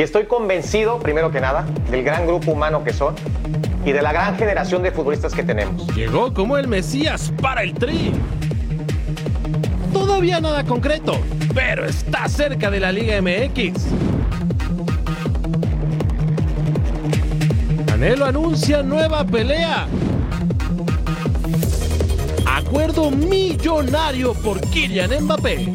Y 0.00 0.02
estoy 0.02 0.24
convencido, 0.24 0.98
primero 0.98 1.30
que 1.30 1.42
nada, 1.42 1.66
del 1.90 2.02
gran 2.02 2.26
grupo 2.26 2.52
humano 2.52 2.82
que 2.82 2.90
son 2.90 3.14
y 3.84 3.92
de 3.92 4.00
la 4.00 4.14
gran 4.14 4.34
generación 4.38 4.82
de 4.82 4.92
futbolistas 4.92 5.34
que 5.34 5.42
tenemos. 5.42 5.94
Llegó 5.94 6.32
como 6.32 6.56
el 6.56 6.68
Mesías 6.68 7.30
para 7.42 7.62
el 7.62 7.74
Tri. 7.74 8.10
Todavía 9.92 10.40
nada 10.40 10.64
concreto, 10.64 11.20
pero 11.54 11.84
está 11.84 12.26
cerca 12.30 12.70
de 12.70 12.80
la 12.80 12.92
Liga 12.92 13.20
MX. 13.20 13.88
Canelo 17.86 18.24
anuncia 18.24 18.82
nueva 18.82 19.22
pelea. 19.26 19.86
Acuerdo 22.46 23.10
millonario 23.10 24.32
por 24.32 24.62
Kylian 24.62 25.24
Mbappé. 25.24 25.70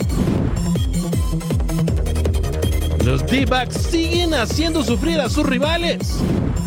Los 3.06 3.24
D-backs 3.28 3.84
siguen 3.92 4.34
haciendo 4.34 4.84
sufrir 4.84 5.22
a 5.22 5.30
sus 5.30 5.46
rivales. 5.46 6.20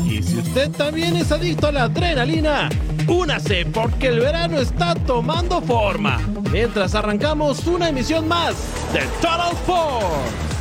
Y 0.06 0.22
si 0.22 0.38
usted 0.38 0.70
también 0.70 1.16
es 1.16 1.32
adicto 1.32 1.66
a 1.66 1.72
la 1.72 1.82
adrenalina, 1.82 2.68
únase 3.08 3.66
porque 3.66 4.06
el 4.06 4.20
verano 4.20 4.60
está 4.60 4.94
tomando 4.94 5.60
forma. 5.60 6.20
Mientras 6.52 6.94
arrancamos 6.94 7.66
una 7.66 7.88
emisión 7.88 8.28
más 8.28 8.54
de 8.92 9.00
Total 9.20 9.50
Sports. 9.50 10.57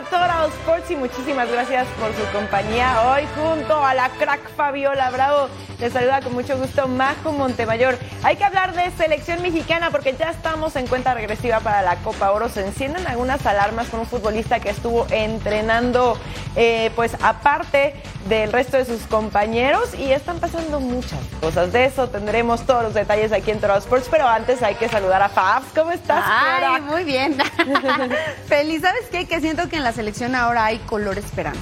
A 0.00 0.46
Sports 0.46 0.90
y 0.90 0.96
muchísimas 0.96 1.50
gracias 1.50 1.86
por 2.00 2.08
su 2.14 2.24
compañía 2.32 3.02
hoy 3.02 3.22
junto 3.34 3.84
a 3.84 3.92
la 3.92 4.08
crack 4.08 4.50
Fabiola 4.56 5.10
Bravo. 5.10 5.48
Les 5.78 5.92
saluda 5.92 6.22
con 6.22 6.32
mucho 6.32 6.56
gusto 6.56 6.88
Majo 6.88 7.32
Montemayor. 7.32 7.98
Hay 8.22 8.36
que 8.36 8.44
hablar 8.44 8.74
de 8.74 8.90
selección 8.92 9.42
mexicana 9.42 9.90
porque 9.90 10.14
ya 10.18 10.30
estamos 10.30 10.76
en 10.76 10.86
cuenta 10.86 11.12
regresiva 11.12 11.60
para 11.60 11.82
la 11.82 11.96
Copa 11.96 12.30
Oro. 12.32 12.48
Se 12.48 12.64
encienden 12.66 13.06
algunas 13.06 13.44
alarmas 13.44 13.88
con 13.88 14.00
un 14.00 14.06
futbolista 14.06 14.58
que 14.58 14.70
estuvo 14.70 15.06
entrenando 15.10 16.16
eh, 16.56 16.90
pues 16.96 17.14
aparte 17.22 17.94
del 18.28 18.52
resto 18.52 18.78
de 18.78 18.86
sus 18.86 19.02
compañeros 19.02 19.94
y 19.94 20.12
están 20.12 20.40
pasando 20.40 20.80
muchas 20.80 21.20
cosas. 21.40 21.72
De 21.72 21.84
eso 21.84 22.08
tendremos 22.08 22.62
todos 22.66 22.82
los 22.82 22.94
detalles 22.94 23.32
aquí 23.32 23.50
en 23.50 23.60
Total 23.60 23.78
Sports, 23.78 24.08
pero 24.10 24.26
antes 24.26 24.62
hay 24.62 24.76
que 24.76 24.88
saludar 24.88 25.22
a 25.22 25.28
Fabs. 25.28 25.66
¿Cómo 25.74 25.90
estás? 25.90 26.24
Ay, 26.26 26.80
muy 26.82 27.04
bien. 27.04 27.36
Feliz, 28.46 28.82
¿sabes 28.82 29.06
qué? 29.10 29.26
Que 29.26 29.40
siento 29.40 29.68
que 29.68 29.76
en 29.76 29.84
la 29.84 29.92
selección 29.92 30.34
ahora 30.34 30.66
hay 30.66 30.78
color 30.78 31.18
esperanza. 31.18 31.60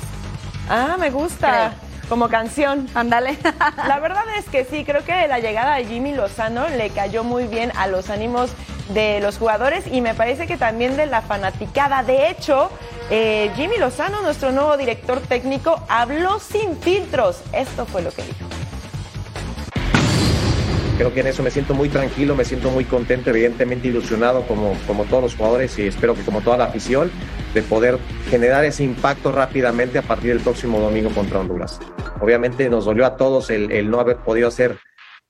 Ah, 0.69 0.97
me 0.99 1.11
gusta. 1.11 1.75
Como 2.09 2.29
canción. 2.29 2.89
Ándale. 2.95 3.37
La 3.87 3.99
verdad 4.01 4.25
es 4.39 4.47
que 4.47 4.65
sí, 4.65 4.85
creo 4.85 5.05
que 5.05 5.29
la 5.29 5.41
llegada 5.41 5.77
de 5.77 5.85
Jimmy 5.85 6.13
Lozano 6.13 6.69
le 6.69 6.91
cayó 6.91 7.23
muy 7.23 7.47
bien 7.47 7.71
a 7.77 7.87
los 7.87 8.09
ánimos 8.09 8.51
de 8.89 9.21
los 9.21 9.37
jugadores 9.37 9.85
y 9.87 10.01
me 10.01 10.15
parece 10.15 10.47
que 10.47 10.57
también 10.57 10.97
de 10.97 11.07
la 11.07 11.21
fanaticada. 11.21 12.03
De 12.03 12.31
hecho, 12.31 12.71
eh, 13.11 13.51
Jimmy 13.57 13.77
Lozano, 13.77 14.23
nuestro 14.23 14.53
nuevo 14.53 14.77
director 14.77 15.21
técnico, 15.21 15.83
habló 15.89 16.41
sin 16.41 16.79
filtros. 16.79 17.43
Esto 17.53 17.85
fue 17.85 18.03
lo 18.03 18.11
que 18.11 18.23
dijo. 18.23 18.58
Creo 20.99 21.15
que 21.15 21.21
en 21.21 21.29
eso 21.29 21.43
me 21.45 21.51
siento 21.53 21.75
muy 21.75 21.89
tranquilo, 21.89 22.35
me 22.35 22.45
siento 22.45 22.71
muy 22.71 22.85
contento, 22.85 23.31
evidentemente 23.31 23.87
ilusionado 23.89 24.43
como, 24.43 24.77
como 24.87 25.05
todos 25.05 25.23
los 25.23 25.37
jugadores 25.37 25.79
y 25.79 25.87
espero 25.87 26.15
que 26.17 26.23
como 26.23 26.41
toda 26.41 26.57
la 26.59 26.65
afición, 26.65 27.11
de 27.55 27.63
poder 27.63 27.99
generar 28.29 28.65
ese 28.65 28.83
impacto 28.83 29.31
rápidamente 29.31 29.99
a 29.99 30.03
partir 30.03 30.31
del 30.33 30.41
próximo 30.41 30.81
domingo 30.81 31.11
contra 31.11 31.39
Honduras. 31.39 31.79
Obviamente 32.21 32.69
nos 32.69 32.85
dolió 32.85 33.07
a 33.07 33.17
todos 33.17 33.49
el, 33.51 33.71
el 33.71 33.89
no 33.91 34.01
haber 34.01 34.17
podido 34.17 34.49
hacer, 34.49 34.77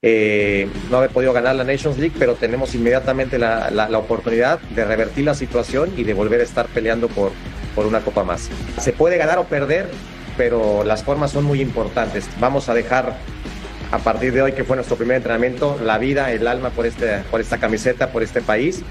eh, 0.01 0.67
no 0.89 0.97
haber 0.97 1.11
podido 1.11 1.33
ganar 1.33 1.55
la 1.55 1.63
Nations 1.63 1.99
League, 1.99 2.15
pero 2.17 2.33
tenemos 2.33 2.73
inmediatamente 2.73 3.37
la, 3.37 3.69
la- 3.69 3.89
la 3.89 3.97
oportunidad 3.99 4.59
de 4.59 4.83
revertir 4.85 5.25
la 5.25 5.35
situación 5.35 5.91
y 5.95 6.03
de 6.03 6.15
volver 6.15 6.41
a 6.41 6.45
estar 6.45 6.65
peleando 6.65 7.09
por, 7.09 7.31
por 7.75 7.85
una 7.85 7.99
copa 7.99 8.23
más. 8.23 8.49
Se 8.79 8.91
puede 8.91 9.17
ganar 9.17 9.37
o 9.37 9.43
perder, 9.43 9.87
pero 10.35 10.83
las 10.83 11.03
formas 11.03 11.29
son 11.31 11.43
muy 11.43 11.61
importantes. 11.61 12.27
Vamos 12.39 12.69
a 12.69 12.73
dejar 12.73 13.17
a 13.91 13.99
partir 13.99 14.33
de 14.33 14.41
hoy, 14.41 14.51
que 14.53 14.63
fue 14.63 14.75
nuestro 14.75 14.97
primer 14.97 15.17
entrenamiento, 15.17 15.79
la 15.83 15.97
vida, 15.97 16.31
el 16.31 16.47
alma 16.47 16.69
por, 16.69 16.85
este, 16.85 17.19
por 17.31 17.41
esta 17.41 17.57
camiseta, 17.57 18.11
por 18.11 18.23
este 18.23 18.41
país. 18.41 18.83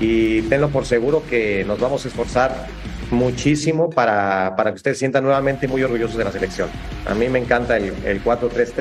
Y 0.00 0.42
tenlo 0.42 0.68
por 0.68 0.84
seguro 0.84 1.22
que 1.28 1.64
nos 1.64 1.80
vamos 1.80 2.04
a 2.04 2.08
esforzar 2.08 2.66
muchísimo 3.10 3.90
para, 3.90 4.54
para 4.56 4.70
que 4.70 4.76
ustedes 4.76 4.98
sientan 4.98 5.24
nuevamente 5.24 5.68
muy 5.68 5.82
orgullosos 5.82 6.16
de 6.16 6.24
la 6.24 6.32
selección. 6.32 6.68
A 7.06 7.14
mí 7.14 7.28
me 7.28 7.38
encanta 7.38 7.76
el, 7.76 7.92
el 8.04 8.22
4-3-3, 8.22 8.78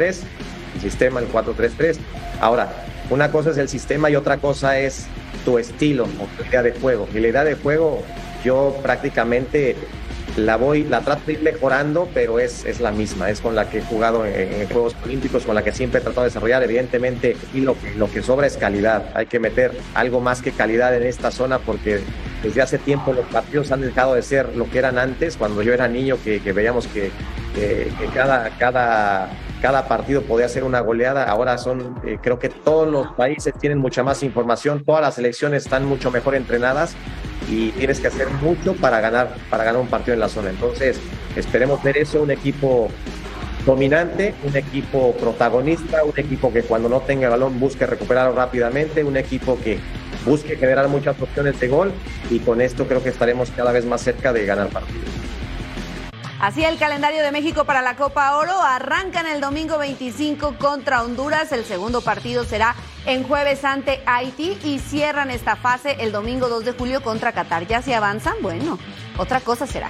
el 0.75 0.81
sistema, 0.81 1.19
el 1.19 1.31
4-3-3. 1.31 1.97
Ahora, 2.41 2.69
una 3.09 3.31
cosa 3.31 3.51
es 3.51 3.57
el 3.57 3.69
sistema 3.69 4.09
y 4.09 4.15
otra 4.15 4.37
cosa 4.37 4.79
es 4.79 5.07
tu 5.45 5.57
estilo 5.57 6.03
o 6.03 6.27
tu 6.37 6.47
idea 6.47 6.63
de 6.63 6.73
juego. 6.73 7.07
Y 7.13 7.19
la 7.19 7.27
idea 7.29 7.43
de 7.43 7.55
juego, 7.55 8.03
yo 8.43 8.75
prácticamente 8.81 9.75
la 10.37 10.57
voy, 10.57 10.83
la 10.83 11.01
trato 11.01 11.21
de 11.27 11.33
ir 11.33 11.41
mejorando, 11.41 12.09
pero 12.13 12.39
es, 12.39 12.65
es 12.65 12.81
la 12.81 12.91
misma, 12.91 13.29
es 13.29 13.39
con 13.39 13.55
la 13.55 13.69
que 13.69 13.77
he 13.77 13.81
jugado 13.81 14.25
en, 14.25 14.53
en 14.61 14.67
Juegos 14.67 14.95
Olímpicos, 15.05 15.45
con 15.45 15.55
la 15.55 15.63
que 15.63 15.71
siempre 15.71 15.99
he 15.99 16.03
tratado 16.03 16.23
de 16.23 16.29
desarrollar, 16.29 16.61
evidentemente, 16.63 17.37
y 17.53 17.61
lo, 17.61 17.75
lo 17.97 18.11
que 18.11 18.21
sobra 18.21 18.45
es 18.45 18.57
calidad. 18.57 19.05
Hay 19.13 19.27
que 19.27 19.39
meter 19.39 19.71
algo 19.93 20.19
más 20.19 20.41
que 20.41 20.51
calidad 20.51 20.93
en 20.95 21.03
esta 21.03 21.31
zona 21.31 21.59
porque 21.59 22.01
desde 22.43 22.61
hace 22.61 22.77
tiempo 22.77 23.13
los 23.13 23.25
partidos 23.27 23.71
han 23.71 23.81
dejado 23.81 24.15
de 24.15 24.21
ser 24.21 24.55
lo 24.55 24.69
que 24.69 24.79
eran 24.79 24.97
antes, 24.97 25.37
cuando 25.37 25.61
yo 25.61 25.73
era 25.73 25.87
niño, 25.87 26.17
que, 26.23 26.41
que 26.41 26.51
veíamos 26.51 26.87
que, 26.87 27.11
que- 27.55 27.87
que 27.97 28.05
cada, 28.13 28.49
cada, 28.59 29.29
cada 29.61 29.87
partido 29.87 30.21
podía 30.23 30.49
ser 30.49 30.65
una 30.65 30.81
goleada. 30.81 31.23
Ahora 31.23 31.57
son, 31.57 31.95
eh, 32.05 32.17
creo 32.21 32.37
que 32.39 32.49
todos 32.49 32.87
los 32.91 33.07
países 33.13 33.53
tienen 33.57 33.77
mucha 33.79 34.03
más 34.03 34.21
información, 34.21 34.83
todas 34.83 35.01
las 35.01 35.15
selecciones 35.15 35.63
están 35.63 35.85
mucho 35.85 36.11
mejor 36.11 36.35
entrenadas 36.35 36.93
y 37.49 37.71
tienes 37.71 37.99
que 37.99 38.07
hacer 38.07 38.27
mucho 38.41 38.73
para 38.75 38.99
ganar, 39.01 39.35
para 39.49 39.63
ganar 39.63 39.81
un 39.81 39.87
partido 39.87 40.13
en 40.13 40.19
la 40.19 40.29
zona. 40.29 40.49
Entonces, 40.49 40.99
esperemos 41.35 41.81
ver 41.83 41.97
eso, 41.97 42.21
un 42.21 42.31
equipo 42.31 42.89
dominante, 43.65 44.33
un 44.43 44.55
equipo 44.55 45.13
protagonista, 45.13 46.03
un 46.03 46.13
equipo 46.17 46.53
que 46.53 46.61
cuando 46.61 46.87
no 46.87 47.01
tenga 47.01 47.25
el 47.25 47.31
balón 47.31 47.59
busque 47.59 47.85
recuperarlo 47.85 48.35
rápidamente, 48.35 49.03
un 49.03 49.17
equipo 49.17 49.57
que 49.63 49.79
busque 50.25 50.55
generar 50.55 50.87
muchas 50.87 51.19
opciones 51.19 51.59
de 51.59 51.67
gol 51.67 51.91
y 52.29 52.39
con 52.39 52.61
esto 52.61 52.87
creo 52.87 53.03
que 53.03 53.09
estaremos 53.09 53.51
cada 53.51 53.71
vez 53.71 53.85
más 53.85 54.01
cerca 54.01 54.33
de 54.33 54.45
ganar 54.45 54.67
partidos. 54.69 55.24
Así 56.45 56.63
el 56.63 56.77
calendario 56.77 57.23
de 57.23 57.31
México 57.31 57.65
para 57.65 57.81
la 57.81 57.95
Copa 57.95 58.37
Oro 58.37 58.61
arrancan 58.61 59.25
el 59.25 59.41
domingo 59.41 59.79
25 59.79 60.59
contra 60.59 61.01
Honduras. 61.01 61.51
El 61.51 61.65
segundo 61.65 62.01
partido 62.01 62.43
será 62.43 62.75
en 63.07 63.23
jueves 63.23 63.65
ante 63.65 64.03
Haití 64.05 64.55
y 64.63 64.77
cierran 64.77 65.31
esta 65.31 65.55
fase 65.55 65.95
el 66.01 66.11
domingo 66.11 66.47
2 66.47 66.65
de 66.65 66.73
julio 66.73 67.01
contra 67.01 67.31
Qatar. 67.31 67.65
Ya 67.65 67.81
si 67.81 67.93
avanzan, 67.93 68.35
bueno, 68.43 68.77
otra 69.17 69.41
cosa 69.41 69.65
será. 69.65 69.89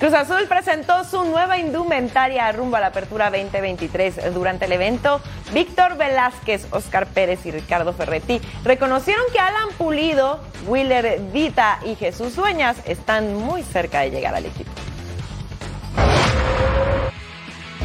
Cruz 0.00 0.14
Azul 0.14 0.46
presentó 0.48 1.04
su 1.04 1.24
nueva 1.24 1.58
indumentaria 1.58 2.50
rumbo 2.52 2.76
a 2.76 2.80
la 2.80 2.86
apertura 2.86 3.30
2023. 3.30 4.32
Durante 4.32 4.64
el 4.64 4.72
evento, 4.72 5.20
Víctor 5.52 5.98
Velázquez, 5.98 6.68
Oscar 6.70 7.06
Pérez 7.06 7.44
y 7.44 7.50
Ricardo 7.50 7.92
Ferretti 7.92 8.40
reconocieron 8.64 9.22
que 9.30 9.38
Alan 9.38 9.68
Pulido, 9.76 10.40
Willer 10.66 11.30
Dita 11.32 11.80
y 11.84 11.96
Jesús 11.96 12.34
Dueñas 12.34 12.78
están 12.86 13.34
muy 13.34 13.62
cerca 13.62 14.00
de 14.00 14.10
llegar 14.10 14.34
al 14.34 14.46
equipo. 14.46 14.70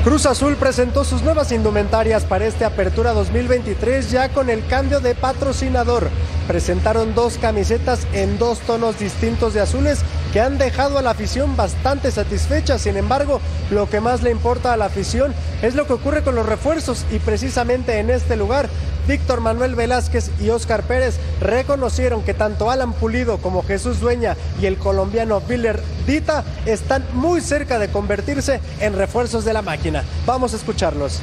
Cruz 0.05 0.27
Azul 0.27 0.55
presentó 0.55 1.03
sus 1.03 1.23
nuevas 1.23 1.51
indumentarias 1.51 2.25
para 2.25 2.45
esta 2.45 2.67
apertura 2.67 3.13
2023 3.13 4.11
ya 4.11 4.29
con 4.29 4.51
el 4.51 4.63
cambio 4.67 4.99
de 4.99 5.15
patrocinador. 5.15 6.11
Presentaron 6.47 7.15
dos 7.15 7.39
camisetas 7.39 8.05
en 8.13 8.37
dos 8.37 8.59
tonos 8.59 8.99
distintos 8.99 9.55
de 9.55 9.61
azules 9.61 10.01
que 10.31 10.41
han 10.41 10.59
dejado 10.59 10.99
a 10.99 11.01
la 11.01 11.09
afición 11.09 11.57
bastante 11.57 12.11
satisfecha. 12.11 12.77
Sin 12.77 12.97
embargo, 12.97 13.41
lo 13.71 13.89
que 13.89 13.99
más 13.99 14.21
le 14.21 14.29
importa 14.29 14.73
a 14.73 14.77
la 14.77 14.85
afición 14.85 15.33
es 15.63 15.73
lo 15.73 15.87
que 15.87 15.93
ocurre 15.93 16.21
con 16.21 16.35
los 16.35 16.45
refuerzos 16.45 17.03
y 17.11 17.17
precisamente 17.17 17.97
en 17.97 18.11
este 18.11 18.35
lugar 18.35 18.69
Víctor 19.07 19.41
Manuel 19.41 19.75
Velázquez 19.75 20.31
y 20.41 20.49
Oscar 20.49 20.83
Pérez 20.83 21.17
reconocieron 21.39 22.23
que 22.23 22.33
tanto 22.33 22.71
Alan 22.71 22.93
Pulido 22.93 23.37
como 23.37 23.63
Jesús 23.63 23.99
Dueña 23.99 24.35
y 24.61 24.65
el 24.65 24.77
colombiano 24.77 25.41
Viller 25.41 25.81
Dita 26.07 26.43
están 26.65 27.05
muy 27.13 27.41
cerca 27.41 27.79
de 27.79 27.89
convertirse 27.89 28.59
en 28.79 28.95
refuerzos 28.97 29.45
de 29.45 29.53
la 29.53 29.61
máquina. 29.61 30.03
Vamos 30.25 30.53
a 30.53 30.57
escucharlos. 30.57 31.19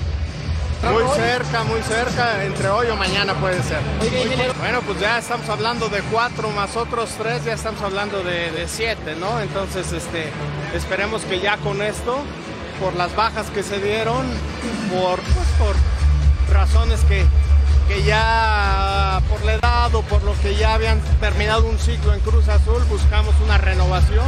Muy 0.83 1.05
cerca, 1.15 1.63
muy 1.63 1.81
cerca, 1.83 2.45
entre 2.45 2.69
hoy 2.69 2.89
o 2.89 2.97
mañana 2.97 3.35
puede 3.35 3.63
ser. 3.63 3.79
Bueno, 4.59 4.81
pues 4.85 4.99
ya 4.99 5.19
estamos 5.19 5.49
hablando 5.49 5.89
de 5.89 6.01
cuatro 6.11 6.51
más 6.51 6.77
otros 6.77 7.11
tres, 7.17 7.45
ya 7.45 7.53
estamos 7.53 7.81
hablando 7.83 8.25
de, 8.25 8.51
de 8.51 8.67
siete, 8.67 9.15
¿no? 9.15 9.39
Entonces, 9.41 9.93
este, 9.93 10.25
esperemos 10.75 11.23
que 11.23 11.39
ya 11.39 11.57
con 11.59 11.83
esto, 11.83 12.19
por 12.81 12.97
las 12.97 13.15
bajas 13.15 13.47
que 13.51 13.63
se 13.63 13.79
dieron, 13.79 14.27
por, 14.91 15.21
pues, 15.21 15.47
por 15.57 15.77
razones 16.53 16.99
que, 17.09 17.25
que 17.89 18.03
ya 18.03 19.21
por 19.29 19.45
la 19.45 19.55
edad 19.55 19.95
o 19.95 20.03
por 20.03 20.23
lo 20.23 20.35
que 20.41 20.55
ya 20.55 20.75
habían 20.75 21.01
terminado 21.21 21.67
un 21.67 21.79
ciclo 21.79 22.15
en 22.15 22.21
Cruz 22.21 22.49
Azul, 22.49 22.83
buscamos 22.89 23.35
una 23.45 23.59
renovación 23.59 24.27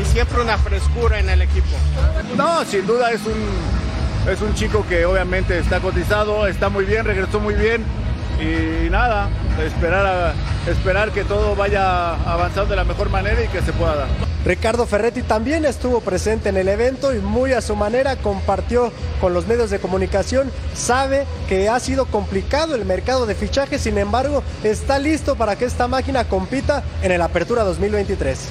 y 0.00 0.04
siempre 0.04 0.42
una 0.42 0.58
frescura 0.58 1.18
en 1.18 1.28
el 1.28 1.42
equipo. 1.42 1.76
No, 2.36 2.64
sin 2.64 2.86
duda 2.86 3.10
es 3.10 3.20
un, 3.26 4.30
es 4.30 4.40
un 4.40 4.54
chico 4.54 4.84
que 4.88 5.04
obviamente 5.06 5.58
está 5.58 5.80
cotizado, 5.80 6.46
está 6.46 6.68
muy 6.68 6.84
bien, 6.84 7.04
regresó 7.04 7.40
muy 7.40 7.54
bien 7.54 7.84
y 8.40 8.90
nada, 8.90 9.28
esperar, 9.64 10.34
esperar 10.66 11.10
que 11.12 11.24
todo 11.24 11.54
vaya 11.54 12.14
avanzando 12.30 12.70
de 12.70 12.76
la 12.76 12.84
mejor 12.84 13.10
manera 13.10 13.42
y 13.42 13.48
que 13.48 13.62
se 13.62 13.72
pueda 13.72 13.96
dar. 13.96 14.08
Ricardo 14.44 14.84
Ferretti 14.86 15.22
también 15.22 15.64
estuvo 15.64 16.02
presente 16.02 16.50
en 16.50 16.58
el 16.58 16.68
evento 16.68 17.14
y 17.14 17.18
muy 17.18 17.52
a 17.52 17.62
su 17.62 17.76
manera 17.76 18.16
compartió 18.16 18.92
con 19.20 19.32
los 19.32 19.46
medios 19.46 19.70
de 19.70 19.78
comunicación. 19.78 20.52
Sabe 20.74 21.24
que 21.48 21.70
ha 21.70 21.80
sido 21.80 22.04
complicado 22.06 22.74
el 22.74 22.84
mercado 22.84 23.24
de 23.24 23.34
fichajes, 23.34 23.80
sin 23.80 23.96
embargo, 23.96 24.42
está 24.62 24.98
listo 24.98 25.36
para 25.36 25.56
que 25.56 25.64
esta 25.64 25.88
máquina 25.88 26.24
compita 26.24 26.82
en 27.02 27.12
el 27.12 27.22
Apertura 27.22 27.64
2023. 27.64 28.48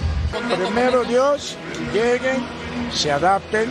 Primero 0.58 1.04
Dios, 1.04 1.58
que 1.74 2.00
lleguen, 2.00 2.44
se 2.92 3.12
adapten 3.12 3.70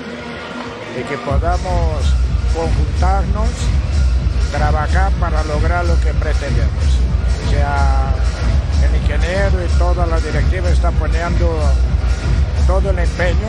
y 0.96 1.02
que 1.02 1.18
podamos 1.18 2.14
conjuntarnos 2.54 3.48
trabajar 4.52 5.10
para 5.12 5.42
lograr 5.44 5.84
lo 5.84 5.98
que 6.00 6.12
pretendemos. 6.14 6.84
O 7.46 7.50
sea, 7.50 8.12
el 8.84 9.00
ingeniero 9.00 9.64
y 9.64 9.68
toda 9.78 10.06
la 10.06 10.20
directiva 10.20 10.68
está 10.70 10.90
poniendo 10.92 11.58
todo 12.66 12.90
el 12.90 12.98
empeño. 12.98 13.48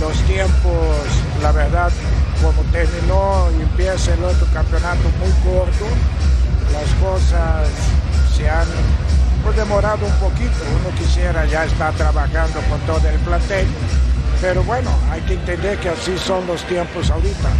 Los 0.00 0.18
tiempos, 0.22 1.06
la 1.42 1.52
verdad, 1.52 1.92
como 2.42 2.62
terminó 2.72 3.48
y 3.56 3.62
empieza 3.62 4.14
el 4.14 4.24
otro 4.24 4.46
campeonato 4.52 5.04
muy 5.20 5.30
corto, 5.44 5.86
las 6.72 6.90
cosas 7.00 7.68
se 8.34 8.48
han 8.48 8.66
pues, 9.44 9.54
demorado 9.54 10.04
un 10.04 10.14
poquito. 10.14 10.56
Uno 10.80 10.96
quisiera 10.98 11.44
ya 11.46 11.64
estar 11.64 11.92
trabajando 11.94 12.58
con 12.68 12.80
todo 12.80 13.06
el 13.08 13.18
plantel, 13.20 13.66
pero 14.40 14.64
bueno, 14.64 14.90
hay 15.10 15.20
que 15.20 15.34
entender 15.34 15.78
que 15.78 15.90
así 15.90 16.16
son 16.18 16.46
los 16.46 16.64
tiempos 16.64 17.10
ahorita. 17.10 17.50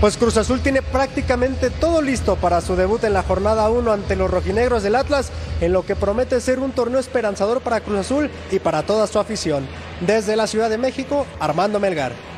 Pues 0.00 0.16
Cruz 0.16 0.38
Azul 0.38 0.60
tiene 0.60 0.80
prácticamente 0.80 1.68
todo 1.68 2.00
listo 2.00 2.36
para 2.36 2.62
su 2.62 2.74
debut 2.74 3.04
en 3.04 3.12
la 3.12 3.22
jornada 3.22 3.68
1 3.68 3.92
ante 3.92 4.16
los 4.16 4.30
rojinegros 4.30 4.82
del 4.82 4.96
Atlas, 4.96 5.30
en 5.60 5.74
lo 5.74 5.84
que 5.84 5.94
promete 5.94 6.40
ser 6.40 6.58
un 6.58 6.72
torneo 6.72 6.98
esperanzador 6.98 7.60
para 7.60 7.82
Cruz 7.82 7.98
Azul 7.98 8.30
y 8.50 8.60
para 8.60 8.82
toda 8.82 9.06
su 9.06 9.18
afición. 9.18 9.68
Desde 10.00 10.36
la 10.36 10.46
Ciudad 10.46 10.70
de 10.70 10.78
México, 10.78 11.26
Armando 11.38 11.78
Melgar. 11.80 12.29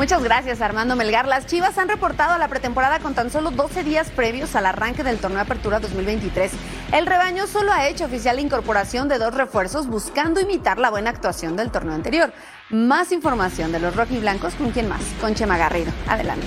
Muchas 0.00 0.24
gracias, 0.24 0.62
Armando 0.62 0.96
Melgar. 0.96 1.28
Las 1.28 1.44
Chivas 1.44 1.76
han 1.76 1.86
reportado 1.86 2.32
a 2.32 2.38
la 2.38 2.48
pretemporada 2.48 3.00
con 3.00 3.14
tan 3.14 3.30
solo 3.30 3.50
12 3.50 3.84
días 3.84 4.08
previos 4.08 4.56
al 4.56 4.64
arranque 4.64 5.04
del 5.04 5.18
torneo 5.18 5.40
Apertura 5.42 5.78
2023. 5.78 6.52
El 6.92 7.04
rebaño 7.04 7.46
solo 7.46 7.70
ha 7.70 7.86
hecho 7.86 8.06
oficial 8.06 8.36
la 8.36 8.40
incorporación 8.40 9.10
de 9.10 9.18
dos 9.18 9.34
refuerzos 9.34 9.88
buscando 9.88 10.40
imitar 10.40 10.78
la 10.78 10.88
buena 10.88 11.10
actuación 11.10 11.54
del 11.54 11.70
torneo 11.70 11.92
anterior. 11.92 12.32
Más 12.70 13.12
información 13.12 13.72
de 13.72 13.80
los 13.80 13.94
rojiblancos 13.94 14.54
con 14.54 14.70
quién 14.70 14.88
más, 14.88 15.02
con 15.20 15.34
Chema 15.34 15.58
Garrido. 15.58 15.92
Adelante. 16.08 16.46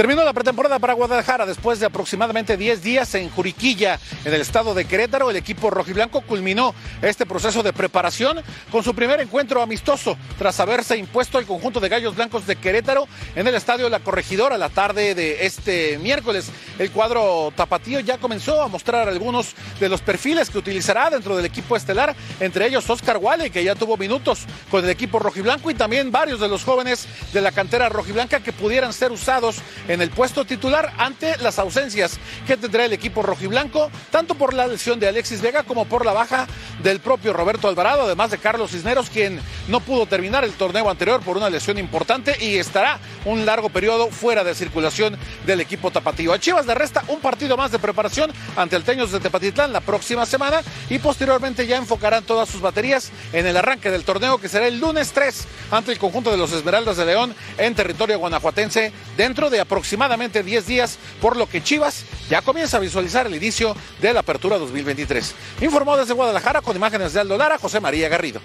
Terminó 0.00 0.24
la 0.24 0.32
pretemporada 0.32 0.78
para 0.78 0.94
Guadalajara 0.94 1.44
después 1.44 1.78
de 1.78 1.84
aproximadamente 1.84 2.56
10 2.56 2.82
días 2.82 3.14
en 3.16 3.28
Juriquilla, 3.28 4.00
en 4.24 4.32
el 4.32 4.40
estado 4.40 4.72
de 4.72 4.86
Querétaro. 4.86 5.28
El 5.28 5.36
equipo 5.36 5.68
rojiblanco 5.68 6.22
culminó 6.22 6.74
este 7.02 7.26
proceso 7.26 7.62
de 7.62 7.74
preparación 7.74 8.40
con 8.72 8.82
su 8.82 8.94
primer 8.94 9.20
encuentro 9.20 9.60
amistoso 9.60 10.16
tras 10.38 10.58
haberse 10.58 10.96
impuesto 10.96 11.36
al 11.36 11.44
conjunto 11.44 11.80
de 11.80 11.90
Gallos 11.90 12.16
Blancos 12.16 12.46
de 12.46 12.56
Querétaro 12.56 13.06
en 13.36 13.46
el 13.46 13.54
estadio 13.54 13.90
La 13.90 14.00
Corregidora 14.00 14.56
la 14.56 14.70
tarde 14.70 15.14
de 15.14 15.44
este 15.44 15.98
miércoles. 15.98 16.50
El 16.78 16.90
cuadro 16.92 17.52
tapatío 17.54 18.00
ya 18.00 18.16
comenzó 18.16 18.62
a 18.62 18.68
mostrar 18.68 19.06
algunos 19.06 19.54
de 19.80 19.90
los 19.90 20.00
perfiles 20.00 20.48
que 20.48 20.56
utilizará 20.56 21.10
dentro 21.10 21.36
del 21.36 21.44
equipo 21.44 21.76
estelar, 21.76 22.16
entre 22.40 22.66
ellos 22.66 22.88
Oscar 22.88 23.18
Wale, 23.18 23.50
que 23.50 23.62
ya 23.62 23.74
tuvo 23.74 23.98
minutos 23.98 24.46
con 24.70 24.82
el 24.82 24.88
equipo 24.88 25.18
rojiblanco 25.18 25.70
y 25.70 25.74
también 25.74 26.10
varios 26.10 26.40
de 26.40 26.48
los 26.48 26.64
jóvenes 26.64 27.06
de 27.34 27.42
la 27.42 27.52
cantera 27.52 27.90
rojiblanca 27.90 28.40
que 28.40 28.54
pudieran 28.54 28.94
ser 28.94 29.12
usados 29.12 29.56
en 29.90 30.00
el 30.00 30.10
puesto 30.10 30.44
titular 30.44 30.92
ante 30.98 31.36
las 31.38 31.58
ausencias 31.58 32.18
que 32.46 32.56
tendrá 32.56 32.84
el 32.84 32.92
equipo 32.92 33.22
rojiblanco, 33.22 33.90
tanto 34.12 34.36
por 34.36 34.54
la 34.54 34.68
lesión 34.68 35.00
de 35.00 35.08
Alexis 35.08 35.42
Vega 35.42 35.64
como 35.64 35.84
por 35.84 36.06
la 36.06 36.12
baja 36.12 36.46
del 36.80 37.00
propio 37.00 37.32
Roberto 37.32 37.66
Alvarado, 37.66 38.02
además 38.02 38.30
de 38.30 38.38
Carlos 38.38 38.70
Cisneros, 38.70 39.10
quien 39.10 39.40
no 39.66 39.80
pudo 39.80 40.06
terminar 40.06 40.44
el 40.44 40.52
torneo 40.52 40.88
anterior 40.88 41.20
por 41.22 41.36
una 41.36 41.50
lesión 41.50 41.76
importante 41.76 42.36
y 42.40 42.56
estará 42.56 43.00
un 43.24 43.44
largo 43.44 43.68
periodo 43.68 44.10
fuera 44.10 44.44
de 44.44 44.54
circulación 44.54 45.18
del 45.44 45.60
equipo 45.60 45.90
tapatío. 45.90 46.32
A 46.32 46.38
Chivas 46.38 46.66
le 46.66 46.74
resta 46.74 47.02
un 47.08 47.18
partido 47.18 47.56
más 47.56 47.72
de 47.72 47.80
preparación 47.80 48.30
ante 48.56 48.76
el 48.76 48.84
Teños 48.84 49.10
de 49.10 49.18
Tepatitlán 49.18 49.72
la 49.72 49.80
próxima 49.80 50.24
semana 50.24 50.62
y 50.88 51.00
posteriormente 51.00 51.66
ya 51.66 51.76
enfocarán 51.76 52.22
todas 52.22 52.48
sus 52.48 52.60
baterías 52.60 53.10
en 53.32 53.44
el 53.44 53.56
arranque 53.56 53.90
del 53.90 54.04
torneo 54.04 54.38
que 54.38 54.48
será 54.48 54.68
el 54.68 54.78
lunes 54.78 55.10
3 55.12 55.48
ante 55.72 55.90
el 55.90 55.98
conjunto 55.98 56.30
de 56.30 56.36
los 56.36 56.52
Esmeraldas 56.52 56.96
de 56.96 57.06
León 57.06 57.34
en 57.58 57.74
territorio 57.74 58.20
guanajuatense 58.20 58.92
dentro 59.16 59.50
de 59.50 59.58
aproximadamente 59.58 59.79
aproximadamente 59.80 60.42
10 60.42 60.66
días, 60.66 60.98
por 61.22 61.38
lo 61.38 61.48
que 61.48 61.62
Chivas 61.62 62.04
ya 62.28 62.42
comienza 62.42 62.76
a 62.76 62.80
visualizar 62.80 63.26
el 63.26 63.34
inicio 63.34 63.74
de 64.02 64.12
la 64.12 64.20
apertura 64.20 64.58
2023. 64.58 65.34
Informó 65.62 65.96
desde 65.96 66.12
Guadalajara 66.12 66.60
con 66.60 66.76
imágenes 66.76 67.14
de 67.14 67.20
Aldo 67.20 67.38
Lara, 67.38 67.56
José 67.56 67.80
María 67.80 68.10
Garrido. 68.10 68.42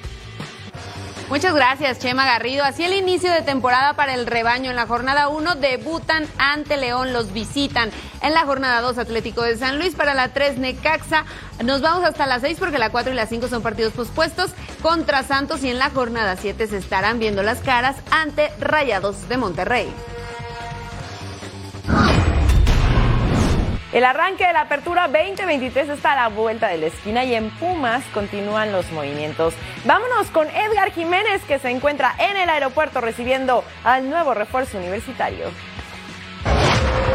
Muchas 1.28 1.54
gracias, 1.54 2.00
Chema 2.00 2.24
Garrido. 2.24 2.64
Así 2.64 2.86
el 2.86 2.94
inicio 2.94 3.32
de 3.34 3.42
temporada 3.42 3.96
para 3.96 4.14
el 4.14 4.28
rebaño. 4.28 4.70
En 4.70 4.78
la 4.78 4.88
jornada 4.88 5.28
1 5.28 5.56
debutan 5.56 6.26
ante 6.38 6.78
León, 6.78 7.12
los 7.12 7.34
visitan. 7.34 7.92
En 8.22 8.34
la 8.34 8.46
jornada 8.46 8.80
2, 8.80 8.98
Atlético 8.98 9.42
de 9.42 9.58
San 9.58 9.78
Luis. 9.78 9.94
Para 9.94 10.14
la 10.14 10.30
3, 10.30 10.58
Necaxa. 10.58 11.26
Nos 11.64 11.82
vamos 11.82 12.06
hasta 12.06 12.28
las 12.28 12.44
6 12.44 12.58
porque 12.60 12.78
la 12.78 12.92
4 12.92 13.12
y 13.12 13.16
la 13.16 13.26
5 13.26 13.50
son 13.50 13.62
partidos 13.62 13.92
pospuestos 13.92 14.52
contra 14.82 15.24
Santos. 15.24 15.64
Y 15.64 15.70
en 15.70 15.80
la 15.80 15.90
jornada 15.90 16.38
7 16.40 16.68
se 16.68 16.78
estarán 16.78 17.20
viendo 17.20 17.44
las 17.44 17.60
caras 17.60 17.98
ante 18.12 18.52
Rayados 18.60 19.28
de 19.28 19.38
Monterrey. 19.38 19.92
El 23.96 24.04
arranque 24.04 24.46
de 24.46 24.52
la 24.52 24.62
apertura 24.62 25.08
2023 25.08 25.88
está 25.88 26.12
a 26.12 26.16
la 26.16 26.28
vuelta 26.28 26.68
de 26.68 26.78
la 26.78 26.88
esquina 26.88 27.24
y 27.24 27.34
en 27.34 27.50
Pumas 27.52 28.04
continúan 28.14 28.74
los 28.74 28.92
movimientos. 28.92 29.54
Vámonos 29.86 30.28
con 30.32 30.50
Edgar 30.50 30.92
Jiménez 30.92 31.42
que 31.48 31.60
se 31.60 31.70
encuentra 31.70 32.14
en 32.20 32.36
el 32.36 32.50
aeropuerto 32.50 33.00
recibiendo 33.00 33.64
al 33.86 34.10
nuevo 34.10 34.34
refuerzo 34.34 34.80
universitario. 34.80 35.46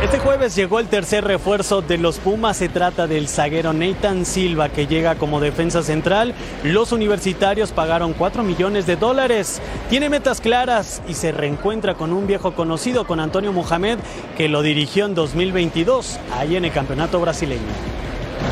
Este 0.02 0.19
jueves 0.19 0.57
llegó 0.57 0.80
el 0.80 0.88
tercer 0.88 1.25
refuerzo 1.25 1.83
de 1.83 1.99
los 1.99 2.19
Pumas. 2.19 2.57
Se 2.57 2.71
trata 2.71 3.07
del 3.07 3.28
zaguero 3.28 3.75
Nathan 3.75 4.25
Silva, 4.25 4.71
que 4.71 4.87
llega 4.87 5.16
como 5.16 5.40
defensa 5.40 5.83
central. 5.83 6.35
Los 6.64 6.92
universitarios 6.92 7.71
pagaron 7.73 8.14
4 8.14 8.42
millones 8.42 8.87
de 8.87 8.97
dólares. 8.97 9.61
Tiene 9.90 10.09
metas 10.09 10.40
claras 10.40 11.02
y 11.07 11.12
se 11.12 11.33
reencuentra 11.33 11.95
con 11.97 12.14
un 12.14 12.26
viejo 12.26 12.54
conocido, 12.54 13.07
con 13.07 13.21
Antonio 13.21 13.52
Mohamed, 13.52 13.99
que 14.38 14.49
lo 14.49 14.62
dirigió 14.62 15.04
en 15.04 15.14
2022, 15.14 16.19
ahí 16.33 16.57
en 16.57 16.64
el 16.64 16.73
campeonato 16.73 17.21
brasileño. 17.21 17.61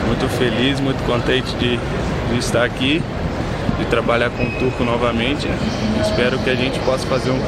Muy 0.06 0.28
feliz, 0.28 0.82
muy 0.82 0.92
contente 1.06 1.50
de, 1.58 1.78
de 2.30 2.38
estar 2.38 2.62
aquí, 2.62 3.00
de 3.78 3.84
trabajar 3.88 4.30
con 4.32 4.58
Turco 4.58 4.84
nuevamente. 4.84 5.48
Espero 6.02 6.44
que 6.44 6.50
a 6.50 6.56
gente 6.56 6.78
possa 6.80 7.06
fazer 7.06 7.32
um, 7.32 7.40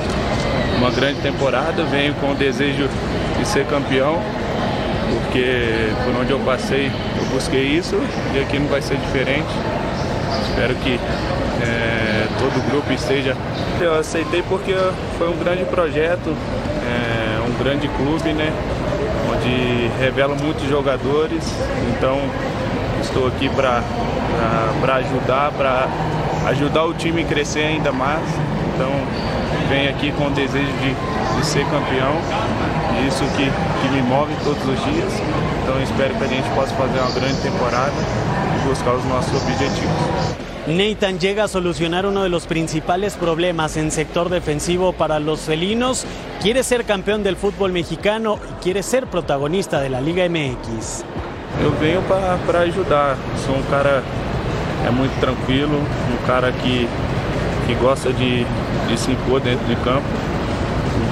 uma 0.81 0.91
grande 0.91 1.21
temporada. 1.21 1.85
Venho 1.85 2.15
com 2.15 2.33
o 2.33 2.35
desejo 2.35 2.89
de 3.39 3.47
ser 3.47 3.67
campeão, 3.67 4.19
porque 5.23 5.91
por 6.05 6.21
onde 6.21 6.33
eu 6.33 6.39
passei 6.41 6.91
eu 7.19 7.25
busquei 7.27 7.65
isso 7.65 7.97
e 8.35 8.41
aqui 8.41 8.59
não 8.59 8.67
vai 8.67 8.81
ser 8.81 8.97
diferente. 8.97 9.49
Espero 10.49 10.75
que 10.77 10.99
é, 11.63 12.27
todo 12.39 12.59
o 12.59 12.71
grupo 12.71 12.93
esteja. 12.93 13.37
Eu 13.79 13.95
aceitei 13.95 14.43
porque 14.43 14.75
foi 15.19 15.29
um 15.29 15.37
grande 15.37 15.65
projeto, 15.65 16.35
é, 16.87 17.41
um 17.47 17.63
grande 17.63 17.87
clube, 17.89 18.33
né? 18.33 18.51
Onde 19.31 19.91
revela 20.01 20.35
muitos 20.35 20.67
jogadores. 20.67 21.45
Então 21.91 22.19
estou 23.03 23.27
aqui 23.27 23.51
para 23.51 23.83
ajudar, 24.97 25.53
para 25.53 25.89
ajudar 26.49 26.85
o 26.85 26.95
time 26.95 27.23
a 27.23 27.27
crescer 27.27 27.65
ainda 27.65 27.93
mais. 27.93 28.27
Então 28.75 28.91
venho 29.71 29.89
aqui 29.89 30.13
com 30.13 30.27
o 30.27 30.31
desejo 30.31 30.73
de, 30.83 31.39
de 31.39 31.47
ser 31.47 31.65
campeão 31.67 32.19
isso 33.07 33.25
que, 33.37 33.45
que 33.45 33.89
me 33.95 34.03
move 34.03 34.33
todos 34.45 34.63
os 34.63 34.85
dias. 34.85 35.13
Então 35.63 35.81
espero 35.83 36.15
que 36.15 36.25
a 36.25 36.27
gente 36.27 36.49
possa 36.51 36.75
fazer 36.75 36.99
uma 36.99 37.11
grande 37.11 37.41
temporada 37.41 37.93
e 38.57 38.69
buscar 38.69 38.95
os 38.95 39.05
nossos 39.07 39.43
objetivos. 39.43 40.41
Nathan 40.67 41.19
llega 41.19 41.45
a 41.45 41.49
solucionar 41.49 42.05
uno 42.05 42.23
de 42.23 42.29
los 42.29 42.47
principales 42.47 43.15
problemas 43.15 43.77
en 43.77 43.91
sector 43.91 44.29
defensivo 44.29 44.93
para 44.93 45.19
los 45.19 45.41
felinos. 45.41 46.05
Quiere 46.43 46.63
ser 46.63 46.85
campeón 46.85 47.23
del 47.23 47.37
fútbol 47.37 47.73
mexicano 47.73 48.39
y 48.51 48.63
quiere 48.63 48.83
ser 48.83 49.07
protagonista 49.07 49.81
de 49.81 49.89
la 49.89 50.01
Liga 50.01 50.29
MX. 50.29 51.05
Eu 51.63 51.73
venho 51.81 52.03
para 52.03 52.61
ajudar. 52.61 53.17
Sou 53.45 53.57
um 53.57 53.63
cara 53.63 54.03
é 54.87 54.91
muito 54.91 55.19
tranquilo, 55.21 55.77
um 55.79 56.27
cara 56.27 56.53
que, 56.53 56.89
que 57.71 57.77
gosta 57.77 58.13
de, 58.13 58.45
de 58.89 58.99
se 58.99 59.13
impor 59.13 59.41
dentro 59.41 59.65
de 59.67 59.77
campo. 59.77 60.03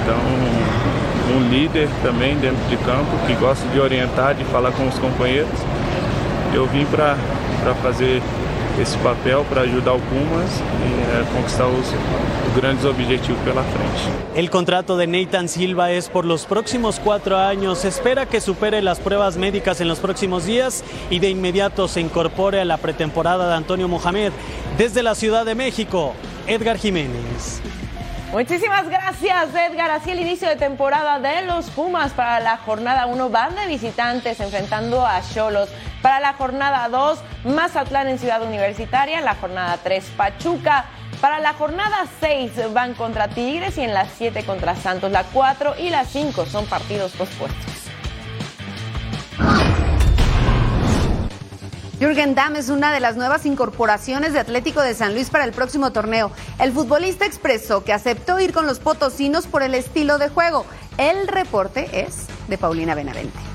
Então, 0.01 1.37
um 1.37 1.49
líder 1.49 1.87
também 2.03 2.35
dentro 2.35 2.61
de 2.69 2.75
campo, 2.77 3.17
que 3.25 3.33
gosta 3.35 3.65
de 3.69 3.79
orientar, 3.79 4.35
de 4.35 4.43
falar 4.45 4.71
com 4.73 4.85
os 4.85 4.99
companheiros. 4.99 5.57
Eu 6.53 6.65
vim 6.67 6.85
para 6.85 7.15
fazer 7.81 8.21
esse 8.81 8.97
papel 8.97 9.45
para 9.49 9.61
ajudar 9.61 9.93
o 9.93 9.99
Pumas 9.99 10.49
e 10.59 11.17
é, 11.17 11.33
conquistar 11.33 11.67
os, 11.67 11.87
os 11.87 12.55
grandes 12.55 12.83
objetivos 12.83 13.39
pela 13.43 13.63
frente. 13.63 14.09
El 14.35 14.49
contrato 14.49 14.97
de 14.97 15.07
Nathan 15.07 15.47
Silva 15.47 15.91
es 15.91 16.09
por 16.09 16.25
los 16.25 16.45
próximos 16.45 16.99
cuatro 16.99 17.37
años. 17.37 17.85
Espera 17.85 18.25
que 18.25 18.41
supere 18.41 18.81
las 18.81 18.99
pruebas 18.99 19.37
médicas 19.37 19.79
en 19.79 19.87
los 19.87 19.99
próximos 19.99 20.45
días 20.45 20.83
y 21.09 21.19
de 21.19 21.29
inmediato 21.29 21.87
se 21.87 22.01
incorpore 22.01 22.59
a 22.59 22.65
la 22.65 22.77
pretemporada 22.77 23.47
de 23.47 23.55
Antonio 23.55 23.87
Mohamed. 23.87 24.33
Desde 24.77 25.03
la 25.03 25.15
Ciudad 25.15 25.45
de 25.45 25.55
México, 25.55 26.13
Edgar 26.49 26.79
Jiménez. 26.79 27.61
Muchísimas 28.31 28.89
gracias, 28.89 29.49
Edgar. 29.53 29.91
Así 29.91 30.09
el 30.09 30.19
inicio 30.19 30.49
de 30.49 30.55
temporada 30.55 31.19
de 31.19 31.43
los 31.43 31.69
Pumas 31.69 32.11
para 32.13 32.39
la 32.39 32.57
jornada 32.57 33.05
1 33.05 33.29
van 33.29 33.55
de 33.55 33.67
visitantes 33.67 34.39
enfrentando 34.39 35.05
a 35.05 35.21
Cholos. 35.21 35.69
Para 36.01 36.19
la 36.19 36.33
jornada 36.33 36.89
2, 36.89 37.19
Mazatlán 37.43 38.07
en 38.07 38.17
Ciudad 38.17 38.41
Universitaria. 38.41 39.21
La 39.21 39.35
jornada 39.35 39.77
3, 39.83 40.03
Pachuca. 40.17 40.85
Para 41.21 41.39
la 41.39 41.53
jornada 41.53 42.07
6 42.19 42.73
van 42.73 42.95
contra 42.95 43.27
Tigres 43.27 43.77
y 43.77 43.81
en 43.81 43.93
la 43.93 44.05
7 44.05 44.43
contra 44.43 44.75
Santos. 44.75 45.11
La 45.11 45.25
4 45.25 45.75
y 45.77 45.91
la 45.91 46.03
5 46.03 46.47
son 46.47 46.65
partidos 46.65 47.11
pospuestos. 47.11 47.73
Jürgen 51.99 52.33
Damm 52.33 52.55
es 52.55 52.69
una 52.69 52.93
de 52.93 53.01
las 53.01 53.17
nuevas 53.17 53.45
incorporaciones 53.45 54.31
de 54.31 54.39
Atlético 54.39 54.81
de 54.81 54.93
San 54.93 55.13
Luis 55.13 55.29
para 55.29 55.43
el 55.43 55.51
próximo 55.51 55.91
torneo. 55.91 56.31
El 56.57 56.71
futbolista 56.71 57.25
expresó 57.25 57.83
que 57.83 57.91
aceptó 57.91 58.39
ir 58.39 58.53
con 58.53 58.65
los 58.65 58.79
potosinos 58.79 59.47
por 59.47 59.63
el 59.63 59.75
estilo 59.75 60.17
de 60.17 60.29
juego. 60.29 60.65
El 60.97 61.27
reporte 61.27 61.89
es 61.91 62.27
de 62.47 62.57
Paulina 62.57 62.95
Benavente. 62.95 63.48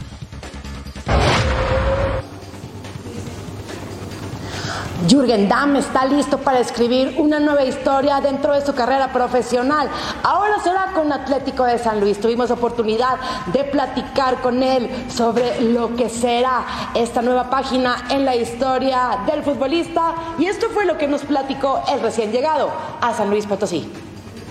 Jürgen 5.08 5.48
Damm 5.48 5.76
está 5.76 6.06
listo 6.06 6.38
para 6.38 6.60
escribir 6.60 7.16
una 7.18 7.40
nueva 7.40 7.64
historia 7.64 8.20
dentro 8.20 8.54
de 8.54 8.64
su 8.64 8.74
carrera 8.74 9.12
profesional. 9.12 9.88
Ahora 10.22 10.54
será 10.62 10.92
con 10.94 11.12
Atlético 11.12 11.64
de 11.64 11.78
San 11.78 12.00
Luis. 12.00 12.20
Tuvimos 12.20 12.50
oportunidad 12.50 13.16
de 13.52 13.64
platicar 13.64 14.40
con 14.40 14.62
él 14.62 14.88
sobre 15.08 15.60
lo 15.60 15.94
que 15.96 16.08
será 16.08 16.64
esta 16.94 17.22
nueva 17.22 17.50
página 17.50 18.04
en 18.08 18.24
la 18.24 18.36
historia 18.36 19.18
del 19.26 19.42
futbolista 19.42 20.14
y 20.38 20.46
esto 20.46 20.68
fue 20.70 20.86
lo 20.86 20.96
que 20.96 21.08
nos 21.08 21.22
platicó 21.22 21.82
el 21.92 22.00
recién 22.00 22.30
llegado 22.30 22.70
a 23.00 23.12
San 23.12 23.30
Luis 23.30 23.46
Potosí. 23.46 23.90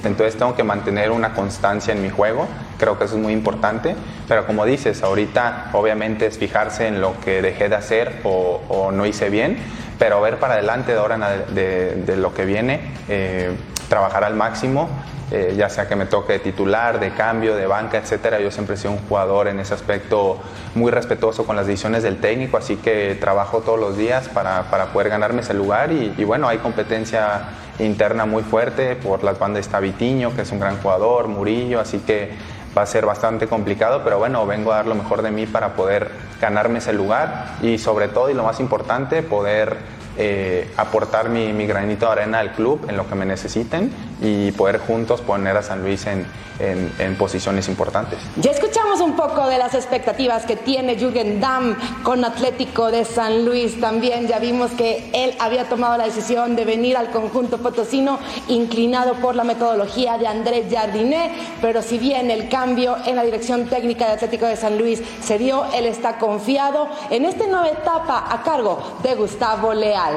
Entonces 0.04 0.38
tengo 0.38 0.54
que 0.54 0.64
mantener 0.64 1.12
una 1.12 1.34
constancia 1.34 1.94
en 1.94 2.02
mi 2.02 2.10
juego, 2.10 2.46
creo 2.78 3.00
que 3.00 3.06
eso 3.06 3.16
es 3.16 3.22
muy 3.22 3.32
importante, 3.32 3.96
pero 4.28 4.46
como 4.46 4.66
dices, 4.66 5.02
ahorita 5.02 5.70
obviamente 5.72 6.26
es 6.26 6.38
fijarse 6.38 6.88
en 6.88 7.00
lo 7.00 7.18
que 7.22 7.42
dejé 7.42 7.70
de 7.70 7.76
hacer 7.76 8.20
o, 8.26 8.60
o 8.68 8.92
no 8.92 9.06
hice 9.06 9.30
bien, 9.30 9.58
pero 10.00 10.22
ver 10.22 10.38
para 10.40 10.56
adelante 10.56 10.92
de 10.92 10.98
ahora 10.98 11.18
de, 11.50 11.96
de, 11.96 12.18
lo 12.18 12.34
que 12.34 12.46
viene, 12.46 12.94
eh, 13.08 13.56
trabajar 13.90 14.24
al 14.24 14.36
máximo, 14.36 14.90
eh, 15.32 15.56
ya 15.58 15.70
sea 15.70 15.88
que 15.88 15.96
me 15.96 16.06
toque 16.06 16.34
de 16.34 16.40
titular, 16.40 17.00
de 17.00 17.12
cambio, 17.12 17.56
de 17.56 17.66
banca, 17.66 17.98
etcétera. 17.98 18.40
Yo 18.40 18.52
siempre 18.52 18.76
he 18.76 18.78
sido 18.78 18.92
un 18.92 19.00
jugador 19.08 19.48
en 19.48 19.60
ese 19.60 19.74
aspecto 19.74 20.40
muy 20.76 20.92
respetuoso 20.92 21.46
con 21.46 21.56
las 21.56 21.68
decisiones 21.68 22.04
del 22.04 22.20
técnico, 22.20 22.58
así 22.58 22.76
que 22.76 23.18
trabajo 23.20 23.62
todos 23.62 23.80
los 23.80 23.98
días 23.98 24.30
para, 24.30 24.64
para 24.70 24.88
poder 24.88 25.10
ganarme 25.10 25.42
ese 25.42 25.54
lugar 25.54 25.92
y, 25.92 26.14
y, 26.18 26.24
bueno, 26.24 26.48
hay 26.48 26.58
competencia 26.60 27.42
interna 27.80 28.26
muy 28.26 28.44
fuerte, 28.44 28.96
por 28.96 29.24
las 29.24 29.40
bandas 29.40 29.62
está 29.62 29.80
Vitiño, 29.80 30.36
que 30.36 30.44
es 30.44 30.52
un 30.52 30.60
gran 30.60 30.78
jugador, 30.78 31.28
Murillo, 31.28 31.80
así 31.80 32.00
que 32.00 32.32
va 32.78 32.84
a 32.84 32.86
ser 32.86 33.06
bastante 33.06 33.48
complicado, 33.48 34.02
pero 34.04 34.18
bueno, 34.20 34.46
vengo 34.46 34.72
a 34.72 34.78
dar 34.78 34.88
lo 34.88 34.96
mejor 34.96 35.22
de 35.22 35.32
mí 35.32 35.46
para 35.46 35.74
poder 35.76 36.10
ganarme 36.42 36.80
ese 36.80 36.94
lugar 36.94 37.56
y 37.62 37.78
sobre 37.78 38.08
todo, 38.08 38.30
y 38.30 38.34
lo 38.34 38.44
más 38.44 38.60
importante, 38.60 39.22
poder 39.24 39.78
eh, 40.18 40.72
aportar 40.78 41.30
mi, 41.30 41.54
mi, 41.54 41.66
granito 41.66 42.06
de 42.06 42.12
arena 42.12 42.40
al 42.40 42.54
club 42.54 42.86
en 42.88 42.98
lo 42.98 43.08
que 43.08 43.16
me 43.16 43.26
necesiten 43.26 43.92
y 44.24 44.52
poder 44.54 44.80
juntos 44.80 45.22
poner 45.22 45.58
a 45.58 45.62
San 45.62 45.84
Luis 45.84 46.08
en, 46.08 46.26
en, 46.60 47.16
posiciones 47.16 47.68
importantes. 47.68 48.20
Ya 48.38 48.52
escuchamos 48.52 49.02
un 49.02 49.16
poco 49.16 49.48
de 49.48 49.58
las 49.58 49.74
expectativas 49.74 50.46
que 50.46 50.56
tiene 50.56 50.96
Jürgen 50.96 51.40
Damm 51.40 51.76
con 52.04 52.24
Atlético 52.24 52.90
de 52.90 53.06
San 53.06 53.46
Luis 53.46 53.80
también. 53.80 54.28
Ya 54.28 54.40
vimos 54.40 54.72
que 54.72 55.10
él 55.14 55.36
había 55.40 55.66
tomado 55.66 55.98
la 55.98 56.06
decisión 56.06 56.56
de 56.56 56.66
venir 56.66 56.96
al 56.96 57.12
conjunto 57.12 57.58
potosino 57.58 58.20
inclinado 58.48 59.16
por 59.16 59.36
la 59.36 59.44
metodología 59.44 60.18
de 60.18 60.28
Andrés 60.28 60.66
Jardiné, 60.72 61.32
pero 61.62 61.82
si 61.82 61.98
bien 61.98 62.32
el 62.32 62.50
cambio 62.50 62.98
en 63.06 63.16
la 63.16 63.24
dirección 63.24 63.66
técnica 63.68 64.06
de 64.06 64.14
Atlético 64.14 64.46
de 64.46 64.56
San 64.56 64.78
Luis 64.78 65.02
se 65.22 65.38
dio, 65.38 65.66
él 65.74 65.86
está 65.86 66.18
confiado 66.18 66.88
en 67.10 67.26
esta 67.26 67.46
nueva 67.48 67.70
etapa 67.70 68.26
a 68.30 68.42
cargo 68.44 68.98
de 69.04 69.16
Gustavo 69.16 69.74
Leal. 69.74 70.14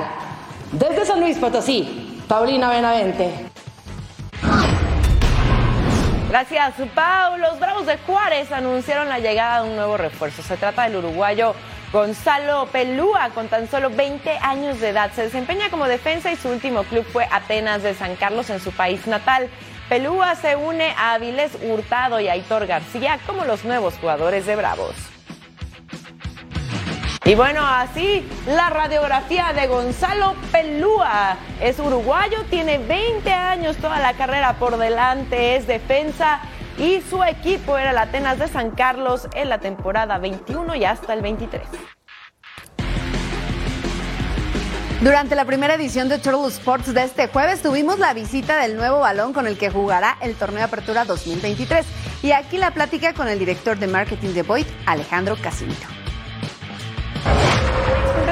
Desde 0.72 1.06
San 1.06 1.20
Luis 1.20 1.38
Potosí, 1.38 2.22
Paulina 2.28 2.68
Benavente. 2.68 3.55
Gracias, 6.28 6.74
Pau. 6.92 7.38
Los 7.38 7.60
Bravos 7.60 7.86
de 7.86 7.98
Juárez 7.98 8.50
anunciaron 8.50 9.08
la 9.08 9.20
llegada 9.20 9.62
de 9.62 9.70
un 9.70 9.76
nuevo 9.76 9.96
refuerzo. 9.96 10.42
Se 10.42 10.56
trata 10.56 10.82
del 10.82 10.96
uruguayo 10.96 11.54
Gonzalo 11.92 12.66
Pelúa, 12.72 13.30
con 13.30 13.46
tan 13.46 13.70
solo 13.70 13.90
20 13.90 14.38
años 14.42 14.80
de 14.80 14.88
edad. 14.88 15.12
Se 15.12 15.22
desempeña 15.22 15.70
como 15.70 15.86
defensa 15.86 16.32
y 16.32 16.36
su 16.36 16.48
último 16.48 16.82
club 16.82 17.06
fue 17.12 17.28
Atenas 17.30 17.84
de 17.84 17.94
San 17.94 18.16
Carlos 18.16 18.50
en 18.50 18.58
su 18.58 18.72
país 18.72 19.06
natal. 19.06 19.48
Pelúa 19.88 20.34
se 20.34 20.56
une 20.56 20.90
a 20.98 21.14
Avilés 21.14 21.52
Hurtado 21.62 22.18
y 22.18 22.28
Aitor 22.28 22.66
García 22.66 23.20
como 23.24 23.44
los 23.44 23.64
nuevos 23.64 23.94
jugadores 23.98 24.46
de 24.46 24.56
Bravos. 24.56 25.15
Y 27.26 27.34
bueno, 27.34 27.66
así 27.66 28.24
la 28.46 28.70
radiografía 28.70 29.52
de 29.52 29.66
Gonzalo 29.66 30.36
Pelúa. 30.52 31.36
Es 31.60 31.80
uruguayo, 31.80 32.44
tiene 32.50 32.78
20 32.78 33.32
años, 33.32 33.76
toda 33.78 33.98
la 33.98 34.12
carrera 34.12 34.52
por 34.60 34.78
delante, 34.78 35.56
es 35.56 35.66
defensa 35.66 36.38
y 36.78 37.00
su 37.00 37.24
equipo 37.24 37.78
era 37.78 37.90
el 37.90 37.98
Atenas 37.98 38.38
de 38.38 38.46
San 38.46 38.70
Carlos 38.70 39.26
en 39.34 39.48
la 39.48 39.58
temporada 39.58 40.18
21 40.18 40.76
y 40.76 40.84
hasta 40.84 41.14
el 41.14 41.22
23. 41.22 41.62
Durante 45.00 45.34
la 45.34 45.44
primera 45.44 45.74
edición 45.74 46.08
de 46.08 46.18
Turtle 46.18 46.46
Sports 46.46 46.94
de 46.94 47.02
este 47.02 47.26
jueves 47.26 47.60
tuvimos 47.60 47.98
la 47.98 48.14
visita 48.14 48.60
del 48.60 48.76
nuevo 48.76 49.00
balón 49.00 49.32
con 49.32 49.48
el 49.48 49.58
que 49.58 49.68
jugará 49.68 50.16
el 50.20 50.36
torneo 50.36 50.64
Apertura 50.64 51.04
2023. 51.04 51.86
Y 52.22 52.30
aquí 52.30 52.56
la 52.56 52.70
plática 52.70 53.14
con 53.14 53.26
el 53.26 53.40
director 53.40 53.76
de 53.76 53.88
marketing 53.88 54.32
de 54.32 54.44
Boyd, 54.44 54.66
Alejandro 54.86 55.36
Casimiro 55.42 55.95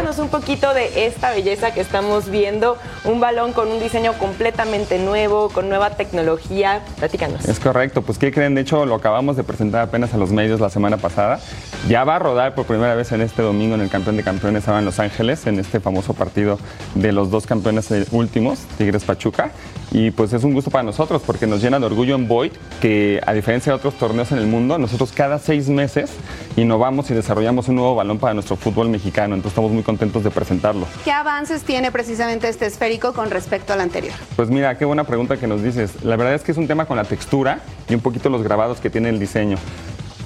cuéntanos 0.05 0.23
un 0.23 0.29
poquito 0.29 0.75
de 0.75 1.07
esta 1.07 1.31
belleza 1.31 1.73
que 1.73 1.81
estamos 1.81 2.29
viendo, 2.29 2.77
un 3.05 3.21
balón 3.21 3.55
con 3.55 3.69
un 3.69 3.81
diseño 3.81 4.13
completamente 4.19 4.99
nuevo, 4.99 5.49
con 5.49 5.71
nueva 5.71 5.97
tecnología. 5.97 6.83
Platícanos. 6.99 7.47
Es 7.49 7.59
correcto, 7.59 8.03
pues 8.03 8.19
¿qué 8.19 8.31
creen? 8.31 8.55
De 8.55 8.61
hecho, 8.61 8.85
lo 8.85 8.97
acabamos 8.97 9.35
de 9.37 9.45
presentar 9.45 9.81
apenas 9.81 10.13
a 10.13 10.19
los 10.19 10.31
medios 10.31 10.61
la 10.61 10.69
semana 10.69 10.99
pasada. 10.99 11.41
Ya 11.89 12.05
va 12.05 12.17
a 12.17 12.19
rodar 12.19 12.55
por 12.55 12.67
primera 12.67 12.95
vez 12.95 13.13
en 13.13 13.23
este 13.23 13.41
domingo 13.41 13.77
en 13.77 13.81
el 13.81 13.89
Campeón 13.89 14.19
de 14.19 14.23
Campeones 14.23 14.61
estaba 14.61 14.79
en 14.79 14.85
Los 14.85 15.01
Ángeles, 15.01 15.47
en 15.47 15.59
este 15.59 15.81
famoso 15.81 16.13
partido 16.13 16.59
de 16.95 17.13
los 17.13 17.31
dos 17.31 17.47
campeones 17.47 17.91
últimos, 18.11 18.59
Tigres 18.77 19.05
Pachuca. 19.05 19.53
Y 19.95 20.11
pues 20.11 20.33
es 20.33 20.43
un 20.43 20.53
gusto 20.53 20.73
para 20.73 20.83
nosotros 20.83 21.23
porque 21.25 21.47
nos 21.47 21.63
llena 21.63 21.79
de 21.79 21.87
orgullo 21.87 22.17
en 22.17 22.27
Boyd 22.27 22.51
que 22.81 23.21
a 23.25 23.33
diferencia 23.33 23.71
de 23.71 23.77
otros 23.77 23.95
torneos 23.95 24.33
en 24.33 24.39
el 24.39 24.47
mundo, 24.49 24.77
nosotros 24.77 25.13
cada 25.13 25.39
seis 25.39 25.69
meses 25.69 26.11
innovamos 26.57 27.09
y 27.13 27.15
desarrollamos 27.15 27.69
un 27.69 27.77
nuevo 27.77 27.95
balón 27.95 28.19
para 28.19 28.35
nuestro 28.35 28.57
fútbol 28.57 28.89
mexicano. 28.89 29.37
Entonces 29.37 29.53
estamos 29.53 29.71
muy 29.71 29.85
contentos 29.85 30.25
de 30.25 30.33
presentarlo. 30.33 30.89
¿Qué 31.05 31.13
avances 31.13 31.63
tiene 31.63 31.93
precisamente 31.93 32.49
este 32.49 32.67
esférico 32.67 33.13
con 33.13 33.31
respecto 33.31 33.73
al 33.73 33.81
anterior? 33.81 34.15
Pues 34.35 34.51
mira, 34.51 34.77
qué 34.77 34.85
buena 34.85 35.05
pregunta 35.05 35.37
que 35.37 35.47
nos 35.47 35.63
dices. 35.63 36.03
La 36.03 36.17
verdad 36.17 36.35
es 36.35 36.43
que 36.43 36.51
es 36.51 36.59
un 36.59 36.67
tema 36.67 36.87
con 36.87 36.97
la 36.97 37.05
textura 37.05 37.61
y 37.89 37.95
un 37.95 38.01
poquito 38.01 38.29
los 38.31 38.43
grabados 38.43 38.81
que 38.81 38.91
tiene 38.91 39.11
el 39.11 39.21
diseño 39.21 39.59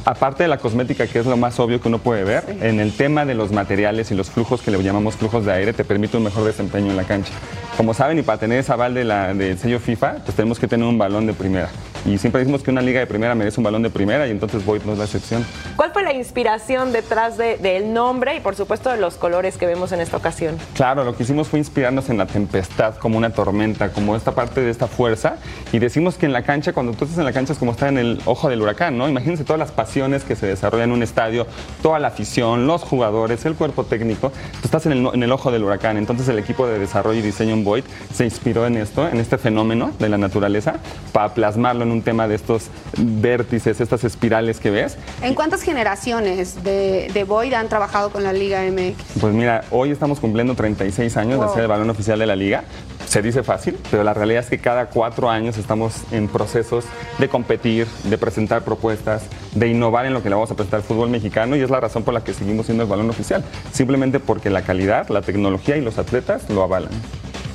aparte 0.09 0.43
de 0.45 0.49
la 0.49 0.57
cosmética, 0.57 1.07
que 1.07 1.19
es 1.19 1.27
lo 1.27 1.37
más 1.37 1.61
obvio 1.61 1.83
que 1.83 1.89
uno 1.89 1.99
puede 1.99 2.25
ver, 2.25 2.45
en 2.63 2.81
el 2.81 2.93
tema 2.97 3.27
de 3.27 3.35
los 3.35 3.53
materiales 3.53 4.11
y 4.11 4.15
los 4.15 4.31
flujos 4.31 4.63
que 4.63 4.71
le 4.71 4.83
llamamos 4.83 5.17
flujos 5.17 5.45
de 5.45 5.53
aire, 5.53 5.73
te 5.75 5.85
permite 5.85 6.17
un 6.17 6.25
mejor 6.25 6.45
desempeño 6.45 6.91
en 6.91 6.97
la 6.97 7.05
cancha. 7.05 7.33
Como 7.77 7.93
saben, 7.93 8.19
y 8.19 8.23
para 8.23 8.39
tener 8.39 8.59
esa 8.59 8.73
aval 8.73 8.95
de 8.95 9.05
la, 9.05 9.35
del 9.35 9.59
sello 9.59 9.79
FIFA, 9.79 10.17
pues 10.25 10.35
tenemos 10.35 10.59
que 10.59 10.67
tener 10.67 10.87
un 10.87 10.97
balón 10.97 11.27
de 11.27 11.35
primera. 11.35 11.69
Y 12.07 12.19
siempre 12.19 12.41
decimos 12.41 12.63
que 12.63 12.71
una 12.71 12.81
liga 12.81 13.01
de 13.01 13.07
primera 13.07 13.35
merece 13.35 13.61
un 13.61 13.65
balón 13.65 13.83
de 13.83 13.91
primera 13.91 14.27
y 14.27 14.31
entonces 14.31 14.65
Void 14.65 14.83
no 14.83 14.93
es 14.93 14.99
la 14.99 15.05
excepción. 15.05 15.45
¿Cuál 15.77 15.93
fue 15.93 16.03
la 16.03 16.13
inspiración 16.13 16.93
detrás 16.93 17.37
del 17.37 17.61
de, 17.61 17.81
nombre 17.81 18.37
y 18.37 18.41
por 18.41 18.55
supuesto 18.55 18.91
de 18.91 18.99
los 18.99 19.17
colores 19.17 19.57
que 19.57 19.67
vemos 19.67 19.93
en 19.93 20.01
esta 20.01 20.17
ocasión? 20.17 20.57
Claro, 20.75 21.05
lo 21.05 21.17
que 21.17 21.23
hicimos 21.23 21.49
fue 21.49 21.59
inspirarnos 21.59 22.09
en 22.11 22.19
la 22.19 22.27
tempestad, 22.27 22.97
como 22.97 23.19
una 23.19 23.31
tormenta, 23.31 23.91
como 23.91 24.17
esta 24.17 24.33
parte 24.33 24.61
de 24.61 24.71
esta 24.71 24.87
fuerza. 24.87 25.37
Y 25.73 25.79
decimos 25.79 26.17
que 26.17 26.27
en 26.27 26.33
la 26.33 26.43
cancha, 26.43 26.73
cuando 26.73 26.93
tú 26.93 27.05
estás 27.05 27.19
en 27.19 27.25
la 27.25 27.33
cancha 27.33 27.53
es 27.53 27.59
como 27.59 27.73
estar 27.73 27.89
en 27.89 27.99
el 27.99 28.21
ojo 28.25 28.49
del 28.49 28.63
huracán, 28.63 28.97
¿no? 28.97 29.09
Imagínense 29.09 29.45
todas 29.45 29.59
las 29.59 29.73
pasiones 29.73 30.25
que 30.25 30.37
se 30.37 30.47
desarrollan 30.47 30.91
en 30.91 30.97
un 30.97 31.03
estadio, 31.03 31.47
toda 31.83 31.99
la 31.99 32.09
afición, 32.09 32.67
los 32.67 32.83
jugadores, 32.83 33.45
el 33.45 33.55
cuerpo 33.55 33.85
técnico. 33.85 34.31
Tú 34.31 34.65
estás 34.65 34.87
en 34.87 34.93
el, 34.93 35.11
en 35.13 35.23
el 35.23 35.33
ojo 35.33 35.51
del 35.51 35.65
huracán. 35.65 35.97
Entonces 35.97 36.29
el 36.29 36.39
equipo 36.39 36.67
de 36.67 36.79
desarrollo 36.79 37.19
y 37.19 37.23
diseño 37.23 37.55
en 37.55 37.65
Void 37.65 37.85
se 38.13 38.25
inspiró 38.25 38.67
en 38.67 38.77
esto, 38.77 39.09
en 39.09 39.19
este 39.19 39.39
fenómeno 39.39 39.93
de 39.99 40.09
la 40.09 40.19
naturaleza, 40.19 40.77
para 41.13 41.35
plasmarlo 41.35 41.85
en 41.85 41.88
un 41.91 42.03
tema 42.03 42.29
de 42.29 42.35
estos 42.35 42.69
vértices, 42.97 43.81
estas 43.81 44.05
espirales 44.05 44.61
que 44.61 44.71
ves. 44.71 44.97
¿En 45.23 45.35
cuántas 45.35 45.63
generaciones 45.63 46.63
de, 46.63 47.11
de 47.13 47.25
Boyd 47.25 47.53
han 47.55 47.69
trabajado 47.69 48.11
con 48.11 48.23
la 48.23 48.33
Liga 48.33 48.63
MX? 48.63 49.21
Pues 49.21 49.35
mira, 49.35 49.65
hoy 49.71 49.91
estamos 49.91 50.21
cumpliendo 50.21 50.55
36 50.55 51.17
años 51.17 51.41
de 51.41 51.49
ser 51.53 51.63
el 51.63 51.69
balón 51.69 51.91
oficial 51.91 52.19
de 52.19 52.27
la 52.27 52.37
liga. 52.37 52.65
Se 53.07 53.23
dice 53.23 53.43
fácil, 53.43 53.79
pero 53.91 54.05
la 54.05 54.13
realidad 54.13 54.43
es 54.43 54.51
que 54.51 54.59
cada 54.59 54.87
cuatro 54.87 55.31
años 55.31 55.57
estamos 55.57 55.95
en 56.11 56.29
procesos 56.29 56.85
de 57.19 57.29
competir, 57.29 57.87
de 58.05 58.19
presentar 58.19 58.63
propuestas, 58.63 59.23
de 59.55 59.69
innovar 59.69 60.05
en 60.05 60.13
lo 60.13 60.23
que 60.23 60.29
le 60.29 60.35
vamos 60.35 60.51
a 60.51 60.55
presentar 60.55 60.81
al 60.81 60.85
fútbol 60.85 61.09
mexicano 61.09 61.57
y 61.57 61.61
es 61.61 61.71
la 61.71 61.81
razón 61.81 62.03
por 62.03 62.13
la 62.13 62.23
que 62.23 62.35
seguimos 62.35 62.67
siendo 62.67 62.85
el 62.85 62.91
balón 62.91 63.09
oficial. 63.09 63.45
Simplemente 63.73 64.21
porque 64.21 64.51
la 64.51 64.63
calidad, 64.63 65.09
la 65.09 65.23
tecnología 65.23 65.77
y 65.77 65.81
los 65.81 65.97
atletas 65.97 66.51
lo 66.51 66.63
avalan. 66.63 66.91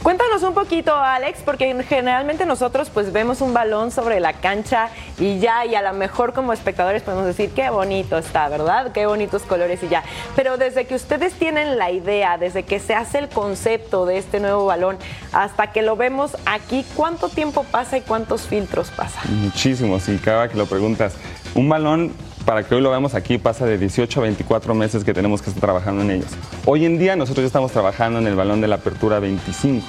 Cuéntanos 0.03 0.43
un 0.43 0.53
poquito, 0.53 0.93
Alex, 0.93 1.39
porque 1.45 1.81
generalmente 1.87 2.45
nosotros 2.45 2.89
pues 2.89 3.13
vemos 3.13 3.39
un 3.39 3.53
balón 3.53 3.89
sobre 3.89 4.19
la 4.19 4.33
cancha 4.33 4.89
y 5.17 5.39
ya, 5.39 5.65
y 5.65 5.75
a 5.75 5.81
lo 5.81 5.93
mejor 5.93 6.33
como 6.33 6.51
espectadores 6.51 7.03
podemos 7.03 7.25
decir 7.25 7.51
qué 7.51 7.69
bonito 7.69 8.17
está, 8.17 8.49
¿verdad? 8.49 8.91
Qué 8.91 9.05
bonitos 9.05 9.43
colores 9.43 9.81
y 9.81 9.87
ya. 9.87 10.03
Pero 10.35 10.57
desde 10.57 10.87
que 10.87 10.95
ustedes 10.95 11.31
tienen 11.35 11.77
la 11.77 11.89
idea, 11.89 12.37
desde 12.37 12.63
que 12.63 12.81
se 12.81 12.93
hace 12.93 13.17
el 13.17 13.29
concepto 13.29 14.05
de 14.05 14.17
este 14.17 14.41
nuevo 14.41 14.65
balón, 14.65 14.97
hasta 15.31 15.71
que 15.71 15.81
lo 15.81 15.95
vemos 15.95 16.35
aquí, 16.45 16.85
¿cuánto 16.97 17.29
tiempo 17.29 17.63
pasa 17.63 17.97
y 17.97 18.01
cuántos 18.01 18.41
filtros 18.41 18.91
pasa? 18.91 19.21
Muchísimos, 19.29 20.09
y 20.09 20.17
cada 20.17 20.49
que 20.49 20.57
lo 20.57 20.65
preguntas, 20.65 21.15
un 21.55 21.69
balón 21.69 22.11
para 22.45 22.63
que 22.63 22.75
hoy 22.75 22.81
lo 22.81 22.89
veamos 22.89 23.15
aquí 23.15 23.37
pasa 23.37 23.65
de 23.65 23.77
18 23.77 24.19
a 24.19 24.23
24 24.23 24.73
meses 24.73 25.03
que 25.03 25.13
tenemos 25.13 25.41
que 25.41 25.49
estar 25.49 25.61
trabajando 25.61 26.01
en 26.01 26.11
ellos. 26.11 26.31
Hoy 26.65 26.85
en 26.85 26.97
día 26.97 27.15
nosotros 27.15 27.43
ya 27.43 27.47
estamos 27.47 27.71
trabajando 27.71 28.19
en 28.19 28.27
el 28.27 28.35
balón 28.35 28.61
de 28.61 28.67
la 28.67 28.75
apertura 28.75 29.19
25. 29.19 29.85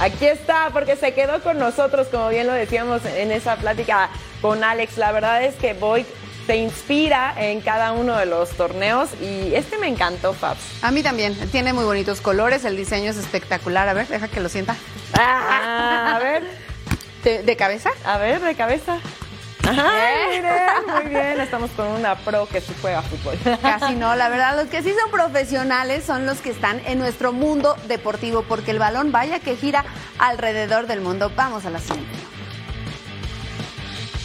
Aquí 0.00 0.26
está, 0.26 0.70
porque 0.72 0.94
se 0.94 1.12
quedó 1.12 1.40
con 1.42 1.58
nosotros, 1.58 2.06
como 2.08 2.28
bien 2.28 2.46
lo 2.46 2.52
decíamos 2.52 3.04
en 3.04 3.32
esa 3.32 3.56
plática 3.56 4.10
con 4.40 4.62
Alex. 4.62 4.96
La 4.96 5.10
verdad 5.10 5.42
es 5.42 5.56
que 5.56 5.74
Boyd 5.74 6.04
se 6.46 6.56
inspira 6.56 7.34
en 7.36 7.60
cada 7.60 7.92
uno 7.92 8.16
de 8.16 8.24
los 8.24 8.50
torneos 8.50 9.10
y 9.20 9.54
este 9.54 9.76
me 9.76 9.88
encantó, 9.88 10.34
Fabs. 10.34 10.60
A 10.82 10.90
mí 10.92 11.02
también. 11.02 11.34
Tiene 11.50 11.72
muy 11.72 11.84
bonitos 11.84 12.20
colores, 12.20 12.64
el 12.64 12.76
diseño 12.76 13.10
es 13.10 13.16
espectacular. 13.16 13.88
A 13.88 13.92
ver, 13.92 14.06
deja 14.06 14.28
que 14.28 14.40
lo 14.40 14.48
sienta. 14.48 14.76
Ah, 15.14 16.14
a 16.16 16.18
ver. 16.20 16.67
¿De, 17.24 17.42
de 17.42 17.56
cabeza? 17.56 17.90
A 18.04 18.18
ver, 18.18 18.40
de 18.40 18.54
cabeza. 18.54 18.98
Ay, 19.68 20.36
miren, 20.36 20.86
muy 20.86 21.10
bien, 21.10 21.40
estamos 21.40 21.70
con 21.72 21.88
una 21.88 22.14
pro 22.16 22.46
que 22.48 22.60
sí 22.60 22.72
juega 22.80 23.02
fútbol. 23.02 23.36
Casi 23.60 23.94
no, 23.96 24.14
la 24.16 24.28
verdad, 24.28 24.56
los 24.56 24.68
que 24.68 24.82
sí 24.82 24.94
son 24.98 25.10
profesionales 25.10 26.04
son 26.04 26.26
los 26.26 26.38
que 26.38 26.50
están 26.50 26.80
en 26.86 26.98
nuestro 26.98 27.32
mundo 27.32 27.76
deportivo, 27.86 28.42
porque 28.42 28.70
el 28.70 28.78
balón 28.78 29.12
vaya 29.12 29.40
que 29.40 29.56
gira 29.56 29.84
alrededor 30.18 30.86
del 30.86 31.00
mundo. 31.00 31.30
Vamos 31.36 31.66
a 31.66 31.70
la 31.70 31.80
siguiente. 31.80 32.18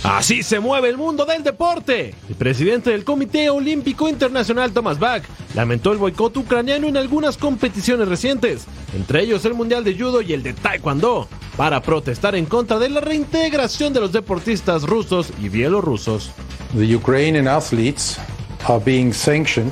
Así 0.04 0.44
se 0.44 0.60
mueve 0.60 0.90
el 0.90 0.98
mundo 0.98 1.24
del 1.24 1.44
deporte. 1.44 2.14
El 2.28 2.36
presidente 2.36 2.90
del 2.90 3.06
Comité 3.06 3.50
Olímpico 3.50 4.10
Internacional, 4.10 4.74
Thomas 4.74 5.00
Bach, 5.00 5.24
lamentó 5.56 5.94
el 5.94 5.98
boicot 5.98 6.36
ucraniano 6.36 6.88
en 6.88 6.98
algunas 6.98 7.38
competiciones 7.38 8.10
recientes, 8.10 8.66
entre 8.94 9.22
ellos 9.22 9.46
el 9.46 9.54
Mundial 9.54 9.86
de 9.86 9.98
Judo 9.98 10.22
y 10.22 10.34
el 10.34 10.44
de 10.44 10.54
Taekwondo, 10.54 11.30
para 11.56 11.82
protestar 11.82 12.36
en 12.36 12.46
contra 12.46 12.80
de 12.80 12.90
la 12.90 13.00
reintegración 13.00 13.94
de 13.94 14.02
los 14.02 14.12
deportistas 14.12 14.84
rusos 14.84 15.32
y 15.42 15.48
bielorrusos. 15.48 16.32
The 16.76 16.96
Ukrainian 16.96 17.48
athletes 17.48 18.20
are 18.68 18.84
being 18.84 19.14
sanctioned 19.14 19.72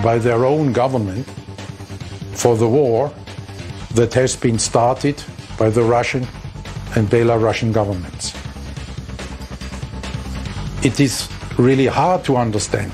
by 0.00 0.20
their 0.20 0.44
own 0.44 0.72
government 0.72 1.26
for 2.34 2.56
the 2.56 2.66
war 2.66 3.10
that 3.96 4.14
has 4.14 4.38
been 4.38 4.60
started 4.60 5.16
by 5.58 5.70
the 5.70 5.82
Russian 5.82 6.24
and 6.94 7.10
Belarusian 7.10 7.72
governments. 7.72 8.32
It 10.86 11.00
is 11.00 11.28
really 11.58 11.88
hard 11.88 12.22
to 12.26 12.36
understand 12.36 12.92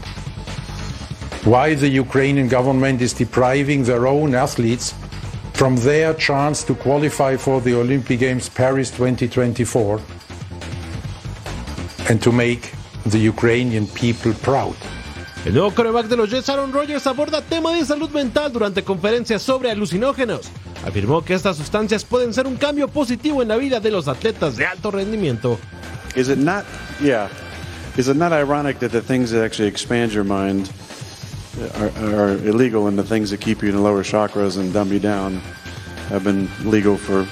why 1.45 1.75
the 1.75 1.91
Ukrainian 2.05 2.49
government 2.49 3.03
is 3.03 3.13
depriving 3.13 3.85
their 3.85 4.07
own 4.07 4.35
athletes 4.35 4.95
from 5.53 5.77
their 5.77 6.17
chance 6.17 6.65
to 6.69 6.75
qualify 6.75 7.37
for 7.37 7.61
the 7.61 7.75
Olympic 7.75 8.21
Games 8.21 8.49
Paris 8.49 8.91
2024 8.93 10.01
and 12.09 12.19
to 12.23 12.33
make 12.33 12.73
the 13.05 13.19
Ukrainian 13.19 13.87
people 13.89 14.33
proud. 14.41 14.77
El 15.45 15.53
nuevo 15.53 15.75
coreback 15.75 16.07
de 16.07 16.17
los 16.17 16.31
Jets, 16.31 16.49
Aaron 16.49 16.73
Rodgers, 16.73 17.07
aborda 17.07 17.43
tema 17.43 17.73
de 17.73 17.85
salud 17.85 18.09
mental 18.09 18.51
durante 18.51 18.83
conferencias 18.83 19.43
sobre 19.43 19.71
alucinógenos. 19.71 20.51
Afirmó 20.87 21.23
que 21.23 21.35
estas 21.35 21.59
sustancias 21.59 22.07
pueden 22.07 22.33
ser 22.33 22.47
un 22.47 22.57
cambio 22.57 22.89
positivo 22.89 23.43
en 23.43 23.49
la 23.49 23.57
vida 23.59 23.81
de 23.81 23.91
los 23.91 24.09
atletas 24.09 24.57
de 24.57 24.65
alto 24.65 24.91
rendimiento. 24.91 25.59
Is 26.17 26.31
it 26.31 26.39
not? 26.39 26.65
Yeah. 26.99 27.29
Is 27.97 28.09
it 28.09 28.17
not 28.17 28.33
ironic 28.33 28.79
that 28.79 28.91
the 28.91 29.03
things 29.03 29.31
that 29.33 29.45
actually 29.45 29.69
expand 29.69 30.15
your 30.15 30.25
mind 30.25 30.73
are, 31.75 31.91
are 32.15 32.31
illegal 32.47 32.87
and 32.87 32.99
the 32.99 33.05
things 33.05 33.31
that 33.31 33.41
keep 33.43 33.63
you 33.63 33.69
in 33.69 33.75
the 33.75 33.83
lower 33.83 34.03
chakras 34.03 34.57
and 34.57 34.73
dumb 34.73 34.91
you 34.93 34.99
down 34.99 35.37
have 36.09 36.25
been 36.25 36.49
legal 36.65 36.97
for 36.97 37.27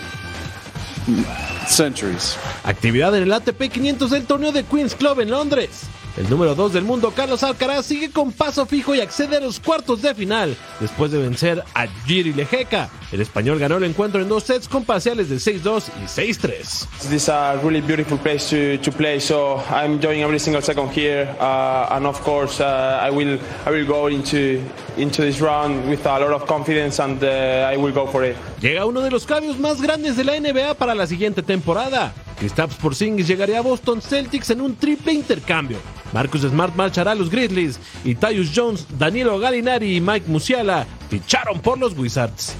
centuries? 1.67 2.37
Actividad 2.65 3.15
en 3.15 3.23
el 3.23 3.33
ATP 3.33 3.71
500 3.71 4.11
del 4.11 4.27
torneo 4.27 4.53
de 4.53 4.63
Queen's 4.65 4.95
Club 4.95 5.21
en 5.21 5.31
Londres. 5.31 5.89
El 6.17 6.29
número 6.29 6.55
2 6.55 6.73
del 6.73 6.85
mundo, 6.85 7.13
Carlos 7.15 7.43
Alcaraz, 7.43 7.87
sigue 7.87 8.11
con 8.11 8.33
paso 8.33 8.67
fijo 8.67 8.95
y 8.95 9.01
accede 9.01 9.37
a 9.37 9.41
los 9.41 9.61
cuartos 9.61 10.03
de 10.03 10.15
final 10.15 10.57
después 10.81 11.11
de 11.13 11.19
vencer 11.19 11.63
a 11.75 11.87
Giri 12.07 12.33
Lejeca. 12.33 12.91
El 13.13 13.21
español 13.21 13.59
ganó 13.59 13.77
el 13.77 13.85
encuentro 13.85 14.21
en 14.21 14.29
dos 14.29 14.45
sets 14.45 14.69
con 14.69 14.85
parciales 14.85 15.29
de 15.29 15.37
6-2 15.37 15.85
y 16.03 16.07
6-3. 16.07 16.87
This 17.09 17.29
is 17.29 17.29
really 17.63 17.81
beautiful 17.81 18.19
place 18.19 18.79
to 18.79 18.93
play, 18.93 19.21
so 19.21 19.63
I'm 19.71 19.95
enjoying 19.95 20.23
every 20.23 20.39
single 20.39 20.63
second 20.63 20.91
here. 20.93 21.29
Uh, 21.41 21.89
and 21.93 22.07
of 22.07 22.21
course, 22.23 22.61
uh, 22.61 23.01
I 23.03 23.11
will 23.11 23.39
I 23.67 23.71
will 23.71 23.87
go 23.87 24.09
into 24.09 24.61
into 25.01 25.23
this 25.23 25.41
round 25.41 25.89
with 25.89 26.05
a 26.07 26.19
lot 26.19 26.33
of 26.33 26.47
confidence, 26.47 27.01
and 27.01 27.23
uh, 27.23 27.71
I 27.73 27.77
will 27.77 27.93
go 27.93 28.07
for 28.07 28.25
it. 28.25 28.37
Llega 28.61 28.85
uno 28.87 29.01
de 29.01 29.11
los 29.11 29.27
cambios 29.27 29.59
más 29.59 29.81
grandes 29.81 30.17
de 30.17 30.25
la 30.25 30.39
NBA 30.39 30.75
para 30.75 30.95
la 30.95 31.07
siguiente 31.07 31.43
temporada. 31.43 32.13
Kristaps 32.39 32.77
Porzingis 32.77 33.27
llegaría 33.27 33.59
a 33.59 33.63
Boston 33.63 34.01
Celtics 34.01 34.51
en 34.51 34.61
un 34.61 34.77
triple 34.77 35.13
intercambio. 35.13 35.79
Marcus 36.13 36.43
Smart 36.43 36.75
marchará 36.75 37.13
a 37.13 37.15
los 37.15 37.31
Grizzlies 37.31 37.79
y 38.05 38.15
Tyus 38.15 38.51
Jones, 38.55 38.87
Danilo 38.99 39.39
Gallinari 39.39 39.97
y 39.97 40.01
Mike 40.01 40.27
Musiala 40.29 40.87
ficharon 41.09 41.61
por 41.61 41.79
los 41.79 41.97
Wizards. 41.97 42.57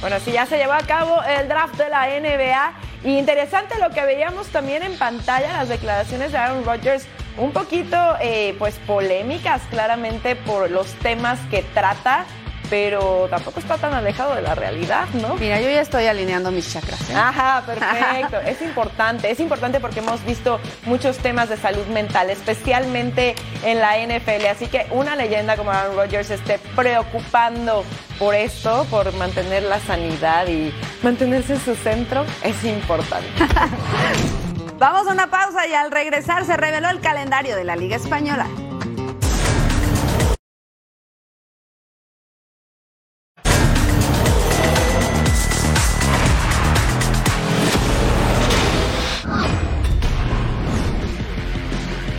Bueno, 0.00 0.16
sí, 0.24 0.32
ya 0.32 0.46
se 0.46 0.56
llevó 0.56 0.72
a 0.72 0.82
cabo 0.82 1.22
el 1.22 1.48
draft 1.48 1.76
de 1.76 1.88
la 1.88 2.08
NBA. 2.08 2.72
Y 3.04 3.18
interesante 3.18 3.78
lo 3.78 3.90
que 3.90 4.04
veíamos 4.04 4.48
también 4.48 4.82
en 4.82 4.96
pantalla, 4.96 5.52
las 5.58 5.68
declaraciones 5.68 6.32
de 6.32 6.38
Aaron 6.38 6.64
Rodgers, 6.64 7.06
un 7.36 7.52
poquito 7.52 7.96
eh, 8.20 8.54
pues 8.58 8.78
polémicas 8.86 9.62
claramente 9.70 10.36
por 10.36 10.70
los 10.70 10.86
temas 10.94 11.38
que 11.50 11.62
trata, 11.74 12.24
pero 12.72 13.26
tampoco 13.28 13.60
está 13.60 13.76
tan 13.76 13.92
alejado 13.92 14.34
de 14.34 14.42
la 14.42 14.54
realidad, 14.54 15.06
¿no? 15.20 15.34
Mira, 15.34 15.60
yo 15.60 15.68
ya 15.68 15.82
estoy 15.82 16.06
alineando 16.06 16.50
mis 16.50 16.72
chakras. 16.72 17.10
¿eh? 17.10 17.14
Ajá, 17.14 17.62
perfecto. 17.66 18.38
es 18.46 18.62
importante, 18.62 19.30
es 19.30 19.40
importante 19.40 19.78
porque 19.78 19.98
hemos 19.98 20.24
visto 20.24 20.58
muchos 20.86 21.18
temas 21.18 21.50
de 21.50 21.58
salud 21.58 21.86
mental, 21.88 22.30
especialmente 22.30 23.34
en 23.62 23.78
la 23.78 23.98
NFL. 23.98 24.46
Así 24.50 24.68
que 24.68 24.86
una 24.90 25.16
leyenda 25.16 25.56
como 25.56 25.70
Aaron 25.70 25.96
Rodgers 25.96 26.30
esté 26.30 26.58
preocupando 26.74 27.84
por 28.18 28.34
esto, 28.34 28.86
por 28.88 29.12
mantener 29.16 29.64
la 29.64 29.78
sanidad 29.80 30.46
y 30.46 30.72
mantenerse 31.02 31.54
en 31.54 31.60
su 31.60 31.74
centro, 31.74 32.24
es 32.42 32.64
importante. 32.64 33.28
Vamos 34.82 35.06
a 35.06 35.12
una 35.12 35.30
pausa 35.30 35.64
y 35.68 35.74
al 35.74 35.92
regresar 35.92 36.44
se 36.44 36.56
reveló 36.56 36.88
el 36.90 36.98
calendario 36.98 37.54
de 37.54 37.62
la 37.62 37.76
Liga 37.76 37.94
Española. 37.94 38.48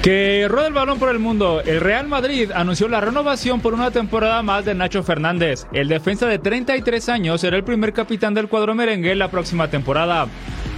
Que 0.02 0.48
rueda 0.50 0.68
el 0.68 0.74
balón 0.74 1.00
por 1.00 1.10
el 1.10 1.20
mundo. 1.20 1.60
El 1.66 1.82
Real 1.82 2.08
Madrid 2.08 2.50
anunció 2.56 2.88
la 2.88 3.02
renovación 3.02 3.60
por 3.60 3.74
una 3.74 3.92
temporada 3.92 4.42
más 4.42 4.64
de 4.64 4.74
Nacho 4.74 5.04
Fernández. 5.04 5.68
El 5.74 5.90
defensa 5.90 6.28
de 6.28 6.40
33 6.40 7.10
años 7.10 7.42
será 7.42 7.58
el 7.58 7.66
primer 7.66 7.92
capitán 7.92 8.34
del 8.34 8.48
cuadro 8.48 8.74
merengue 8.74 9.16
la 9.16 9.30
próxima 9.30 9.70
temporada. 9.70 10.28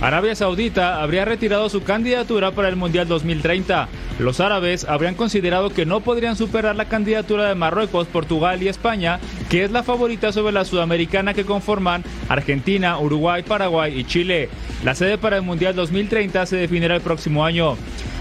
Arabia 0.02 0.36
Saudita 0.36 1.02
habría 1.02 1.24
retirado 1.26 1.70
su 1.70 1.84
candidatura 1.84 2.52
para 2.52 2.68
el 2.68 2.76
Mundial 2.76 3.08
2030. 3.08 3.88
Los 4.20 4.40
árabes 4.40 4.84
habrían 4.86 5.16
considerado 5.16 5.70
que 5.70 5.86
no 5.86 6.02
podrían 6.02 6.36
superar 6.36 6.76
la 6.76 6.86
candidatura 6.86 7.48
de 7.48 7.56
Marruecos, 7.56 8.08
Portugal 8.08 8.62
y 8.62 8.68
España, 8.68 9.20
que 9.50 9.64
es 9.64 9.72
la 9.72 9.84
favorita 9.84 10.32
sobre 10.32 10.54
la 10.54 10.66
sudamericana 10.66 11.34
que 11.34 11.46
conforman 11.46 12.04
Argentina, 12.28 13.00
Uruguay, 13.00 13.44
Paraguay 13.44 13.98
y 13.98 14.04
Chile. 14.04 14.50
La 14.84 14.96
sede 14.96 15.18
para 15.18 15.38
el 15.38 15.44
Mundial 15.44 15.76
2030 15.76 16.46
se 16.46 16.58
definirá 16.58 16.96
el 16.96 17.02
próximo 17.02 17.46
año. 17.46 17.78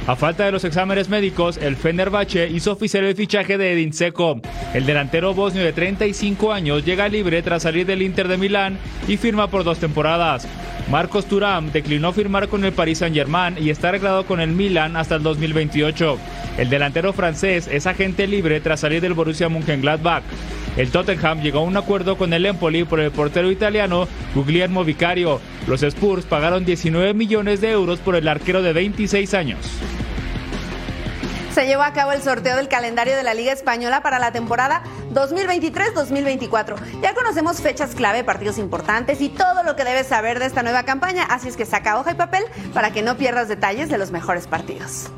A 0.07 0.17
falta 0.17 0.45
de 0.45 0.53
los 0.53 0.65
exámenes 0.65 1.09
médicos, 1.09 1.57
el 1.57 1.77
Fenerbahce 1.77 2.49
hizo 2.49 2.73
oficial 2.73 3.05
el 3.05 3.17
fichaje 3.17 3.57
de 3.57 3.73
Edin 3.73 3.93
Seco. 3.93 4.41
El 4.75 4.85
delantero 4.85 5.33
bosnio 5.33 5.65
de 5.65 5.73
35 5.73 6.53
años 6.53 6.85
llega 6.85 7.09
libre 7.09 7.43
tras 7.43 7.63
salir 7.63 7.87
del 7.87 8.03
Inter 8.03 8.29
de 8.29 8.37
Milán 8.37 8.79
y 9.09 9.17
firma 9.17 9.49
por 9.49 9.65
dos 9.65 9.79
temporadas. 9.79 10.47
Marcos 10.91 11.25
Turam 11.27 11.73
declinó 11.73 12.13
firmar 12.13 12.49
con 12.49 12.65
el 12.65 12.73
Paris 12.73 12.99
Saint-Germain 12.99 13.57
y 13.59 13.71
está 13.71 13.89
arreglado 13.89 14.27
con 14.27 14.41
el 14.41 14.51
Milan 14.51 14.97
hasta 14.97 15.17
el 15.17 15.23
2028. 15.23 16.19
El 16.59 16.69
delantero 16.69 17.13
francés 17.13 17.69
es 17.73 17.87
agente 17.87 18.27
libre 18.27 18.61
tras 18.61 18.81
salir 18.81 19.01
del 19.01 19.15
Borussia 19.15 19.49
Mönchengladbach. 19.49 20.23
El 20.77 20.91
Tottenham 20.91 21.41
llegó 21.41 21.61
a 21.61 21.63
un 21.63 21.77
acuerdo 21.77 22.17
con 22.17 22.33
el 22.33 22.45
Empoli 22.47 22.85
por 22.85 23.01
el 23.01 23.13
portero 23.13 23.51
italiano 23.51 24.09
Guglielmo 24.35 24.85
Vicario. 24.85 25.41
Los 25.67 25.83
Spurs 25.83 26.27
pagaron 26.27 26.65
19 26.65 27.15
millones 27.15 27.61
de 27.61 27.71
euros 27.71 27.99
por 28.01 28.15
el 28.15 28.29
arquero 28.29 28.63
de 28.63 28.73
26 28.73 29.35
años. 29.35 29.59
Se 31.55 31.67
llevó 31.67 31.85
a 31.85 31.93
cabo 31.93 32.11
el 32.11 32.21
sorteo 32.21 32.57
del 32.57 32.67
calendario 32.67 33.17
de 33.17 33.23
la 33.23 33.33
Liga 33.33 33.53
Española 33.53 34.03
para 34.03 34.19
la 34.19 34.33
temporada 34.33 34.83
2023-2024. 35.13 37.01
Ya 37.01 37.15
conocemos 37.15 37.61
fechas 37.61 37.95
clave, 37.95 38.25
partidos 38.25 38.59
importantes 38.59 39.21
y 39.21 39.29
todo 39.29 39.63
lo 39.63 39.77
que 39.77 39.85
debes 39.85 40.09
saber 40.09 40.41
de 40.41 40.47
esta 40.47 40.65
nueva 40.65 40.83
campaña, 40.83 41.23
así 41.23 41.47
es 41.47 41.57
que 41.57 41.65
saca 41.65 42.01
hoja 42.01 42.11
y 42.11 42.15
papel 42.15 42.43
para 42.73 42.93
que 42.93 43.03
no 43.03 43.17
pierdas 43.17 43.47
detalles 43.47 43.89
de 43.89 43.99
los 43.99 44.11
mejores 44.11 44.49
partidos. 44.49 45.13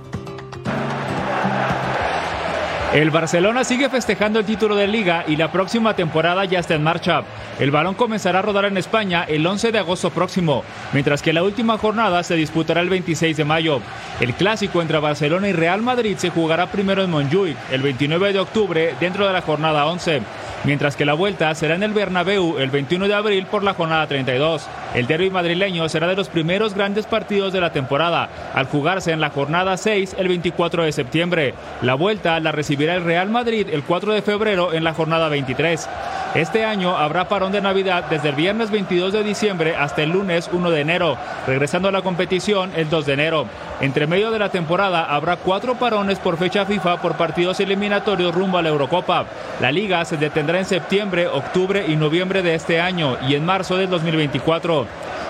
El 2.94 3.10
Barcelona 3.10 3.64
sigue 3.64 3.90
festejando 3.90 4.38
el 4.38 4.46
título 4.46 4.76
de 4.76 4.86
liga 4.86 5.24
y 5.26 5.36
la 5.36 5.50
próxima 5.50 5.94
temporada 5.94 6.44
ya 6.44 6.60
está 6.60 6.74
en 6.74 6.84
marcha. 6.84 7.24
El 7.58 7.70
balón 7.70 7.94
comenzará 7.94 8.38
a 8.38 8.42
rodar 8.42 8.64
en 8.64 8.78
España 8.78 9.24
el 9.28 9.46
11 9.46 9.72
de 9.72 9.78
agosto 9.78 10.10
próximo, 10.10 10.62
mientras 10.92 11.20
que 11.20 11.32
la 11.32 11.42
última 11.42 11.78
jornada 11.78 12.22
se 12.22 12.36
disputará 12.36 12.80
el 12.80 12.88
26 12.88 13.36
de 13.36 13.44
mayo. 13.44 13.80
El 14.20 14.34
clásico 14.34 14.80
entre 14.80 14.98
Barcelona 14.98 15.48
y 15.48 15.52
Real 15.52 15.82
Madrid 15.82 16.16
se 16.16 16.30
jugará 16.30 16.70
primero 16.70 17.02
en 17.02 17.10
Montjuic 17.10 17.56
el 17.70 17.82
29 17.82 18.32
de 18.32 18.38
octubre 18.38 18.94
dentro 19.00 19.26
de 19.26 19.32
la 19.32 19.42
jornada 19.42 19.86
11 19.86 20.22
mientras 20.64 20.96
que 20.96 21.04
la 21.04 21.14
vuelta 21.14 21.54
será 21.54 21.74
en 21.74 21.82
el 21.82 21.92
Bernabéu 21.92 22.58
el 22.58 22.70
21 22.70 23.08
de 23.08 23.14
abril 23.14 23.46
por 23.46 23.62
la 23.62 23.74
jornada 23.74 24.06
32. 24.06 24.66
El 24.94 25.06
derby 25.06 25.30
madrileño 25.30 25.88
será 25.88 26.06
de 26.06 26.16
los 26.16 26.28
primeros 26.28 26.74
grandes 26.74 27.06
partidos 27.06 27.52
de 27.52 27.60
la 27.60 27.72
temporada, 27.72 28.28
al 28.54 28.66
jugarse 28.66 29.12
en 29.12 29.20
la 29.20 29.30
jornada 29.30 29.76
6 29.76 30.16
el 30.18 30.28
24 30.28 30.84
de 30.84 30.92
septiembre. 30.92 31.54
La 31.82 31.94
vuelta 31.94 32.40
la 32.40 32.52
recibirá 32.52 32.94
el 32.94 33.04
Real 33.04 33.28
Madrid 33.28 33.68
el 33.70 33.82
4 33.82 34.12
de 34.12 34.22
febrero 34.22 34.72
en 34.72 34.84
la 34.84 34.94
jornada 34.94 35.28
23. 35.28 35.88
Este 36.34 36.64
año 36.64 36.96
habrá 36.96 37.28
parón 37.28 37.52
de 37.52 37.60
Navidad 37.60 38.04
desde 38.10 38.28
el 38.28 38.34
viernes 38.34 38.70
22 38.70 39.12
de 39.12 39.22
diciembre 39.22 39.74
hasta 39.76 40.02
el 40.02 40.10
lunes 40.10 40.50
1 40.52 40.70
de 40.70 40.80
enero, 40.80 41.16
regresando 41.46 41.88
a 41.88 41.92
la 41.92 42.02
competición 42.02 42.72
el 42.76 42.90
2 42.90 43.06
de 43.06 43.12
enero. 43.12 43.46
Entre 43.80 44.06
medio 44.06 44.30
de 44.30 44.38
la 44.38 44.48
temporada 44.48 45.04
habrá 45.04 45.36
cuatro 45.36 45.74
parones 45.74 46.18
por 46.18 46.38
fecha 46.38 46.64
FIFA 46.64 47.00
por 47.02 47.16
partidos 47.16 47.60
eliminatorios 47.60 48.34
rumbo 48.34 48.58
a 48.58 48.62
la 48.62 48.70
Eurocopa. 48.70 49.26
La 49.60 49.72
liga 49.72 50.04
se 50.04 50.16
detendrá 50.16 50.45
en 50.54 50.64
septiembre, 50.64 51.26
octubre 51.26 51.84
y 51.88 51.96
noviembre 51.96 52.42
de 52.42 52.54
este 52.54 52.80
año 52.80 53.16
y 53.28 53.34
en 53.34 53.44
marzo 53.44 53.76
del 53.76 53.90
2024. 53.90 54.86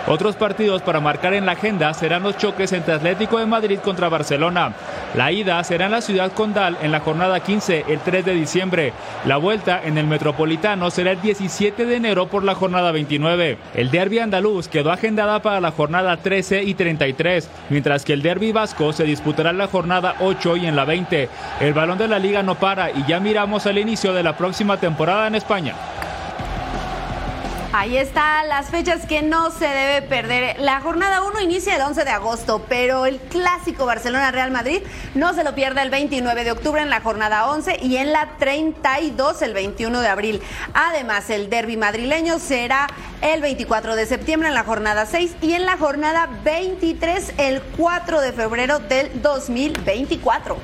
Otros 0.08 0.36
partidos 0.36 0.82
para 0.82 1.00
marcar 1.00 1.34
en 1.34 1.46
la 1.46 1.52
agenda 1.52 1.92
serán 1.92 2.22
los 2.22 2.36
choques 2.36 2.72
entre 2.72 2.94
Atlético 2.94 3.40
de 3.40 3.46
Madrid 3.46 3.80
contra 3.80 4.08
Barcelona. 4.08 4.72
La 5.16 5.32
ida 5.32 5.62
será 5.64 5.86
en 5.86 5.92
la 5.92 6.00
ciudad 6.00 6.30
condal 6.30 6.78
en 6.80 6.92
la 6.92 7.00
jornada 7.00 7.40
15 7.40 7.86
el 7.88 7.98
3 7.98 8.24
de 8.24 8.34
diciembre. 8.34 8.92
La 9.24 9.36
vuelta 9.36 9.80
en 9.82 9.98
el 9.98 10.06
Metropolitano 10.06 10.90
será 10.90 11.10
el 11.10 11.20
17 11.20 11.86
de 11.86 11.96
enero 11.96 12.28
por 12.28 12.44
la 12.44 12.54
jornada 12.54 12.92
29. 12.92 13.58
El 13.74 13.90
derby 13.90 14.20
andaluz 14.20 14.68
quedó 14.68 14.92
agendada 14.92 15.42
para 15.42 15.60
la 15.60 15.72
jornada 15.72 16.16
13 16.18 16.62
y 16.62 16.74
33, 16.74 17.50
mientras 17.70 18.04
que 18.04 18.12
el 18.12 18.22
derby 18.22 18.52
vasco 18.52 18.92
se 18.92 19.04
disputará 19.04 19.50
en 19.50 19.58
la 19.58 19.66
jornada 19.66 20.14
8 20.20 20.56
y 20.58 20.66
en 20.66 20.76
la 20.76 20.84
20. 20.84 21.28
El 21.60 21.74
balón 21.74 21.98
de 21.98 22.06
la 22.06 22.20
liga 22.20 22.44
no 22.44 22.54
para 22.54 22.92
y 22.92 23.04
ya 23.08 23.18
miramos 23.18 23.66
al 23.66 23.78
inicio 23.78 24.12
de 24.12 24.22
la 24.22 24.36
próxima 24.36 24.76
temporada 24.76 25.05
en 25.06 25.36
España. 25.36 25.74
Ahí 27.72 27.96
están 27.96 28.48
las 28.48 28.70
fechas 28.70 29.06
que 29.06 29.22
no 29.22 29.50
se 29.50 29.66
debe 29.66 30.02
perder. 30.02 30.58
La 30.60 30.80
jornada 30.80 31.22
1 31.22 31.42
inicia 31.42 31.76
el 31.76 31.82
11 31.82 32.04
de 32.04 32.10
agosto, 32.10 32.64
pero 32.68 33.06
el 33.06 33.18
clásico 33.18 33.86
Barcelona-Real 33.86 34.50
Madrid 34.50 34.82
no 35.14 35.34
se 35.34 35.44
lo 35.44 35.54
pierde 35.54 35.82
el 35.82 35.90
29 35.90 36.42
de 36.42 36.52
octubre 36.52 36.80
en 36.80 36.90
la 36.90 37.02
jornada 37.02 37.48
11 37.50 37.78
y 37.82 37.98
en 37.98 38.12
la 38.12 38.30
32 38.38 39.42
el 39.42 39.52
21 39.52 40.00
de 40.00 40.08
abril. 40.08 40.42
Además, 40.74 41.28
el 41.30 41.50
derby 41.50 41.76
madrileño 41.76 42.38
será 42.38 42.88
el 43.20 43.42
24 43.42 43.94
de 43.94 44.06
septiembre 44.06 44.48
en 44.48 44.54
la 44.54 44.64
jornada 44.64 45.06
6 45.06 45.36
y 45.42 45.52
en 45.52 45.66
la 45.66 45.76
jornada 45.76 46.28
23 46.42 47.34
el 47.38 47.62
4 47.76 48.20
de 48.22 48.32
febrero 48.32 48.78
del 48.80 49.22
2024. 49.22 50.56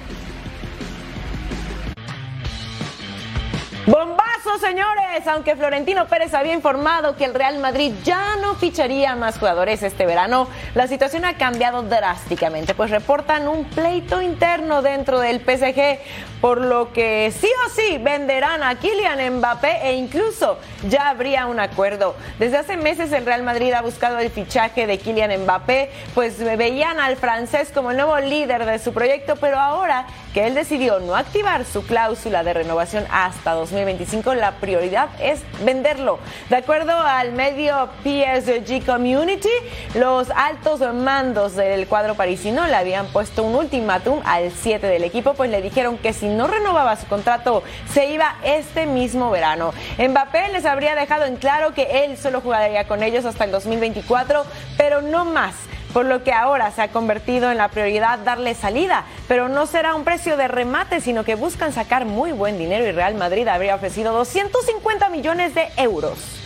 ¡Bombazo, 4.44 4.66
señores! 4.66 5.26
Aunque 5.26 5.56
Florentino 5.56 6.06
Pérez 6.06 6.34
había 6.34 6.54
informado 6.54 7.16
que 7.16 7.24
el 7.24 7.34
Real 7.34 7.58
Madrid 7.58 7.92
ya 8.02 8.36
no 8.36 8.54
ficharía 8.54 9.14
más 9.14 9.38
jugadores 9.38 9.82
este 9.82 10.06
verano, 10.06 10.48
la 10.74 10.86
situación 10.86 11.24
ha 11.24 11.36
cambiado 11.36 11.82
drásticamente, 11.82 12.74
pues 12.74 12.90
reportan 12.90 13.46
un 13.46 13.64
pleito 13.64 14.22
interno 14.22 14.82
dentro 14.82 15.20
del 15.20 15.40
PSG, 15.40 15.98
por 16.40 16.60
lo 16.60 16.92
que 16.92 17.32
sí 17.36 17.48
o 17.66 17.70
sí 17.70 17.98
venderán 17.98 18.62
a 18.62 18.76
Kylian 18.76 19.38
Mbappé 19.38 19.88
e 19.88 19.94
incluso 19.94 20.58
ya 20.88 21.10
habría 21.10 21.46
un 21.46 21.60
acuerdo. 21.60 22.16
Desde 22.38 22.58
hace 22.58 22.76
meses 22.76 23.12
el 23.12 23.26
Real 23.26 23.42
Madrid 23.42 23.72
ha 23.72 23.82
buscado 23.82 24.18
el 24.18 24.30
fichaje 24.30 24.86
de 24.86 24.98
Kylian 24.98 25.42
Mbappé, 25.42 25.90
pues 26.14 26.38
veían 26.38 26.98
al 26.98 27.16
francés 27.16 27.70
como 27.72 27.90
el 27.90 27.96
nuevo 27.96 28.18
líder 28.18 28.64
de 28.64 28.78
su 28.78 28.92
proyecto, 28.92 29.36
pero 29.36 29.58
ahora 29.58 30.06
que 30.32 30.46
él 30.46 30.54
decidió 30.54 31.00
no 31.00 31.14
activar 31.14 31.64
su 31.64 31.84
cláusula 31.84 32.42
de 32.42 32.54
renovación 32.54 33.04
hasta 33.10 33.52
2025, 33.52 34.34
la 34.34 34.52
prioridad 34.52 35.08
es 35.20 35.42
venderlo. 35.64 36.18
De 36.48 36.56
acuerdo 36.56 36.92
al 36.92 37.32
medio 37.32 37.88
PSG 38.02 38.84
Community, 38.86 39.50
los 39.94 40.30
altos 40.30 40.80
mandos 40.94 41.56
del 41.56 41.86
cuadro 41.86 42.14
parisino 42.14 42.66
le 42.66 42.76
habían 42.76 43.06
puesto 43.06 43.42
un 43.42 43.54
ultimátum 43.54 44.20
al 44.24 44.50
7 44.50 44.86
del 44.86 45.04
equipo, 45.04 45.34
pues 45.34 45.50
le 45.50 45.60
dijeron 45.60 45.98
que 45.98 46.12
si 46.12 46.28
no 46.28 46.46
renovaba 46.46 46.96
su 46.96 47.06
contrato 47.06 47.62
se 47.92 48.06
iba 48.06 48.36
este 48.44 48.86
mismo 48.86 49.30
verano. 49.30 49.72
Mbappé 49.98 50.48
les 50.52 50.64
habría 50.64 50.94
dejado 50.94 51.24
en 51.24 51.36
claro 51.36 51.74
que 51.74 52.04
él 52.04 52.16
solo 52.16 52.40
jugaría 52.40 52.86
con 52.86 53.02
ellos 53.02 53.24
hasta 53.24 53.44
el 53.44 53.50
2024, 53.50 54.44
pero 54.76 55.02
no 55.02 55.24
más 55.24 55.54
por 55.92 56.06
lo 56.06 56.24
que 56.24 56.32
ahora 56.32 56.70
se 56.70 56.82
ha 56.82 56.88
convertido 56.88 57.50
en 57.50 57.58
la 57.58 57.68
prioridad 57.68 58.18
darle 58.18 58.54
salida, 58.54 59.04
pero 59.28 59.48
no 59.48 59.66
será 59.66 59.94
un 59.94 60.04
precio 60.04 60.36
de 60.36 60.48
remate, 60.48 61.00
sino 61.00 61.24
que 61.24 61.34
buscan 61.34 61.72
sacar 61.72 62.04
muy 62.04 62.32
buen 62.32 62.58
dinero 62.58 62.86
y 62.86 62.92
Real 62.92 63.14
Madrid 63.14 63.46
habría 63.48 63.74
ofrecido 63.74 64.12
250 64.12 65.08
millones 65.08 65.54
de 65.54 65.68
euros. 65.76 66.41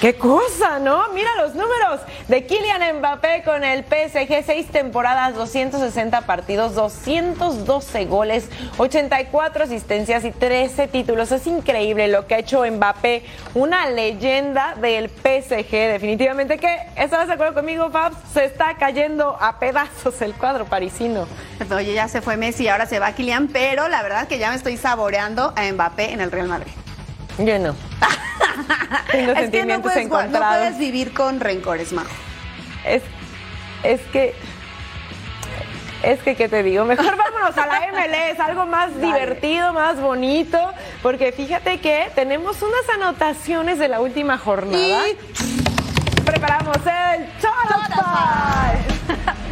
Qué 0.00 0.14
cosa, 0.14 0.78
¿no? 0.78 1.08
Mira 1.12 1.28
los 1.42 1.56
números 1.56 2.00
de 2.28 2.46
Kylian 2.46 2.98
Mbappé 2.98 3.42
con 3.42 3.64
el 3.64 3.82
PSG, 3.82 4.44
seis 4.46 4.68
temporadas, 4.68 5.34
260 5.34 6.20
partidos, 6.20 6.76
212 6.76 8.04
goles, 8.04 8.48
84 8.76 9.64
asistencias 9.64 10.24
y 10.24 10.30
13 10.30 10.86
títulos. 10.86 11.32
Es 11.32 11.48
increíble 11.48 12.06
lo 12.06 12.28
que 12.28 12.36
ha 12.36 12.38
hecho 12.38 12.64
Mbappé, 12.64 13.24
una 13.54 13.90
leyenda 13.90 14.76
del 14.76 15.08
PSG. 15.08 15.72
Definitivamente 15.72 16.58
que, 16.58 16.78
¿estabas 16.94 17.26
de 17.26 17.34
acuerdo 17.34 17.54
conmigo, 17.54 17.90
Fabs? 17.90 18.16
Se 18.32 18.44
está 18.44 18.76
cayendo 18.76 19.36
a 19.40 19.58
pedazos 19.58 20.22
el 20.22 20.32
cuadro 20.34 20.66
parisino. 20.66 21.26
Oye, 21.74 21.92
ya 21.94 22.06
se 22.06 22.20
fue 22.20 22.36
Messi, 22.36 22.68
ahora 22.68 22.86
se 22.86 23.00
va 23.00 23.10
Kylian, 23.14 23.48
pero 23.48 23.88
la 23.88 24.04
verdad 24.04 24.28
que 24.28 24.38
ya 24.38 24.50
me 24.50 24.54
estoy 24.54 24.76
saboreando 24.76 25.52
a 25.56 25.72
Mbappé 25.72 26.12
en 26.12 26.20
el 26.20 26.30
Real 26.30 26.46
Madrid. 26.46 26.72
Yo 27.38 27.58
no. 27.58 27.74
Tengo 29.12 29.32
es 29.32 29.50
que 29.50 29.64
no 29.64 29.80
puedes, 29.80 30.08
no 30.08 30.20
encontrados. 30.20 30.58
puedes 30.58 30.78
vivir 30.78 31.12
con 31.12 31.40
rencores, 31.40 31.92
Majo. 31.92 32.10
Es, 32.84 33.02
es 33.82 34.00
que. 34.12 34.34
Es 36.02 36.20
que, 36.20 36.36
¿qué 36.36 36.48
te 36.48 36.62
digo? 36.62 36.84
Mejor 36.84 37.16
vámonos 37.16 37.58
a 37.58 37.66
la 37.66 37.80
MLS, 37.92 38.38
algo 38.40 38.66
más 38.66 39.00
divertido, 39.00 39.72
más 39.72 40.00
bonito, 40.00 40.72
porque 41.02 41.32
fíjate 41.32 41.80
que 41.80 42.10
tenemos 42.14 42.62
unas 42.62 42.88
anotaciones 42.94 43.78
de 43.78 43.88
la 43.88 44.00
última 44.00 44.38
jornada. 44.38 45.02
Preparamos 46.24 46.76
el 46.76 47.26
Total 47.40 48.78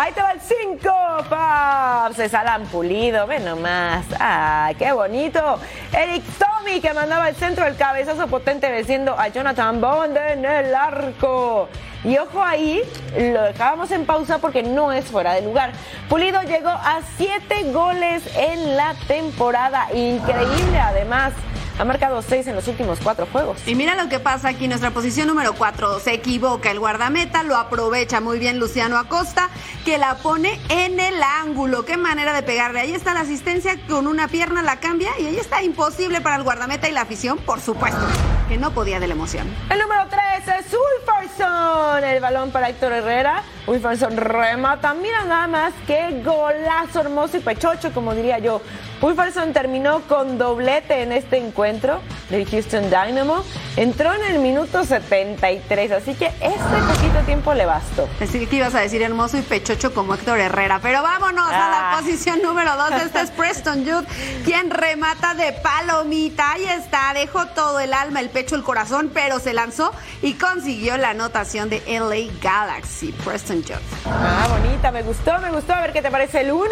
Ahí 0.00 0.12
te 0.12 0.22
va 0.22 0.30
el 0.30 0.40
5, 0.40 0.88
Paps. 1.28 2.14
Se 2.14 2.36
Alan 2.36 2.66
Pulido, 2.66 3.26
ve 3.26 3.40
nomás. 3.40 4.06
¡Ah, 4.20 4.70
qué 4.78 4.92
bonito! 4.92 5.58
Eric 5.92 6.22
Tommy 6.38 6.80
que 6.80 6.94
mandaba 6.94 7.28
el 7.28 7.34
centro 7.34 7.64
del 7.64 7.76
cabezazo 7.76 8.28
potente 8.28 8.70
venciendo 8.70 9.18
a 9.18 9.26
Jonathan 9.26 9.80
Bond 9.80 10.16
en 10.16 10.44
el 10.44 10.72
arco. 10.72 11.68
Y 12.04 12.16
ojo 12.18 12.42
ahí, 12.42 12.82
lo 13.16 13.42
dejábamos 13.42 13.90
en 13.90 14.06
pausa 14.06 14.38
porque 14.38 14.62
no 14.62 14.92
es 14.92 15.06
fuera 15.06 15.34
de 15.34 15.42
lugar. 15.42 15.72
Pulido 16.08 16.40
llegó 16.42 16.68
a 16.68 17.00
7 17.16 17.72
goles 17.72 18.22
en 18.36 18.76
la 18.76 18.94
temporada. 19.06 19.88
Increíble, 19.92 20.78
además. 20.78 21.32
ha 21.78 21.84
marcado 21.84 22.20
seis 22.22 22.46
en 22.48 22.56
los 22.56 22.66
últimos 22.66 22.98
cuatro 23.02 23.26
juegos. 23.30 23.58
Y 23.66 23.74
mira 23.76 23.94
lo 23.94 24.08
que 24.08 24.18
pasa 24.18 24.48
aquí, 24.48 24.66
nuestra 24.66 24.90
posición 24.90 25.28
número 25.28 25.54
cuatro, 25.54 26.00
se 26.00 26.12
equivoca 26.12 26.72
el 26.72 26.80
guardameta, 26.80 27.44
lo 27.44 27.56
aprovecha 27.56 28.20
muy 28.20 28.40
bien 28.40 28.58
Luciano 28.58 28.98
Acosta, 28.98 29.48
que 29.84 29.96
la 29.96 30.16
pone 30.16 30.58
en 30.70 30.98
el 30.98 31.22
ángulo. 31.22 31.84
Qué 31.84 31.96
manera 31.96 32.32
de 32.32 32.42
pegarle. 32.42 32.80
Ahí 32.80 32.92
está 32.92 33.14
la 33.14 33.20
asistencia, 33.20 33.76
con 33.88 34.08
una 34.08 34.26
pierna 34.26 34.62
la 34.62 34.80
cambia 34.80 35.10
y 35.20 35.26
ahí 35.26 35.36
está 35.36 35.62
imposible 35.62 36.20
para 36.20 36.36
el 36.36 36.42
guardameta 36.42 36.88
y 36.88 36.92
la 36.92 37.02
afición, 37.02 37.38
por 37.38 37.60
supuesto, 37.60 38.00
que 38.48 38.56
no 38.56 38.70
podía 38.70 38.98
de 38.98 39.06
la 39.06 39.14
emoción. 39.14 39.46
El 39.70 39.78
número 39.78 40.06
3 40.08 40.58
es 40.58 40.74
Ulfarson. 40.74 42.02
El 42.02 42.20
balón 42.20 42.50
para 42.50 42.70
Héctor 42.70 42.92
Herrera. 42.92 43.42
Ulfarson 43.66 44.16
remata. 44.16 44.94
Mira 44.94 45.24
nada 45.24 45.46
más 45.46 45.72
qué 45.86 46.22
golazo 46.24 47.00
hermoso 47.00 47.36
y 47.36 47.40
pechocho, 47.40 47.92
como 47.92 48.14
diría 48.14 48.38
yo. 48.38 48.62
Ulfarson 49.00 49.52
terminó 49.52 50.00
con 50.02 50.38
doblete 50.38 51.02
en 51.02 51.12
este 51.12 51.36
encuentro 51.38 52.00
del 52.30 52.48
Houston 52.50 52.84
Dynamo. 52.90 53.44
Entró 53.76 54.12
en 54.12 54.24
el 54.24 54.40
minuto 54.40 54.84
73, 54.84 55.92
así 55.92 56.14
que 56.14 56.26
este 56.26 56.78
poquito 56.88 57.20
tiempo 57.24 57.54
le 57.54 57.64
bastó. 57.64 58.08
Decir 58.18 58.48
que 58.48 58.56
ibas 58.56 58.74
a 58.74 58.80
decir 58.80 59.00
hermoso 59.02 59.38
y 59.38 59.42
pechocho 59.42 59.94
como 59.94 60.14
Héctor 60.14 60.40
Herrera. 60.40 60.80
Pero 60.82 61.00
vámonos 61.02 61.46
a 61.46 61.50
la 61.52 61.92
Ah. 61.92 61.96
posición 61.96 62.42
número 62.42 62.74
2. 62.76 63.02
Este 63.02 63.20
es 63.20 63.30
Preston 63.36 63.84
Jude, 63.84 64.04
quien 64.44 64.68
remata 64.70 65.34
de 65.34 65.52
palomita. 65.52 66.52
Ahí 66.52 66.64
está, 66.64 67.12
dejó 67.14 67.46
todo 67.46 67.78
el 67.78 67.94
alma, 67.94 68.18
el 68.18 68.30
pecho, 68.30 68.56
el 68.56 68.64
corazón, 68.64 69.12
pero 69.14 69.38
se 69.38 69.52
lanzó 69.54 69.92
y 70.22 70.34
consiguió 70.34 70.96
la 70.96 71.10
anotación 71.10 71.70
de 71.70 71.82
LA 71.86 72.32
Galaxy. 72.42 73.12
Preston 73.24 73.62
Jude. 73.62 73.78
Ah, 74.06 74.48
bonita, 74.50 74.90
me 74.90 75.02
gustó, 75.04 75.38
me 75.38 75.52
gustó. 75.52 75.72
A 75.74 75.82
ver 75.82 75.92
qué 75.92 76.02
te 76.02 76.10
parece 76.10 76.40
el 76.40 76.50
1. 76.50 76.66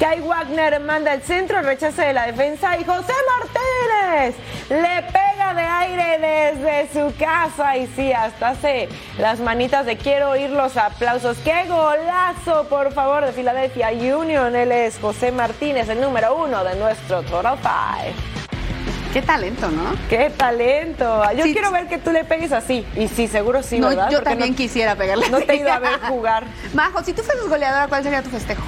Kai 0.00 0.20
Wagner 0.22 0.80
manda 0.80 1.12
el 1.12 1.22
centro, 1.22 1.58
el 1.58 1.66
rechace 1.66 2.00
de 2.02 2.12
la 2.14 2.24
defensa 2.26 2.74
y 2.78 2.84
José 2.84 3.12
Martínez 3.38 4.34
le 4.70 5.02
pega 5.12 5.52
de 5.54 5.60
aire 5.62 6.18
desde 6.18 6.88
su 6.92 7.14
casa 7.18 7.76
y 7.76 7.86
sí, 7.88 8.10
hasta 8.10 8.48
hace 8.50 8.88
las 9.18 9.40
manitas 9.40 9.84
de 9.84 9.98
quiero 9.98 10.30
oír 10.30 10.48
los 10.50 10.78
aplausos. 10.78 11.36
¡Qué 11.44 11.66
golazo, 11.68 12.66
por 12.70 12.92
favor, 12.94 13.26
de 13.26 13.32
Philadelphia 13.32 13.90
Union! 13.90 14.56
Él 14.56 14.72
es 14.72 14.98
José 14.98 15.32
Martínez, 15.32 15.86
el 15.90 16.00
número 16.00 16.34
uno 16.34 16.64
de 16.64 16.76
nuestro 16.76 17.22
Total 17.22 17.58
Five. 17.58 18.14
Qué 19.12 19.20
talento, 19.20 19.68
¿no? 19.70 19.82
¡Qué 20.08 20.30
talento! 20.34 21.24
Yo 21.36 21.44
Sí, 21.44 21.52
quiero 21.52 21.72
ver 21.72 21.88
que 21.88 21.98
tú 21.98 22.10
le 22.10 22.24
pegues 22.24 22.52
así. 22.52 22.86
Y 22.96 23.08
sí, 23.08 23.26
seguro 23.28 23.62
sí, 23.62 23.78
No, 23.80 23.88
¿verdad? 23.88 24.08
yo 24.08 24.18
Porque 24.18 24.30
también 24.30 24.50
no- 24.52 24.56
quisiera 24.56 24.94
pegarle. 24.94 25.28
No 25.28 25.40
te 25.40 25.52
he 25.52 25.56
ido 25.56 25.70
a 25.72 25.78
ver 25.78 26.00
jugar. 26.08 26.44
Majo, 26.72 27.02
si 27.04 27.12
tú 27.12 27.22
fueras 27.22 27.46
goleadora, 27.48 27.86
¿cuál 27.88 28.02
sería 28.02 28.22
tu 28.22 28.30
festejo? 28.30 28.62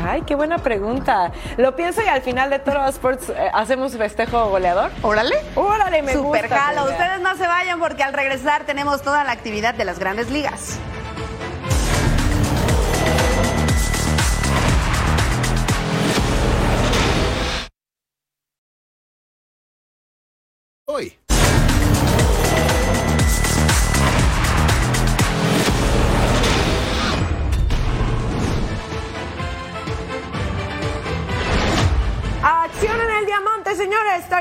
Ay, 0.00 0.22
qué 0.22 0.34
buena 0.34 0.58
pregunta. 0.58 1.32
Lo 1.56 1.76
pienso 1.76 2.02
y 2.02 2.06
al 2.08 2.22
final 2.22 2.50
de 2.50 2.58
todos 2.58 2.78
los 2.78 2.88
sports 2.94 3.28
eh, 3.30 3.50
hacemos 3.52 3.96
festejo 3.96 4.48
goleador. 4.50 4.90
Órale. 5.02 5.34
Órale, 5.54 6.02
me 6.02 6.12
Super 6.12 6.48
gusta. 6.48 6.66
Julia. 6.68 6.84
Ustedes 6.84 7.20
no 7.20 7.36
se 7.36 7.46
vayan 7.46 7.78
porque 7.78 8.02
al 8.02 8.12
regresar 8.12 8.64
tenemos 8.64 9.02
toda 9.02 9.24
la 9.24 9.32
actividad 9.32 9.74
de 9.74 9.84
las 9.84 9.98
grandes 9.98 10.30
ligas. 10.30 10.78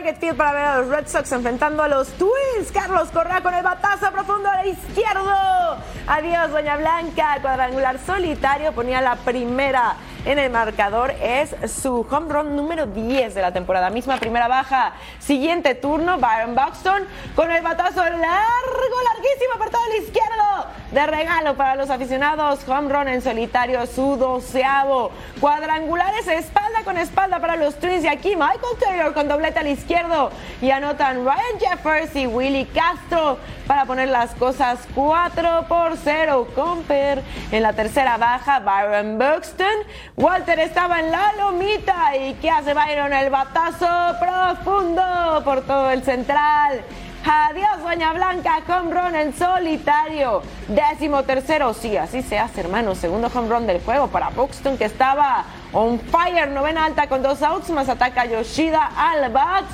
Target 0.01 0.35
para 0.35 0.51
ver 0.53 0.63
a 0.63 0.77
los 0.79 0.87
Red 0.87 1.07
Sox 1.07 1.31
enfrentando 1.31 1.83
a 1.83 1.87
los 1.87 2.07
Twins. 2.13 2.71
Carlos 2.73 3.09
Correa 3.09 3.41
con 3.41 3.53
el 3.53 3.63
batazo 3.63 4.11
profundo 4.11 4.49
a 4.49 4.55
la 4.55 4.65
izquierdo. 4.65 5.77
Adiós, 6.07 6.49
Doña 6.49 6.77
Blanca. 6.77 7.37
Cuadrangular 7.39 7.99
solitario 7.99 8.71
ponía 8.71 8.99
la 8.99 9.15
primera 9.17 9.95
en 10.25 10.39
el 10.39 10.49
marcador. 10.49 11.11
Es 11.21 11.55
su 11.71 12.05
home 12.09 12.33
run 12.33 12.55
número 12.55 12.85
10 12.85 13.33
de 13.33 13.41
la 13.41 13.51
temporada. 13.51 13.89
Misma 13.89 14.17
primera 14.17 14.47
baja. 14.47 14.93
Siguiente 15.19 15.75
turno, 15.75 16.17
Byron 16.17 16.55
Buxton 16.55 17.03
con 17.35 17.51
el 17.51 17.61
batazo 17.63 18.03
largo, 18.03 18.95
larguísimo 19.13 19.53
apartado 19.55 19.83
a 19.83 19.89
la 19.89 19.97
izquierdo. 19.97 20.81
De 20.91 21.07
regalo 21.07 21.55
para 21.55 21.75
los 21.75 21.89
aficionados. 21.89 22.67
Home 22.67 22.89
run 22.89 23.07
en 23.07 23.21
solitario, 23.21 23.85
su 23.85 24.17
doceavo. 24.17 25.11
Cuadrangulares 25.39 26.27
espalda 26.27 26.83
con 26.83 26.97
espalda 26.97 27.39
para 27.39 27.55
los 27.55 27.75
Twins. 27.79 28.03
Y 28.03 28.07
aquí 28.07 28.35
Michael 28.35 28.77
Taylor 28.79 29.13
con 29.13 29.27
doblete 29.27 29.59
al 29.59 29.67
izquierdo. 29.67 30.31
Y 30.61 30.71
anotan 30.71 31.23
Ryan 31.23 31.59
Jeffers 31.59 32.15
y 32.15 32.27
Willy 32.27 32.65
Castro 32.65 33.37
para 33.67 33.85
poner 33.85 34.09
las 34.09 34.35
cosas 34.35 34.79
4 34.93 35.65
por 35.69 35.95
0. 35.95 36.47
Comper 36.55 37.23
en 37.51 37.63
la 37.63 37.73
tercera 37.73 38.17
baja, 38.17 38.59
Byron 38.59 39.17
Buxton. 39.17 39.67
Walter 40.17 40.59
estaba 40.59 40.99
en 40.99 41.11
la 41.11 41.33
lomita. 41.37 42.15
¿Y 42.17 42.33
qué 42.35 42.49
hace 42.49 42.73
Byron? 42.73 43.13
El 43.13 43.29
batazo 43.29 43.87
profundo 44.19 45.41
por 45.43 45.61
todo 45.61 45.89
el 45.91 46.03
central. 46.03 46.81
Adiós, 47.23 47.83
Doña 47.83 48.13
Blanca, 48.13 48.59
home 48.67 48.93
run 48.93 49.15
en 49.15 49.33
solitario. 49.33 50.41
Décimo 50.67 51.23
tercero, 51.23 51.73
sí, 51.73 51.95
así 51.95 52.23
se 52.23 52.37
hace, 52.37 52.61
hermano. 52.61 52.95
Segundo 52.95 53.31
home 53.33 53.47
run 53.47 53.67
del 53.67 53.81
juego 53.81 54.07
para 54.07 54.29
Buxton, 54.29 54.77
que 54.77 54.85
estaba 54.85 55.45
on 55.71 55.99
fire. 55.99 56.49
Novena 56.49 56.85
alta 56.85 57.07
con 57.07 57.21
dos 57.21 57.41
outs, 57.41 57.69
más 57.69 57.87
ataca 57.89 58.25
Yoshida 58.25 58.91
al 58.97 59.31
bat. 59.31 59.65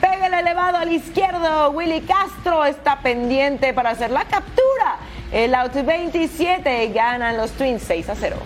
Pega 0.00 0.26
el 0.26 0.34
elevado 0.34 0.76
al 0.76 0.92
izquierdo. 0.92 1.70
Willy 1.70 2.02
Castro 2.02 2.64
está 2.64 2.98
pendiente 2.98 3.72
para 3.72 3.90
hacer 3.90 4.10
la 4.10 4.24
captura. 4.24 4.96
El 5.32 5.54
out 5.54 5.72
27 5.72 6.88
ganan 6.88 7.36
los 7.36 7.52
Twins 7.52 7.82
6 7.84 8.10
a 8.10 8.14
0. 8.16 8.36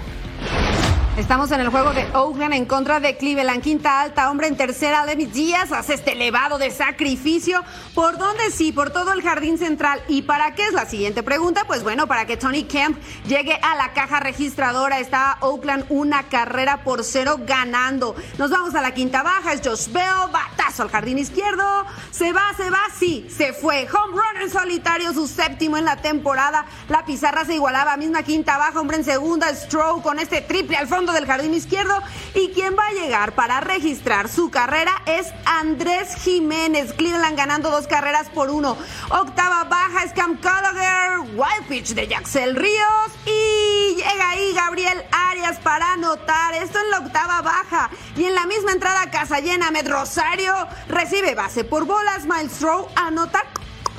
Estamos 1.14 1.50
en 1.50 1.60
el 1.60 1.68
juego 1.68 1.92
de 1.92 2.06
Oakland 2.14 2.54
en 2.54 2.64
contra 2.64 2.98
de 2.98 3.18
Cleveland. 3.18 3.62
Quinta 3.62 4.00
alta, 4.00 4.30
hombre 4.30 4.46
en 4.46 4.56
tercera. 4.56 5.04
Lemis 5.04 5.30
Díaz 5.34 5.70
hace 5.70 5.92
este 5.92 6.12
elevado 6.12 6.56
de 6.56 6.70
sacrificio. 6.70 7.62
¿Por 7.94 8.16
dónde 8.16 8.50
sí? 8.50 8.72
Por 8.72 8.88
todo 8.88 9.12
el 9.12 9.20
jardín 9.20 9.58
central. 9.58 10.02
¿Y 10.08 10.22
para 10.22 10.54
qué 10.54 10.64
es 10.64 10.72
la 10.72 10.86
siguiente 10.86 11.22
pregunta? 11.22 11.64
Pues 11.66 11.82
bueno, 11.82 12.06
para 12.06 12.24
que 12.24 12.38
Tony 12.38 12.62
Kemp 12.62 12.98
llegue 13.26 13.52
a 13.62 13.76
la 13.76 13.92
caja 13.92 14.20
registradora. 14.20 15.00
Está 15.00 15.36
Oakland 15.40 15.84
una 15.90 16.30
carrera 16.30 16.82
por 16.82 17.04
cero 17.04 17.36
ganando. 17.46 18.16
Nos 18.38 18.50
vamos 18.50 18.74
a 18.74 18.80
la 18.80 18.94
quinta 18.94 19.22
baja. 19.22 19.52
Es 19.52 19.60
Josh 19.62 19.92
Bell. 19.92 20.30
Batazo 20.32 20.82
al 20.82 20.88
jardín 20.88 21.18
izquierdo. 21.18 21.84
Se 22.10 22.32
va, 22.32 22.54
se 22.56 22.70
va. 22.70 22.80
Sí, 22.98 23.26
se 23.28 23.52
fue. 23.52 23.86
Home 23.86 24.14
run 24.16 24.42
en 24.44 24.50
solitario, 24.50 25.12
su 25.12 25.28
séptimo 25.28 25.76
en 25.76 25.84
la 25.84 25.96
temporada. 25.96 26.64
La 26.88 27.04
pizarra 27.04 27.44
se 27.44 27.56
igualaba. 27.56 27.98
Misma 27.98 28.22
quinta 28.22 28.56
baja, 28.56 28.80
hombre 28.80 28.96
en 28.96 29.04
segunda. 29.04 29.54
Stroke 29.54 30.02
con 30.02 30.18
este 30.18 30.40
triple 30.40 30.78
al 30.78 30.88
del 31.10 31.26
jardín 31.26 31.54
izquierdo. 31.54 32.00
Y 32.34 32.50
quien 32.50 32.76
va 32.76 32.86
a 32.86 32.92
llegar 32.92 33.34
para 33.34 33.60
registrar 33.60 34.28
su 34.28 34.50
carrera 34.50 34.92
es 35.06 35.26
Andrés 35.44 36.14
Jiménez. 36.14 36.92
Cleveland 36.92 37.36
ganando 37.36 37.70
dos 37.70 37.88
carreras 37.88 38.28
por 38.28 38.50
uno. 38.50 38.76
Octava 39.10 39.64
baja 39.64 40.04
es 40.04 40.12
Cam 40.12 40.38
Gallagher. 40.40 41.18
Wild 41.34 41.66
pitch 41.68 41.94
de 41.94 42.06
Jaxel 42.06 42.54
Ríos. 42.54 43.10
Y 43.26 43.96
llega 43.96 44.30
ahí 44.30 44.52
Gabriel 44.54 45.02
Arias 45.10 45.58
para 45.58 45.94
anotar. 45.94 46.54
Esto 46.54 46.78
en 46.78 46.90
la 46.90 46.98
octava 47.00 47.42
baja. 47.42 47.90
Y 48.16 48.24
en 48.26 48.36
la 48.36 48.46
misma 48.46 48.70
entrada 48.70 49.10
casa 49.10 49.40
llena, 49.40 49.72
Med 49.72 49.88
Rosario 49.88 50.54
recibe 50.86 51.34
base 51.34 51.64
por 51.64 51.86
bolas. 51.86 52.24
Miles 52.24 52.52
Stroh 52.52 52.88
anota 52.94 53.42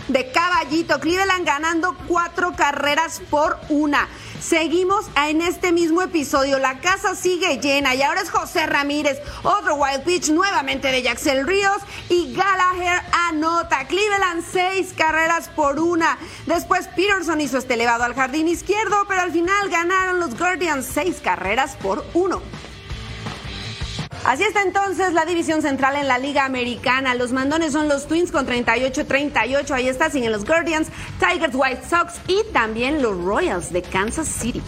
de 0.08 0.32
caballito. 0.32 1.00
Cleveland 1.00 1.46
ganando 1.46 1.96
cuatro 2.08 2.54
carreras 2.56 3.22
por 3.30 3.60
una. 3.70 4.08
Seguimos 4.42 5.06
en 5.28 5.42
este 5.42 5.72
mismo 5.72 6.02
episodio. 6.02 6.60
La 6.60 6.80
casa 6.80 7.16
sigue 7.16 7.60
llena 7.60 7.96
y 7.96 8.02
ahora 8.02 8.22
es 8.22 8.30
José 8.30 8.66
Ramírez. 8.66 9.20
Otro 9.44 9.76
wild 9.76 10.04
pitch 10.04 10.30
nuevamente 10.30 10.90
de 10.90 11.02
Jaxel 11.02 11.48
Ríos 11.48 11.82
y 12.10 12.34
Gallagher 12.34 13.02
anota. 13.30 13.88
Cleveland 13.88 14.44
seis 14.52 14.94
carreras 14.96 15.50
por 15.50 15.80
una. 15.80 16.18
Después 16.46 16.88
Peterson 16.90 17.40
hizo 17.40 17.58
este 17.58 17.76
elevado 17.76 18.04
al 18.04 18.16
jardín 18.16 18.48
izquierdo, 18.48 19.06
pero 19.08 19.22
al 19.22 19.32
final 19.32 19.70
ganaron 19.70 20.20
los 20.20 20.38
Guardians 20.38 20.86
seis 20.86 21.22
carreras 21.24 21.76
por 21.82 22.06
uno. 22.14 22.42
Así 24.26 24.44
está 24.44 24.62
entonces 24.62 25.12
la 25.12 25.26
división 25.26 25.62
central 25.62 25.98
en 25.98 26.08
la 26.08 26.18
Liga 26.18 26.46
Americana. 26.46 27.14
Los 27.14 27.34
mandones 27.34 27.74
son 27.74 27.90
los 27.90 28.08
Twins 28.08 28.32
con 28.32 28.48
38-38. 28.48 29.72
Ahí 29.72 29.90
está, 29.90 30.10
siguen 30.10 30.32
los 30.32 30.46
Guardians, 30.46 30.88
Tigers, 31.20 31.54
White 31.54 31.82
Sox 31.90 32.22
y 32.28 32.42
también 32.54 33.02
los 33.02 33.22
Royals 33.22 33.74
de 33.74 33.82
Kansas 33.82 34.28
City. 34.28 34.64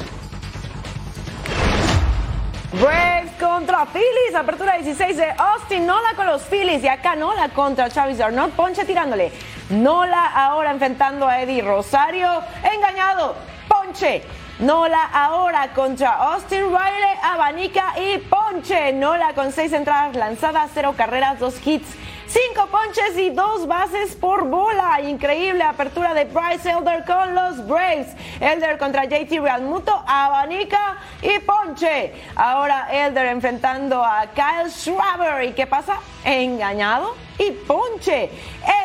Braves 2.73 3.31
contra 3.39 3.85
Phillies, 3.85 4.35
apertura 4.35 4.75
16 4.75 5.15
de 5.15 5.31
Austin, 5.31 5.85
Nola 5.85 6.09
con 6.17 6.27
los 6.27 6.41
Phillies 6.43 6.83
y 6.83 6.89
acá 6.89 7.15
Nola 7.15 7.47
contra 7.49 7.87
Travis 7.87 8.19
Arnott, 8.19 8.51
Ponche 8.51 8.83
tirándole. 8.83 9.31
Nola 9.69 10.25
ahora 10.35 10.71
enfrentando 10.71 11.25
a 11.25 11.41
Eddie 11.41 11.61
Rosario, 11.61 12.27
engañado, 12.61 13.35
Ponche. 13.69 14.21
Nola 14.59 15.09
ahora 15.11 15.73
contra 15.73 16.15
Austin 16.33 16.63
Riley, 16.67 17.19
abanica 17.21 17.93
y 17.99 18.19
Ponche. 18.19 18.93
Nola 18.93 19.33
con 19.33 19.51
seis 19.51 19.73
entradas 19.73 20.15
lanzadas, 20.15 20.71
cero 20.73 20.93
carreras, 20.95 21.39
dos 21.39 21.55
hits, 21.65 21.89
Cinco 22.27 22.67
ponches 22.67 23.17
y 23.17 23.29
dos 23.29 23.67
bases 23.67 24.15
por 24.15 24.45
bola. 24.45 24.99
Increíble 25.01 25.63
apertura 25.63 26.13
de 26.13 26.25
Bryce 26.25 26.71
Elder 26.71 27.05
con 27.05 27.35
los 27.35 27.67
Braves. 27.67 28.07
Elder 28.39 28.77
contra 28.77 29.05
JT 29.05 29.39
Realmuto, 29.39 30.03
abanica 30.07 30.97
y 31.21 31.37
ponche. 31.39 32.13
Ahora 32.35 32.87
Elder 32.91 33.27
enfrentando 33.27 34.03
a 34.03 34.25
Kyle 34.33 34.71
Schwaber. 34.71 35.43
¿Y 35.43 35.53
qué 35.53 35.67
pasa? 35.67 35.99
Engañado 36.23 37.15
y 37.37 37.51
ponche. 37.51 38.31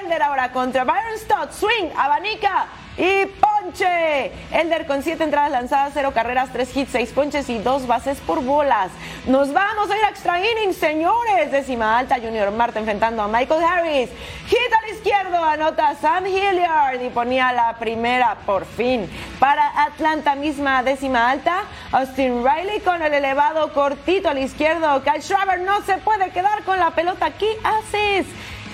Elder 0.03 0.23
ahora 0.23 0.53
contra 0.53 0.85
Byron 0.85 1.19
Stott, 1.19 1.53
swing, 1.53 1.91
abanica 1.97 2.67
y 2.97 3.27
ponche. 3.27 4.33
Elder 4.53 4.87
con 4.87 5.03
siete 5.03 5.25
entradas 5.25 5.51
lanzadas, 5.51 5.93
cero 5.95 6.13
carreras, 6.15 6.51
tres 6.53 6.77
hits, 6.77 6.93
seis 6.93 7.11
ponches 7.11 7.49
y 7.49 7.59
dos 7.59 7.87
bases 7.87 8.19
por 8.19 8.43
bolas. 8.43 8.91
Nos 9.27 9.53
vamos 9.53 9.91
a 9.91 9.97
ir 9.97 10.05
a 10.05 10.11
extra 10.11 10.39
innings, 10.39 10.77
señores. 10.77 11.51
Décima 11.51 11.99
alta, 11.99 12.17
Junior 12.17 12.51
Marte 12.51 12.79
enfrentando 12.79 13.23
a 13.23 13.29
Michael 13.29 13.63
Harris. 13.63 14.11
Hit 14.47 14.73
al 14.83 14.95
izquierdo, 14.95 15.45
anota 15.45 15.95
Sam 16.01 16.27
Hilliard 16.27 17.03
y 17.03 17.11
ponía 17.11 17.53
la 17.53 17.77
primera 17.79 18.37
por 18.47 18.65
fin. 18.65 19.09
Para 19.39 19.85
Atlanta, 19.85 20.35
misma 20.35 20.83
décima 20.83 21.31
alta, 21.31 21.63
Austin 21.93 22.45
Riley 22.45 22.81
con 22.81 23.03
el 23.03 23.15
elevado 23.15 23.73
cortito 23.73 24.29
al 24.29 24.39
izquierdo. 24.39 25.03
Kyle 25.03 25.23
Schraber 25.23 25.61
no 25.61 25.81
se 25.83 25.99
puede 25.99 26.31
quedar 26.31 26.65
con 26.65 26.79
la 26.79 26.91
pelota. 26.91 27.31
¿Qué 27.31 27.57
haces? 27.63 28.27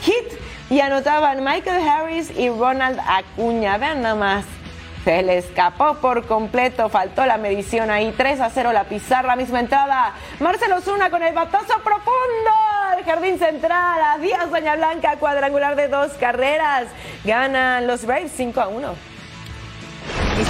Hit 0.07 0.39
y 0.71 0.79
anotaban 0.79 1.43
Michael 1.43 1.83
Harris 1.89 2.31
y 2.31 2.49
Ronald 2.49 3.01
Acuña. 3.01 3.77
Vean 3.77 4.03
nada 4.03 4.15
más. 4.15 4.45
Se 5.05 5.21
le 5.23 5.39
escapó 5.39 5.95
por 5.95 6.27
completo, 6.27 6.89
faltó 6.89 7.27
la 7.27 7.39
medición 7.39 7.91
ahí. 7.91 8.15
3 8.17 8.41
a 8.41 8.51
0 8.51 8.73
la 8.73 8.85
pizarra, 8.85 9.35
misma 9.35 9.59
entrada. 9.59 10.13
Marcelo 10.39 10.81
Zuna 10.81 11.11
con 11.11 11.25
el 11.25 11.35
batazo 11.35 11.75
profundo 11.83 12.51
al 12.93 13.05
jardín 13.05 13.37
central. 13.37 14.01
Adiós, 14.15 14.49
Doña 14.49 14.77
Blanca, 14.77 15.17
cuadrangular 15.17 15.75
de 15.75 15.89
dos 15.89 16.13
carreras. 16.13 16.85
Ganan 17.25 17.89
los 17.89 18.07
Braves 18.07 18.33
5 18.37 18.61
a 18.61 18.69
1. 18.69 19.16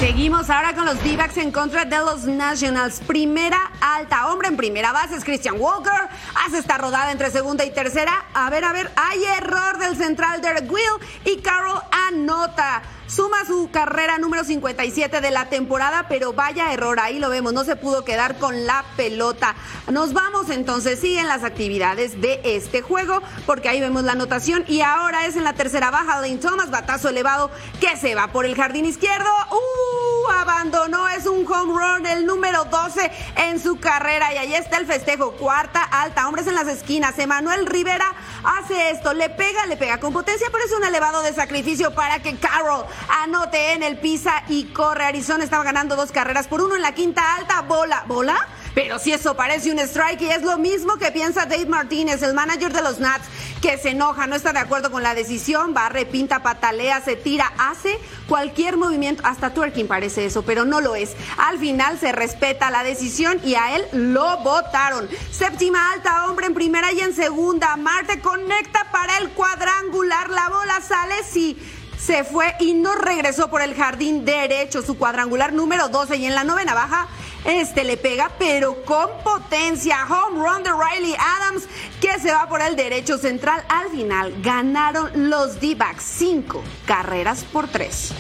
Seguimos 0.01 0.51
ahora 0.51 0.75
con 0.75 0.85
los 0.85 1.03
d 1.03 1.17
en 1.37 1.51
contra 1.51 1.87
de 1.87 1.97
los 1.97 2.25
Nationals. 2.25 3.01
Primera 3.01 3.73
alta, 3.81 4.31
hombre 4.31 4.49
en 4.49 4.57
primera 4.57 4.93
base 4.93 5.17
es 5.17 5.25
Christian 5.25 5.57
Walker. 5.59 6.09
Hace 6.45 6.59
esta 6.59 6.77
rodada 6.77 7.13
entre 7.13 7.31
segunda 7.31 7.65
y 7.65 7.71
tercera. 7.71 8.27
A 8.35 8.51
ver, 8.51 8.65
a 8.65 8.73
ver, 8.73 8.91
hay 8.95 9.25
error 9.25 9.79
del 9.79 9.97
central 9.97 10.43
Derek 10.43 10.71
Will 10.71 10.85
y 11.25 11.39
Carroll 11.39 11.81
anota. 12.09 12.83
Suma 13.07 13.45
su 13.47 13.71
carrera 13.71 14.19
número 14.19 14.43
57 14.43 15.21
de 15.21 15.31
la 15.31 15.49
temporada, 15.49 16.07
pero 16.09 16.33
vaya 16.33 16.73
error, 16.73 16.99
ahí 16.99 17.21
lo 17.21 17.31
vemos, 17.31 17.53
no 17.53 17.65
se 17.65 17.77
pudo 17.77 18.05
quedar 18.05 18.39
con 18.39 18.67
la 18.67 18.85
pelota. 18.97 19.55
Nos 19.91 20.13
vamos 20.13 20.51
entonces, 20.51 20.99
siguen 20.99 21.29
las 21.29 21.45
actividades 21.45 22.21
de 22.21 22.41
este 22.43 22.83
juego, 22.83 23.23
porque 23.47 23.69
ahí 23.69 23.81
vemos 23.81 24.03
la 24.03 24.13
anotación 24.13 24.65
y 24.67 24.81
ahora 24.81 25.27
es 25.27 25.37
en 25.37 25.45
la 25.45 25.53
tercera 25.53 25.93
baja, 25.93 26.21
Lane 26.21 26.39
Thomas, 26.39 26.71
batazo 26.71 27.09
elevado 27.09 27.51
que 27.81 27.97
se 27.97 28.17
va 28.17 28.29
por 28.29 28.45
el 28.45 28.57
jardín 28.57 28.85
izquierdo. 28.85 29.31
¡Uh! 29.53 30.16
Abandonó, 30.31 31.09
es 31.09 31.27
un 31.27 31.47
home 31.51 31.73
run, 31.73 32.07
el 32.07 32.27
número 32.27 32.65
12 32.65 33.11
en 33.37 33.61
su 33.61 33.79
carrera 33.79 34.33
y 34.35 34.39
ahí 34.39 34.55
está 34.55 34.79
el 34.79 34.87
festejo, 34.87 35.33
cuarta 35.33 35.83
alta, 35.83 36.29
hombres 36.29 36.47
en 36.47 36.55
las 36.55 36.69
esquinas, 36.69 37.19
Emanuel 37.19 37.67
Rivera 37.67 38.13
hace 38.45 38.91
esto, 38.91 39.13
le 39.13 39.29
pega, 39.31 39.67
le 39.67 39.77
pega 39.77 39.99
con 39.99 40.13
potencia, 40.13 40.47
pero 40.53 40.65
es 40.65 40.73
un 40.73 40.85
elevado 40.85 41.23
de 41.23 41.33
sacrificio 41.33 41.95
para 41.95 42.21
que 42.21 42.37
Carroll 42.37 42.85
anote 43.23 43.73
en 43.73 43.83
el 43.83 43.99
pisa 43.99 44.43
y 44.49 44.65
corre. 44.67 45.05
Arizona 45.05 45.45
estaba 45.45 45.65
ganando 45.65 45.97
dos 45.97 46.13
carreras 46.13 46.47
por 46.47 46.61
uno 46.61 46.77
en 46.77 46.83
la 46.83 46.93
quinta 46.93 47.35
alta. 47.35 47.63
Bola, 47.63 48.05
bola. 48.07 48.37
Pero 48.77 48.99
si 48.99 49.11
eso 49.11 49.35
parece 49.35 49.73
un 49.73 49.79
strike 49.79 50.21
y 50.21 50.29
es 50.29 50.43
lo 50.43 50.59
mismo 50.59 50.99
que 50.99 51.11
piensa 51.11 51.47
Dave 51.47 51.65
Martínez, 51.65 52.23
el 52.23 52.35
manager 52.35 52.75
de 52.75 52.83
los 52.83 52.99
Nats, 52.99 53.25
que 53.63 53.79
se 53.79 53.93
enoja, 53.93 54.27
no 54.27 54.37
está 54.37 54.53
de 54.53 54.59
acuerdo 54.59 54.91
con 54.91 55.03
la 55.03 55.15
decisión, 55.15 55.73
va, 55.75 55.89
repinta, 55.89 56.43
patalea, 56.43 57.01
se 57.01 57.17
tira, 57.17 57.51
hace 57.57 57.99
cualquier 58.29 58.77
movimiento, 58.77 59.23
hasta 59.25 59.55
twerking 59.55 59.89
parece 59.89 60.27
eso, 60.27 60.43
pero 60.43 60.67
no 60.67 60.83
lo 60.83 60.95
es. 60.95 61.17
Al 61.39 61.59
final 61.59 61.99
se 61.99 62.13
respeta 62.13 62.71
la 62.71 62.85
decisión 62.85 63.41
y 63.43 63.55
a 63.55 63.77
él 63.77 63.87
lo 63.93 64.37
votaron. 64.43 65.09
Séptima 65.31 65.93
alta, 65.93 66.27
hombre 66.27 66.45
en 66.45 66.53
primera 66.53 66.93
y 66.93 67.01
en 67.01 67.15
segunda. 67.15 67.77
Marte 67.77 68.21
conecta 68.21 68.93
para 68.93 69.17
el 69.17 69.31
cuadrangular, 69.31 70.29
la 70.29 70.51
bola 70.51 70.83
sale, 70.87 71.15
sí 71.25 71.57
se 71.99 72.25
fue 72.25 72.55
y 72.61 72.75
no 72.75 72.95
regresó 72.95 73.49
por 73.49 73.63
el 73.63 73.75
jardín 73.75 74.27
derecho, 74.27 74.83
su 74.83 74.99
cuadrangular 74.99 75.55
número 75.55 75.89
12 75.89 76.17
y 76.17 76.27
en 76.27 76.35
la 76.35 76.45
novena 76.45 76.75
baja 76.75 77.09
este 77.47 77.85
le 77.85 77.97
pega, 77.97 78.31
pero 78.39 78.85
con 78.85 79.09
potencia. 79.23 79.99
Home 80.05 80.39
run 80.39 80.63
de 80.63 80.71
Riley 80.71 81.15
Adams, 81.15 81.69
que 82.01 82.19
se 82.21 82.33
va 82.33 82.49
por 82.49 82.61
el 82.61 82.77
derecho 82.77 83.19
central. 83.19 83.65
Al 83.69 83.89
final 83.91 84.35
ganaron 84.43 85.31
los 85.31 85.61
D-backs 85.61 86.03
5 86.03 86.63
carreras 86.87 87.45
por 87.45 87.69
3. 87.69 88.13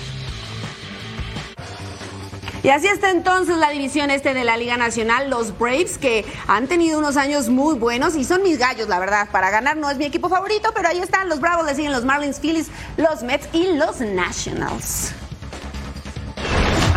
Y 2.62 2.70
así 2.70 2.88
está 2.88 3.10
entonces 3.10 3.56
la 3.58 3.70
división 3.70 4.10
este 4.10 4.34
de 4.34 4.42
la 4.42 4.56
Liga 4.56 4.76
Nacional, 4.76 5.30
los 5.30 5.56
Braves, 5.56 5.98
que 5.98 6.24
han 6.48 6.66
tenido 6.66 6.98
unos 6.98 7.16
años 7.16 7.48
muy 7.48 7.76
buenos 7.76 8.16
y 8.16 8.24
son 8.24 8.42
mis 8.42 8.58
gallos, 8.58 8.88
la 8.88 8.98
verdad. 8.98 9.28
Para 9.30 9.50
ganar 9.50 9.76
no 9.76 9.88
es 9.88 9.98
mi 9.98 10.04
equipo 10.04 10.28
favorito, 10.28 10.72
pero 10.74 10.88
ahí 10.88 10.98
están 10.98 11.28
los 11.28 11.38
Bravos, 11.38 11.64
le 11.64 11.76
siguen 11.76 11.92
los 11.92 12.04
Marlins, 12.04 12.40
Phillies, 12.40 12.68
los 12.96 13.22
Mets 13.22 13.48
y 13.52 13.74
los 13.74 14.00
Nationals. 14.00 15.12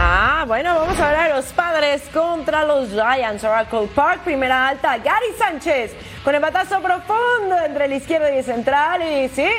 Ah, 0.01 0.45
bueno, 0.47 0.75
vamos 0.75 0.97
a 0.97 1.09
ver 1.09 1.17
a 1.17 1.35
los 1.35 1.47
padres 1.47 2.01
contra 2.13 2.63
los 2.63 2.87
Giants. 2.91 3.43
Oracle 3.43 3.85
Park, 3.93 4.21
primera 4.23 4.69
alta, 4.69 4.97
Gary 4.97 5.33
Sánchez 5.37 5.93
con 6.23 6.33
el 6.33 6.39
batazo 6.39 6.79
profundo 6.79 7.57
entre 7.65 7.83
el 7.83 7.91
izquierdo 7.91 8.33
y 8.33 8.37
el 8.37 8.45
central. 8.45 9.01
Y 9.01 9.27
sí, 9.27 9.49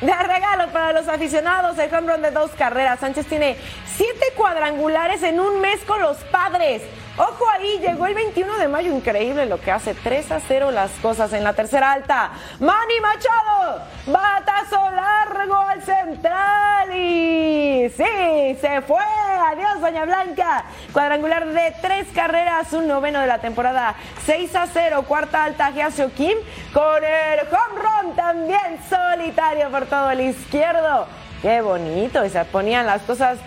de 0.00 0.14
regalo 0.14 0.72
para 0.72 0.94
los 0.94 1.08
aficionados, 1.08 1.78
el 1.78 1.94
home 1.94 2.16
de 2.16 2.30
dos 2.30 2.52
carreras. 2.52 3.00
Sánchez 3.00 3.26
tiene 3.26 3.58
siete 3.94 4.32
cuadrangulares 4.34 5.22
en 5.24 5.38
un 5.38 5.60
mes 5.60 5.80
con 5.86 6.00
los 6.00 6.16
padres. 6.24 6.80
Ojo 7.18 7.44
ahí, 7.50 7.78
llegó 7.78 8.06
el 8.06 8.14
21 8.14 8.56
de 8.56 8.68
mayo, 8.68 8.90
increíble 8.90 9.44
lo 9.44 9.60
que 9.60 9.70
hace, 9.70 9.92
3 9.92 10.32
a 10.32 10.40
0 10.40 10.70
las 10.70 10.90
cosas 10.92 11.30
en 11.34 11.44
la 11.44 11.52
tercera 11.52 11.92
alta. 11.92 12.30
Manny 12.58 13.00
Machado, 13.02 13.82
batazo 14.06 14.90
largo 14.90 15.56
al 15.56 15.82
central 15.82 16.96
y 16.96 17.90
sí, 17.90 18.58
se 18.58 18.80
fue, 18.86 19.04
adiós 19.46 19.82
Doña 19.82 20.06
Blanca. 20.06 20.64
Cuadrangular 20.94 21.46
de 21.48 21.74
tres 21.82 22.08
carreras, 22.14 22.72
un 22.72 22.88
noveno 22.88 23.20
de 23.20 23.26
la 23.26 23.40
temporada, 23.40 23.94
6 24.24 24.56
a 24.56 24.66
0, 24.66 25.04
cuarta 25.06 25.44
alta 25.44 25.70
Giasio 25.70 26.10
Kim 26.14 26.38
con 26.72 27.04
el 27.04 27.40
home 27.40 27.78
run 27.78 28.16
también 28.16 28.78
solitario 28.88 29.70
por 29.70 29.84
todo 29.84 30.10
el 30.12 30.20
izquierdo. 30.22 31.06
Qué 31.42 31.60
bonito, 31.60 32.24
y 32.24 32.30
se 32.30 32.42
ponían 32.46 32.86
las 32.86 33.02
cosas 33.02 33.38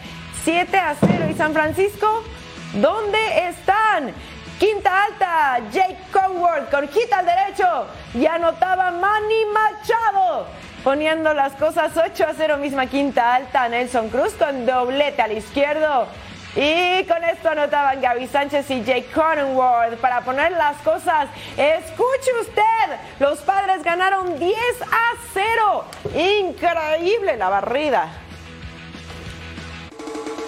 7 0.43 0.77
a 0.77 0.95
0 0.99 1.25
y 1.31 1.33
San 1.33 1.53
Francisco 1.53 2.23
¿Dónde 2.75 3.47
están? 3.47 4.13
Quinta 4.59 5.05
alta, 5.05 5.59
Jake 5.71 5.97
Conward 6.11 6.69
con 6.69 6.85
quita 6.89 7.19
al 7.19 7.25
derecho 7.25 7.87
y 8.13 8.25
anotaba 8.25 8.91
Manny 8.91 9.45
Machado. 9.53 10.47
Poniendo 10.83 11.33
las 11.33 11.53
cosas 11.53 11.93
8 11.95 12.25
a 12.27 12.33
0, 12.35 12.57
misma 12.57 12.87
quinta 12.87 13.33
alta, 13.33 13.69
Nelson 13.69 14.09
Cruz 14.09 14.33
con 14.33 14.65
doblete 14.65 15.21
al 15.21 15.31
izquierdo. 15.31 16.07
Y 16.57 17.05
con 17.05 17.23
esto 17.23 17.49
anotaban 17.49 18.01
Gaby 18.01 18.27
Sánchez 18.27 18.69
y 18.69 18.83
Jake 18.83 19.07
Cronenworth 19.13 19.95
para 20.01 20.21
poner 20.21 20.51
las 20.51 20.75
cosas. 20.77 21.27
Escuche 21.55 22.31
usted, 22.41 22.97
los 23.19 23.39
padres 23.39 23.83
ganaron 23.83 24.37
10 24.37 24.57
a 24.81 25.13
0. 25.33 25.85
Increíble 26.13 27.37
la 27.37 27.47
barrida. 27.49 28.24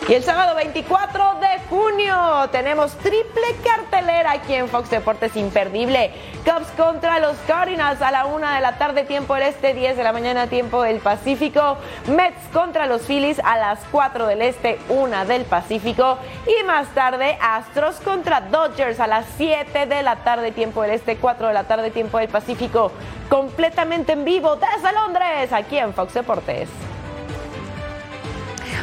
Y 0.10 0.14
el 0.14 0.24
sábado 0.24 0.56
24 0.56 1.36
de 1.42 1.60
junio 1.70 2.16
tenemos 2.54 2.94
triple 2.94 3.44
cartelera 3.62 4.32
aquí 4.32 4.54
en 4.54 4.70
Fox 4.70 4.90
Deportes 4.90 5.36
Imperdible. 5.36 6.14
Cubs 6.46 6.68
contra 6.78 7.20
los 7.20 7.36
Cardinals 7.46 8.02
a 8.02 8.10
la 8.12 8.26
una 8.26 8.56
de 8.56 8.62
la 8.62 8.78
tarde, 8.78 9.04
tiempo 9.04 9.34
del 9.34 9.44
este, 9.44 9.74
10 9.74 9.98
de 9.98 10.04
la 10.06 10.14
mañana, 10.14 10.48
tiempo 10.48 10.82
del 10.82 11.00
Pacífico. 11.00 11.78
Mets 12.08 12.40
contra 12.54 12.86
los 12.86 13.02
Phillies 13.02 13.42
a 13.44 13.58
las 13.58 13.80
4 13.92 14.28
del 14.28 14.44
este, 14.44 14.80
1 14.88 15.26
del 15.26 15.44
Pacífico. 15.44 16.20
Y 16.48 16.64
más 16.64 16.88
tarde, 16.94 17.38
Astros 17.42 17.98
contra 17.98 18.40
Dodgers 18.40 19.02
a 19.02 19.08
las 19.08 19.26
7 19.36 19.88
de 19.88 20.04
la 20.04 20.24
tarde, 20.24 20.54
tiempo 20.54 20.84
del 20.84 20.92
este, 20.92 21.18
4 21.18 21.50
de 21.50 21.54
la 21.54 21.66
tarde, 21.66 21.92
tiempo 21.92 22.18
del 22.18 22.30
Pacífico. 22.30 22.94
Completamente 23.28 24.14
en 24.14 24.24
vivo 24.24 24.56
desde 24.56 24.94
Londres, 24.94 25.52
aquí 25.52 25.78
en 25.78 25.94
Fox 25.94 26.14
Deportes. 26.14 26.70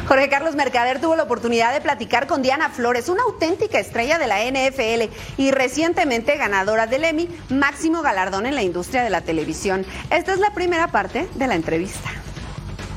Jorge 0.07 0.29
Carlos 0.29 0.55
Mercader 0.55 1.01
tuvo 1.01 1.15
la 1.15 1.23
oportunidad 1.23 1.73
de 1.73 1.81
platicar 1.81 2.27
con 2.27 2.43
Diana 2.43 2.69
Flores, 2.69 3.09
una 3.09 3.23
auténtica 3.23 3.79
estrella 3.79 4.19
de 4.19 4.27
la 4.27 4.43
NFL 4.43 5.11
y 5.37 5.49
recientemente 5.49 6.37
ganadora 6.37 6.85
del 6.85 7.05
Emmy, 7.05 7.27
máximo 7.49 8.03
galardón 8.03 8.45
en 8.45 8.53
la 8.53 8.61
industria 8.61 9.03
de 9.03 9.09
la 9.09 9.21
televisión. 9.21 9.83
Esta 10.11 10.33
es 10.33 10.39
la 10.39 10.53
primera 10.53 10.89
parte 10.89 11.27
de 11.33 11.47
la 11.47 11.55
entrevista. 11.55 12.11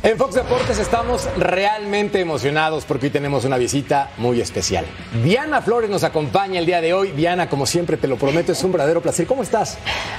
En 0.01 0.17
Fox 0.17 0.37
Deportes 0.37 0.79
estamos 0.79 1.29
realmente 1.39 2.21
emocionados 2.21 2.85
porque 2.85 3.07
hoy 3.07 3.11
tenemos 3.11 3.45
una 3.45 3.59
visita 3.59 4.11
muy 4.17 4.41
especial. 4.41 4.87
Diana 5.25 5.61
Flores 5.61 5.91
nos 5.91 6.05
acompaña 6.05 6.61
el 6.61 6.67
día 6.67 6.81
de 6.81 6.95
hoy. 6.95 7.11
Diana, 7.11 7.49
como 7.49 7.67
siempre 7.67 7.97
te 7.97 8.07
lo 8.07 8.17
prometo, 8.17 8.53
es 8.53 8.63
un 8.63 8.71
verdadero 8.71 9.03
placer. 9.03 9.27
¿Cómo 9.27 9.43
estás? 9.43 9.77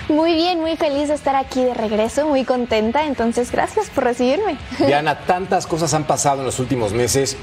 Muy 0.10 0.34
bien, 0.34 0.60
muy 0.60 0.76
feliz 0.76 1.08
de 1.08 1.14
estar 1.14 1.38
aquí 1.38 1.64
de 1.64 1.74
regreso, 1.74 2.28
muy 2.28 2.44
contenta. 2.44 3.06
Entonces, 3.06 3.54
gracias 3.54 3.90
por 3.90 4.04
recibirme. 4.04 4.58
Diana, 4.80 5.20
tantas 5.20 5.66
cosas 5.66 5.94
han 5.94 6.04
pasado 6.04 6.40
en 6.40 6.46
los 6.46 6.60
últimos 6.60 6.92
meses. 6.92 7.38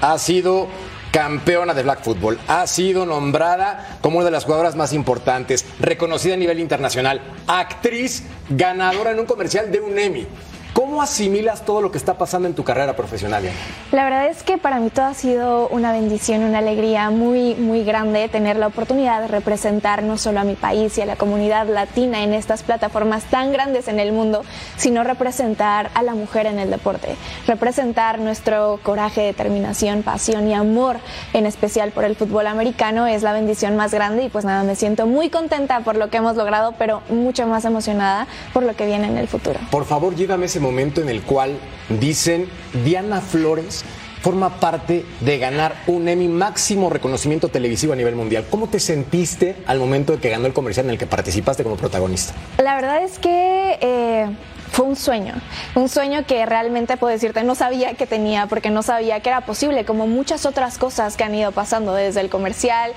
Ha 0.00 0.18
sido 0.18 0.68
campeona 1.10 1.74
de 1.74 1.82
Black 1.82 2.02
Football, 2.02 2.40
ha 2.48 2.66
sido 2.66 3.04
nombrada 3.06 3.98
como 4.00 4.16
una 4.16 4.24
de 4.24 4.30
las 4.32 4.46
jugadoras 4.46 4.74
más 4.74 4.92
importantes, 4.92 5.64
reconocida 5.78 6.34
a 6.34 6.38
nivel 6.38 6.58
internacional, 6.58 7.20
actriz, 7.46 8.24
ganadora 8.48 9.12
en 9.12 9.20
un 9.20 9.26
comercial 9.26 9.70
de 9.70 9.80
un 9.80 9.96
Emmy. 9.96 10.26
¿Cómo 10.74 11.00
asimilas 11.00 11.64
todo 11.64 11.80
lo 11.80 11.92
que 11.92 11.98
está 11.98 12.18
pasando 12.18 12.48
en 12.48 12.54
tu 12.54 12.64
carrera 12.64 12.96
profesional? 12.96 13.44
La 13.92 14.02
verdad 14.02 14.26
es 14.26 14.42
que 14.42 14.58
para 14.58 14.80
mí 14.80 14.90
todo 14.90 15.04
ha 15.04 15.14
sido 15.14 15.68
una 15.68 15.92
bendición, 15.92 16.42
una 16.42 16.58
alegría 16.58 17.10
muy, 17.10 17.54
muy 17.54 17.84
grande 17.84 18.28
tener 18.28 18.56
la 18.56 18.66
oportunidad 18.66 19.20
de 19.20 19.28
representar 19.28 20.02
no 20.02 20.18
solo 20.18 20.40
a 20.40 20.44
mi 20.44 20.56
país 20.56 20.98
y 20.98 21.02
a 21.02 21.06
la 21.06 21.14
comunidad 21.14 21.68
latina 21.68 22.24
en 22.24 22.34
estas 22.34 22.64
plataformas 22.64 23.22
tan 23.30 23.52
grandes 23.52 23.86
en 23.86 24.00
el 24.00 24.10
mundo, 24.10 24.42
sino 24.76 25.04
representar 25.04 25.92
a 25.94 26.02
la 26.02 26.16
mujer 26.16 26.46
en 26.46 26.58
el 26.58 26.72
deporte, 26.72 27.14
representar 27.46 28.18
nuestro 28.18 28.80
coraje, 28.82 29.20
determinación, 29.20 30.02
pasión 30.02 30.48
y 30.48 30.54
amor, 30.54 30.96
en 31.34 31.46
especial 31.46 31.92
por 31.92 32.02
el 32.02 32.16
fútbol 32.16 32.48
americano, 32.48 33.06
es 33.06 33.22
la 33.22 33.32
bendición 33.32 33.76
más 33.76 33.94
grande 33.94 34.24
y 34.24 34.28
pues 34.28 34.44
nada, 34.44 34.64
me 34.64 34.74
siento 34.74 35.06
muy 35.06 35.30
contenta 35.30 35.80
por 35.80 35.94
lo 35.94 36.10
que 36.10 36.16
hemos 36.16 36.34
logrado, 36.34 36.74
pero 36.76 37.00
mucho 37.10 37.46
más 37.46 37.64
emocionada 37.64 38.26
por 38.52 38.64
lo 38.64 38.74
que 38.74 38.86
viene 38.86 39.06
en 39.06 39.18
el 39.18 39.28
futuro. 39.28 39.60
Por 39.70 39.84
favor, 39.84 40.16
llévame 40.16 40.46
ese 40.46 40.63
momento 40.64 41.00
en 41.00 41.08
el 41.08 41.22
cual 41.22 41.58
dicen 42.00 42.48
Diana 42.84 43.20
Flores 43.20 43.84
forma 44.22 44.58
parte 44.58 45.04
de 45.20 45.38
ganar 45.38 45.74
un 45.86 46.08
Emmy 46.08 46.28
máximo 46.28 46.88
reconocimiento 46.88 47.48
televisivo 47.48 47.92
a 47.92 47.96
nivel 47.96 48.16
mundial. 48.16 48.46
¿Cómo 48.50 48.68
te 48.68 48.80
sentiste 48.80 49.56
al 49.66 49.78
momento 49.78 50.14
de 50.14 50.18
que 50.18 50.30
ganó 50.30 50.46
el 50.46 50.54
comercial 50.54 50.86
en 50.86 50.92
el 50.92 50.98
que 50.98 51.06
participaste 51.06 51.62
como 51.62 51.76
protagonista? 51.76 52.32
La 52.56 52.74
verdad 52.74 53.04
es 53.04 53.18
que 53.18 53.78
eh, 53.82 54.26
fue 54.72 54.86
un 54.86 54.96
sueño, 54.96 55.34
un 55.74 55.90
sueño 55.90 56.24
que 56.26 56.46
realmente 56.46 56.96
puedo 56.96 57.12
decirte 57.12 57.44
no 57.44 57.54
sabía 57.54 57.94
que 57.94 58.06
tenía 58.06 58.46
porque 58.46 58.70
no 58.70 58.82
sabía 58.82 59.20
que 59.20 59.28
era 59.28 59.42
posible, 59.42 59.84
como 59.84 60.06
muchas 60.06 60.46
otras 60.46 60.78
cosas 60.78 61.18
que 61.18 61.24
han 61.24 61.34
ido 61.34 61.52
pasando 61.52 61.92
desde 61.92 62.22
el 62.22 62.30
comercial, 62.30 62.92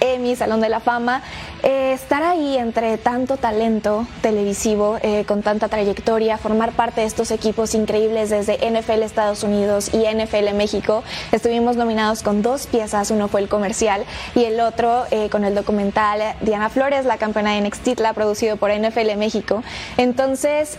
Emmy, 0.00 0.36
Salón 0.36 0.60
de 0.60 0.68
la 0.68 0.80
Fama, 0.80 1.22
eh, 1.62 1.92
estar 1.92 2.22
ahí 2.22 2.56
entre 2.58 2.98
tanto 2.98 3.36
talento 3.36 4.06
televisivo, 4.20 4.98
eh, 5.02 5.24
con 5.26 5.42
tanta 5.42 5.68
trayectoria, 5.68 6.38
formar 6.38 6.72
parte 6.72 7.00
de 7.00 7.06
estos 7.06 7.30
equipos 7.30 7.74
increíbles 7.74 8.30
desde 8.30 8.58
NFL 8.70 9.02
Estados 9.02 9.42
Unidos 9.42 9.90
y 9.92 10.04
NFL 10.04 10.54
México. 10.54 11.02
Estuvimos 11.32 11.76
nominados 11.76 12.22
con 12.22 12.42
dos 12.42 12.66
piezas, 12.66 13.10
uno 13.10 13.28
fue 13.28 13.40
el 13.40 13.48
comercial 13.48 14.04
y 14.34 14.44
el 14.44 14.60
otro 14.60 15.04
eh, 15.10 15.28
con 15.30 15.44
el 15.44 15.54
documental 15.54 16.20
Diana 16.40 16.68
Flores, 16.68 17.04
la 17.04 17.16
campeona 17.16 17.54
de 17.54 17.62
Nextitla, 17.62 18.12
producido 18.12 18.56
por 18.56 18.70
NFL 18.70 19.16
México. 19.16 19.62
Entonces, 19.96 20.76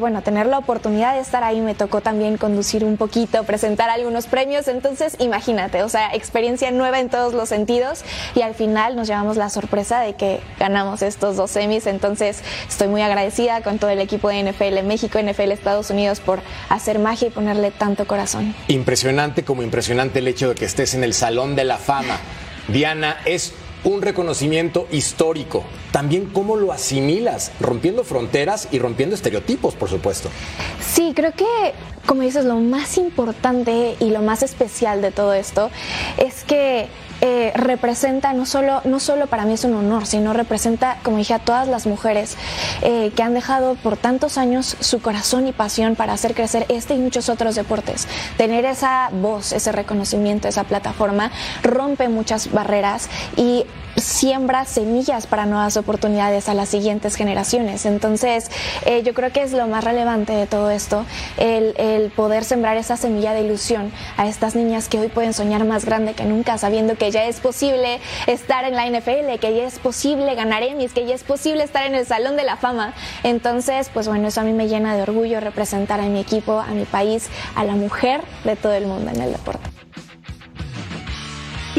bueno, 0.00 0.22
tener 0.22 0.46
la 0.46 0.58
oportunidad 0.58 1.14
de 1.14 1.20
estar 1.20 1.44
ahí 1.44 1.60
me 1.60 1.74
tocó 1.74 2.00
también 2.00 2.36
conducir 2.36 2.84
un 2.84 2.96
poquito, 2.96 3.44
presentar 3.44 3.90
algunos 3.90 4.26
premios. 4.26 4.68
Entonces, 4.68 5.16
imagínate, 5.18 5.82
o 5.82 5.88
sea, 5.88 6.14
experiencia 6.14 6.70
nueva 6.70 7.00
en 7.00 7.08
todos 7.08 7.34
los 7.34 7.48
sentidos 7.48 8.04
y 8.34 8.42
al 8.48 8.54
final 8.54 8.96
nos 8.96 9.06
llevamos 9.06 9.36
la 9.36 9.50
sorpresa 9.50 10.00
de 10.00 10.14
que 10.14 10.40
ganamos 10.58 11.02
estos 11.02 11.36
dos 11.36 11.50
semis. 11.50 11.86
Entonces 11.86 12.42
estoy 12.68 12.88
muy 12.88 13.02
agradecida 13.02 13.62
con 13.62 13.78
todo 13.78 13.90
el 13.90 14.00
equipo 14.00 14.28
de 14.28 14.42
NFL 14.42 14.82
México, 14.84 15.18
NFL 15.20 15.52
Estados 15.52 15.90
Unidos 15.90 16.20
por 16.20 16.40
hacer 16.68 16.98
magia 16.98 17.28
y 17.28 17.30
ponerle 17.30 17.70
tanto 17.70 18.06
corazón. 18.06 18.54
Impresionante 18.68 19.44
como 19.44 19.62
impresionante 19.62 20.18
el 20.18 20.28
hecho 20.28 20.50
de 20.50 20.54
que 20.54 20.64
estés 20.64 20.94
en 20.94 21.04
el 21.04 21.14
Salón 21.14 21.54
de 21.56 21.64
la 21.64 21.78
Fama. 21.78 22.18
Diana, 22.68 23.18
es 23.24 23.54
un 23.84 24.02
reconocimiento 24.02 24.88
histórico. 24.90 25.64
También 25.92 26.26
cómo 26.26 26.56
lo 26.56 26.72
asimilas, 26.72 27.52
rompiendo 27.60 28.04
fronteras 28.04 28.68
y 28.72 28.78
rompiendo 28.78 29.14
estereotipos, 29.14 29.74
por 29.74 29.88
supuesto. 29.88 30.28
Sí, 30.80 31.12
creo 31.14 31.32
que, 31.32 31.44
como 32.06 32.22
dices, 32.22 32.44
lo 32.44 32.56
más 32.56 32.98
importante 32.98 33.96
y 34.00 34.10
lo 34.10 34.20
más 34.22 34.42
especial 34.42 35.00
de 35.00 35.10
todo 35.10 35.32
esto 35.32 35.70
es 36.18 36.44
que 36.44 36.88
eh, 37.20 37.52
representa 37.54 38.32
no 38.32 38.46
solo, 38.46 38.80
no 38.84 39.00
solo 39.00 39.26
para 39.26 39.44
mí 39.44 39.54
es 39.54 39.64
un 39.64 39.74
honor, 39.74 40.06
sino 40.06 40.32
representa, 40.32 40.98
como 41.02 41.16
dije, 41.16 41.34
a 41.34 41.38
todas 41.38 41.66
las 41.66 41.86
mujeres 41.86 42.36
eh, 42.82 43.12
que 43.16 43.22
han 43.22 43.34
dejado 43.34 43.74
por 43.74 43.96
tantos 43.96 44.38
años 44.38 44.76
su 44.80 45.00
corazón 45.00 45.46
y 45.46 45.52
pasión 45.52 45.96
para 45.96 46.12
hacer 46.12 46.34
crecer 46.34 46.66
este 46.68 46.94
y 46.94 46.98
muchos 46.98 47.28
otros 47.28 47.54
deportes. 47.54 48.06
Tener 48.36 48.64
esa 48.64 49.10
voz, 49.12 49.52
ese 49.52 49.72
reconocimiento, 49.72 50.48
esa 50.48 50.64
plataforma, 50.64 51.30
rompe 51.62 52.08
muchas 52.08 52.52
barreras 52.52 53.08
y 53.36 53.66
siembra 54.00 54.64
semillas 54.64 55.26
para 55.26 55.46
nuevas 55.46 55.76
oportunidades 55.76 56.48
a 56.48 56.54
las 56.54 56.68
siguientes 56.68 57.16
generaciones. 57.16 57.86
Entonces, 57.86 58.50
eh, 58.84 59.02
yo 59.02 59.14
creo 59.14 59.32
que 59.32 59.42
es 59.42 59.52
lo 59.52 59.66
más 59.66 59.84
relevante 59.84 60.32
de 60.32 60.46
todo 60.46 60.70
esto, 60.70 61.04
el, 61.36 62.10
poder 62.16 62.44
sembrar 62.44 62.76
esa 62.76 62.96
semilla 62.96 63.32
de 63.32 63.42
ilusión 63.42 63.92
a 64.16 64.26
estas 64.26 64.54
niñas 64.54 64.88
que 64.88 64.98
hoy 64.98 65.08
pueden 65.08 65.34
soñar 65.34 65.64
más 65.64 65.84
grande 65.84 66.14
que 66.14 66.24
nunca, 66.24 66.58
sabiendo 66.58 66.96
que 66.96 67.10
ya 67.10 67.24
es 67.24 67.40
posible 67.40 68.00
estar 68.26 68.64
en 68.64 68.74
la 68.74 68.86
NFL, 68.86 69.38
que 69.40 69.54
ya 69.54 69.64
es 69.64 69.78
posible 69.78 70.34
ganar 70.34 70.62
Emmys, 70.62 70.92
que 70.92 71.06
ya 71.06 71.14
es 71.14 71.24
posible 71.24 71.64
estar 71.64 71.86
en 71.86 71.94
el 71.94 72.06
Salón 72.06 72.36
de 72.36 72.44
la 72.44 72.56
Fama. 72.56 72.94
Entonces, 73.22 73.90
pues 73.92 74.08
bueno, 74.08 74.28
eso 74.28 74.40
a 74.40 74.44
mí 74.44 74.52
me 74.52 74.68
llena 74.68 74.96
de 74.96 75.02
orgullo 75.02 75.40
representar 75.40 76.00
a 76.00 76.04
mi 76.04 76.20
equipo, 76.20 76.58
a 76.60 76.68
mi 76.68 76.84
país, 76.84 77.28
a 77.54 77.64
la 77.64 77.74
mujer 77.74 78.22
de 78.44 78.56
todo 78.56 78.74
el 78.74 78.86
mundo 78.86 79.10
en 79.10 79.20
el 79.20 79.32
deporte. 79.32 79.77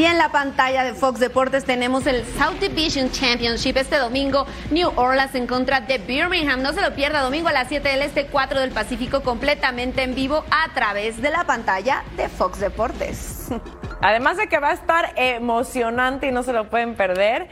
Y 0.00 0.06
en 0.06 0.16
la 0.16 0.30
pantalla 0.30 0.82
de 0.82 0.94
Fox 0.94 1.20
Deportes 1.20 1.66
tenemos 1.66 2.06
el 2.06 2.24
South 2.24 2.58
Division 2.58 3.10
Championship 3.10 3.76
este 3.76 3.98
domingo, 3.98 4.46
New 4.70 4.90
Orleans 4.96 5.34
en 5.34 5.46
contra 5.46 5.82
de 5.82 5.98
Birmingham. 5.98 6.62
No 6.62 6.72
se 6.72 6.80
lo 6.80 6.94
pierda, 6.94 7.20
domingo 7.20 7.48
a 7.48 7.52
las 7.52 7.68
7 7.68 7.86
del 7.86 8.00
Este, 8.00 8.24
4 8.24 8.60
del 8.60 8.70
Pacífico, 8.70 9.20
completamente 9.20 10.02
en 10.02 10.14
vivo 10.14 10.42
a 10.50 10.72
través 10.72 11.20
de 11.20 11.28
la 11.28 11.44
pantalla 11.44 12.02
de 12.16 12.30
Fox 12.30 12.60
Deportes. 12.60 13.48
Además 14.00 14.38
de 14.38 14.48
que 14.48 14.58
va 14.58 14.70
a 14.70 14.72
estar 14.72 15.12
emocionante 15.16 16.28
y 16.28 16.32
no 16.32 16.44
se 16.44 16.54
lo 16.54 16.70
pueden 16.70 16.94
perder, 16.94 17.48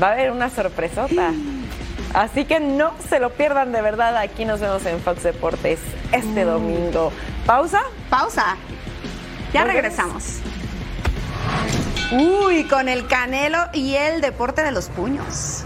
va 0.00 0.10
a 0.10 0.12
haber 0.12 0.30
una 0.30 0.50
sorpresota. 0.50 1.32
Así 2.14 2.44
que 2.44 2.60
no 2.60 2.92
se 3.08 3.18
lo 3.18 3.30
pierdan 3.30 3.72
de 3.72 3.82
verdad. 3.82 4.16
Aquí 4.18 4.44
nos 4.44 4.60
vemos 4.60 4.86
en 4.86 5.00
Fox 5.00 5.24
Deportes 5.24 5.80
este 6.12 6.44
domingo. 6.44 7.10
¿Pausa? 7.44 7.82
Pausa. 8.08 8.56
Ya 9.52 9.64
regresamos. 9.64 10.40
Uy, 12.10 12.64
con 12.64 12.88
el 12.88 13.06
canelo 13.06 13.58
y 13.74 13.94
el 13.96 14.22
deporte 14.22 14.62
de 14.62 14.72
los 14.72 14.88
puños. 14.88 15.62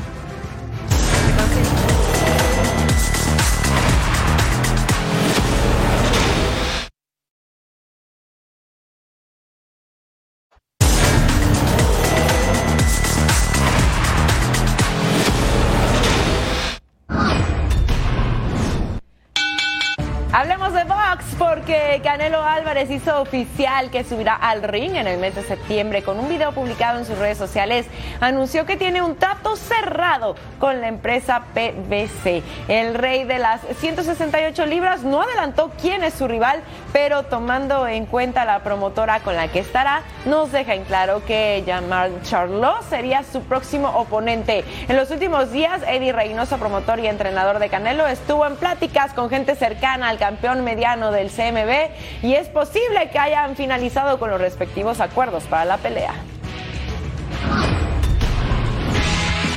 Canelo 22.13 22.45
Álvarez 22.45 22.91
hizo 22.91 23.23
oficial 23.23 23.91
que 23.91 24.05
subirá 24.05 24.35
al 24.35 24.63
ring 24.63 24.97
en 24.97 25.07
el 25.07 25.19
mes 25.19 25.35
de 25.35 25.43
septiembre 25.45 26.03
con 26.03 26.19
un 26.19 26.29
video 26.29 26.53
publicado 26.53 26.99
en 26.99 27.07
sus 27.07 27.17
redes 27.17 27.39
sociales. 27.39 27.87
Anunció 28.21 28.67
que 28.67 28.77
tiene 28.77 29.01
un 29.01 29.17
trato 29.17 29.57
cerrado 29.57 30.37
con 30.59 30.83
la 30.83 30.89
empresa 30.89 31.45
PBC. 31.55 32.43
El 32.69 32.93
rey 32.93 33.25
de 33.25 33.39
las 33.39 33.63
168 33.79 34.67
libras 34.67 35.05
no 35.05 35.23
adelantó 35.23 35.71
quién 35.81 36.05
es 36.05 36.13
su 36.13 36.29
rival, 36.29 36.61
pero 36.93 37.23
tomando 37.23 37.89
en 37.89 38.05
cuenta 38.05 38.45
la 38.45 38.59
promotora 38.59 39.21
con 39.21 39.35
la 39.35 39.49
que 39.49 39.61
estará, 39.61 40.03
nos 40.27 40.53
deja 40.53 40.75
en 40.75 40.85
claro 40.85 41.25
que 41.25 41.65
Jamal 41.67 42.21
Charlot 42.25 42.83
sería 42.91 43.23
su 43.23 43.41
próximo 43.41 43.89
oponente. 43.89 44.67
En 44.87 44.97
los 44.97 45.11
últimos 45.11 45.51
días, 45.51 45.81
Eddie 45.89 46.13
Reynoso, 46.13 46.59
promotor 46.59 47.01
y 47.01 47.07
entrenador 47.07 47.59
de 47.59 47.71
Canelo, 47.71 48.07
estuvo 48.07 48.47
en 48.47 48.57
pláticas 48.57 49.15
con 49.15 49.31
gente 49.31 49.55
cercana 49.55 50.11
al 50.11 50.19
campeón 50.19 50.63
mediano 50.63 51.11
del 51.11 51.31
CMB 51.31 52.02
y 52.23 52.35
es 52.35 52.49
posible 52.49 53.11
que 53.11 53.19
hayan 53.19 53.57
finalizado 53.57 54.19
con 54.19 54.31
los 54.31 54.41
respectivos 54.41 55.01
acuerdos 55.01 55.45
para 55.45 55.65
la 55.65 55.79
pelea. 55.79 56.15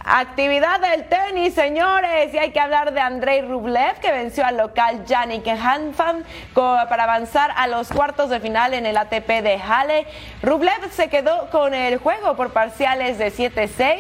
Actividad 0.08 0.80
del 0.82 1.06
tenis, 1.10 1.56
señores. 1.56 2.32
Y 2.32 2.38
hay 2.38 2.52
que 2.52 2.60
hablar 2.60 2.94
de 2.94 3.02
Andrei 3.02 3.42
Rublev, 3.42 4.00
que 4.00 4.12
venció 4.12 4.46
al 4.46 4.58
local 4.58 5.04
Yannick 5.06 5.48
Hanfan 5.48 6.24
para 6.54 7.04
avanzar 7.06 7.52
a 7.58 7.66
los 7.66 7.90
cuartos 7.90 8.30
de 8.30 8.40
final 8.40 8.76
en 8.76 8.86
el 8.86 8.98
ATP 8.98 9.28
de 9.42 9.58
Halle. 9.58 10.06
Rublev 10.44 10.92
se 10.92 11.10
quedó 11.10 11.50
con 11.50 11.74
el 11.74 11.98
juego 11.98 12.36
por 12.36 12.54
parciales 12.54 13.18
de 13.18 13.32
7-6. 13.32 13.98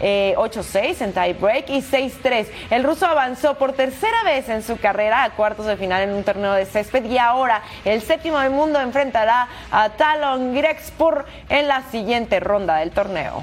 8-6 0.00 0.74
eh, 0.74 0.96
en 1.00 1.12
tiebreak 1.12 1.70
y 1.70 1.80
6-3. 1.80 2.46
El 2.70 2.84
ruso 2.84 3.06
avanzó 3.06 3.54
por 3.54 3.72
tercera 3.72 4.22
vez 4.24 4.48
en 4.48 4.62
su 4.62 4.76
carrera 4.78 5.24
a 5.24 5.30
cuartos 5.30 5.66
de 5.66 5.76
final 5.76 6.02
en 6.02 6.14
un 6.14 6.24
torneo 6.24 6.52
de 6.52 6.66
césped 6.66 7.04
y 7.04 7.18
ahora 7.18 7.62
el 7.84 8.02
séptimo 8.02 8.38
del 8.38 8.50
mundo 8.50 8.80
enfrentará 8.80 9.48
a 9.70 9.90
Talon 9.90 10.54
Grexpur 10.54 11.24
en 11.48 11.68
la 11.68 11.82
siguiente 11.90 12.40
ronda 12.40 12.76
del 12.76 12.90
torneo. 12.90 13.42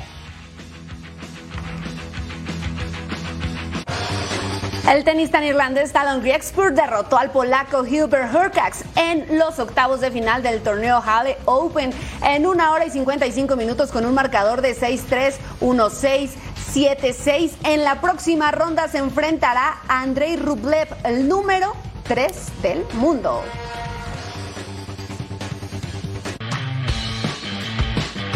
El 4.90 5.04
tenista 5.04 5.44
irlandés 5.46 5.94
Talon 5.94 6.22
Griexpur 6.22 6.74
derrotó 6.74 7.18
al 7.18 7.30
polaco 7.30 7.86
Hilbert 7.86 8.34
Hurkacz 8.34 8.84
en 8.96 9.38
los 9.38 9.60
octavos 9.60 10.02
de 10.02 10.10
final 10.10 10.42
del 10.42 10.62
torneo 10.62 11.02
Halle 11.06 11.38
Open 11.46 11.94
en 12.26 12.48
una 12.48 12.72
hora 12.72 12.86
y 12.86 12.90
55 12.90 13.56
minutos 13.56 13.92
con 13.92 14.06
un 14.06 14.16
marcador 14.16 14.62
de 14.62 14.76
6-3, 14.76 15.36
1-6, 15.62 16.32
7-6. 16.74 17.52
En 17.64 17.84
la 17.84 18.02
próxima 18.02 18.52
ronda 18.52 18.88
se 18.88 18.98
enfrentará 18.98 19.78
a 19.88 20.02
Andrei 20.02 20.36
Rublev, 20.36 20.88
el 21.04 21.28
número 21.28 21.74
3 22.08 22.62
del 22.64 22.84
mundo. 22.94 23.44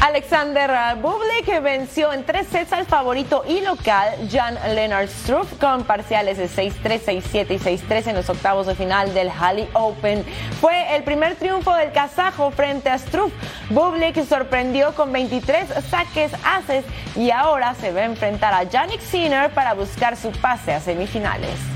Alexander 0.06 0.70
Bublik 1.02 1.64
venció 1.64 2.14
en 2.14 2.24
tres 2.26 2.46
sets 2.50 2.72
al 2.74 2.86
favorito 2.86 3.44
y 3.48 3.62
local 3.62 4.14
Jan 4.32 4.54
Lennart 4.76 5.10
Struff 5.10 5.52
con 5.60 5.84
parciales 5.84 6.38
de 6.38 6.48
6-3, 6.48 7.24
6-7 7.24 7.46
y 7.50 7.58
6-3 7.58 8.08
en 8.10 8.16
los 8.16 8.30
octavos 8.30 8.68
de 8.68 8.76
final 8.76 9.16
del 9.16 9.32
Halle 9.32 9.68
Open. 9.74 10.24
Fue 10.62 10.96
el 10.96 11.04
primer 11.04 11.34
triunfo 11.38 11.74
del 11.74 11.92
kazajo 11.92 12.52
frente 12.52 12.88
a 12.92 13.00
Struff. 13.00 13.34
Bublik 13.72 14.24
sorprendió 14.26 14.94
con 14.94 15.12
23 15.12 15.70
saques 15.90 16.32
haces 16.44 16.86
y 17.16 17.32
ahora 17.32 17.74
se 17.74 17.92
va 17.92 18.02
a 18.02 18.06
enfrentar 18.06 18.54
a 18.54 18.62
Yannick 18.62 19.02
Sinner 19.02 19.50
para 19.50 19.74
buscar 19.74 20.16
su 20.18 20.32
pase 20.34 20.72
a 20.72 20.82
semifinales. 20.82 21.75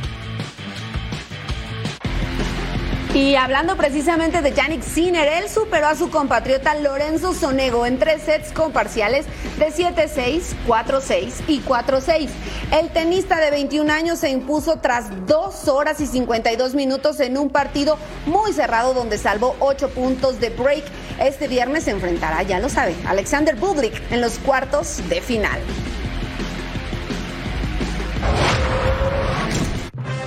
Y 3.20 3.36
hablando 3.36 3.76
precisamente 3.76 4.42
de 4.42 4.54
Yannick 4.54 4.82
Sinner, 4.82 5.28
él 5.28 5.50
superó 5.50 5.88
a 5.88 5.96
su 5.96 6.10
compatriota 6.10 6.74
Lorenzo 6.76 7.34
Sonego 7.34 7.86
en 7.86 8.00
tres 8.00 8.22
sets 8.22 8.54
con 8.54 8.72
parciales 8.72 9.26
de 9.58 9.74
7-6, 9.74 10.54
4-6 10.66 11.34
y 11.50 11.60
4-6. 11.60 12.30
El 12.72 12.90
tenista 12.92 13.42
de 13.42 13.52
21 13.52 13.92
años 13.92 14.20
se 14.20 14.30
impuso 14.30 14.78
tras 14.78 15.10
dos 15.28 15.68
horas 15.68 16.00
y 16.00 16.08
52 16.08 16.76
minutos 16.76 17.20
en 17.20 17.38
un 17.38 17.50
partido 17.50 17.98
muy 18.26 18.54
cerrado 18.54 18.94
donde 18.94 19.18
salvó 19.18 19.54
8 19.60 19.90
puntos 19.90 20.40
de 20.40 20.52
break. 20.52 20.86
Este 21.20 21.50
viernes 21.50 21.84
se 21.84 21.92
enfrentará, 21.92 22.42
ya 22.44 22.62
lo 22.62 22.70
sabe, 22.70 22.96
Alexander 23.06 23.58
Bublik 23.58 24.02
en 24.14 24.22
los 24.22 24.40
cuartos 24.40 25.02
de 25.10 25.20
final. 25.20 25.60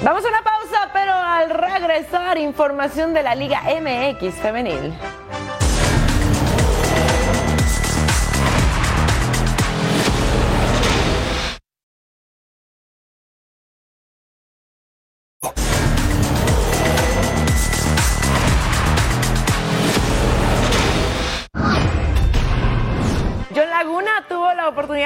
Vamos 0.05 0.25
a 0.25 0.29
una 0.29 0.42
información 2.39 3.15
de 3.15 3.23
la 3.23 3.35
Liga 3.35 3.63
MX 3.63 4.35
femenil. 4.37 4.93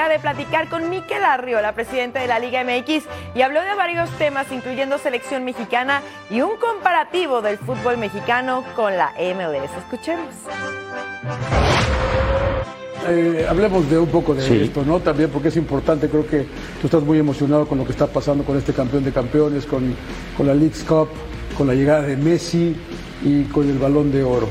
Oportunidad 0.07 0.11
de 0.11 0.19
platicar 0.19 0.69
con 0.69 0.89
Miquel 0.91 1.25
Arriola, 1.25 1.73
presidente 1.73 2.19
de 2.19 2.27
la 2.27 2.39
Liga 2.39 2.63
MX, 2.65 3.05
y 3.35 3.43
habló 3.43 3.61
de 3.63 3.75
varios 3.75 4.11
temas, 4.19 4.51
incluyendo 4.53 4.99
selección 4.99 5.45
mexicana 5.45 6.03
y 6.31 6.41
un 6.41 6.57
comparativo 6.57 7.43
del 7.43 7.59
fútbol 7.59 7.99
mexicano 7.99 8.65
con 8.75 8.97
la 8.97 9.13
MLS. 9.19 9.71
Escuchemos. 9.77 10.35
Eh, 13.09 13.47
hablemos 13.49 13.89
de 13.89 13.99
un 13.99 14.09
poco 14.09 14.35
de 14.35 14.65
esto, 14.65 14.85
¿no? 14.85 15.01
También 15.01 15.31
porque 15.31 15.49
es 15.49 15.57
importante, 15.57 16.09
creo 16.09 16.27
que 16.27 16.47
tú 16.81 16.87
estás 16.87 17.03
muy 17.03 17.19
emocionado 17.19 17.67
con 17.67 17.79
lo 17.79 17.85
que 17.85 17.93
está 17.93 18.07
pasando 18.07 18.45
con 18.45 18.57
este 18.57 18.73
campeón 18.73 19.05
de 19.05 19.13
campeones, 19.13 19.65
con, 19.65 19.95
con 20.37 20.47
la 20.47 20.55
League's 20.55 20.83
Cup, 20.83 21.09
con 21.57 21.69
la 21.69 21.75
llegada 21.75 22.03
de 22.03 22.17
Messi 22.17 22.77
y 23.23 23.45
con 23.45 23.69
el 23.69 23.79
balón 23.79 24.11
de 24.11 24.25
oro. 24.25 24.49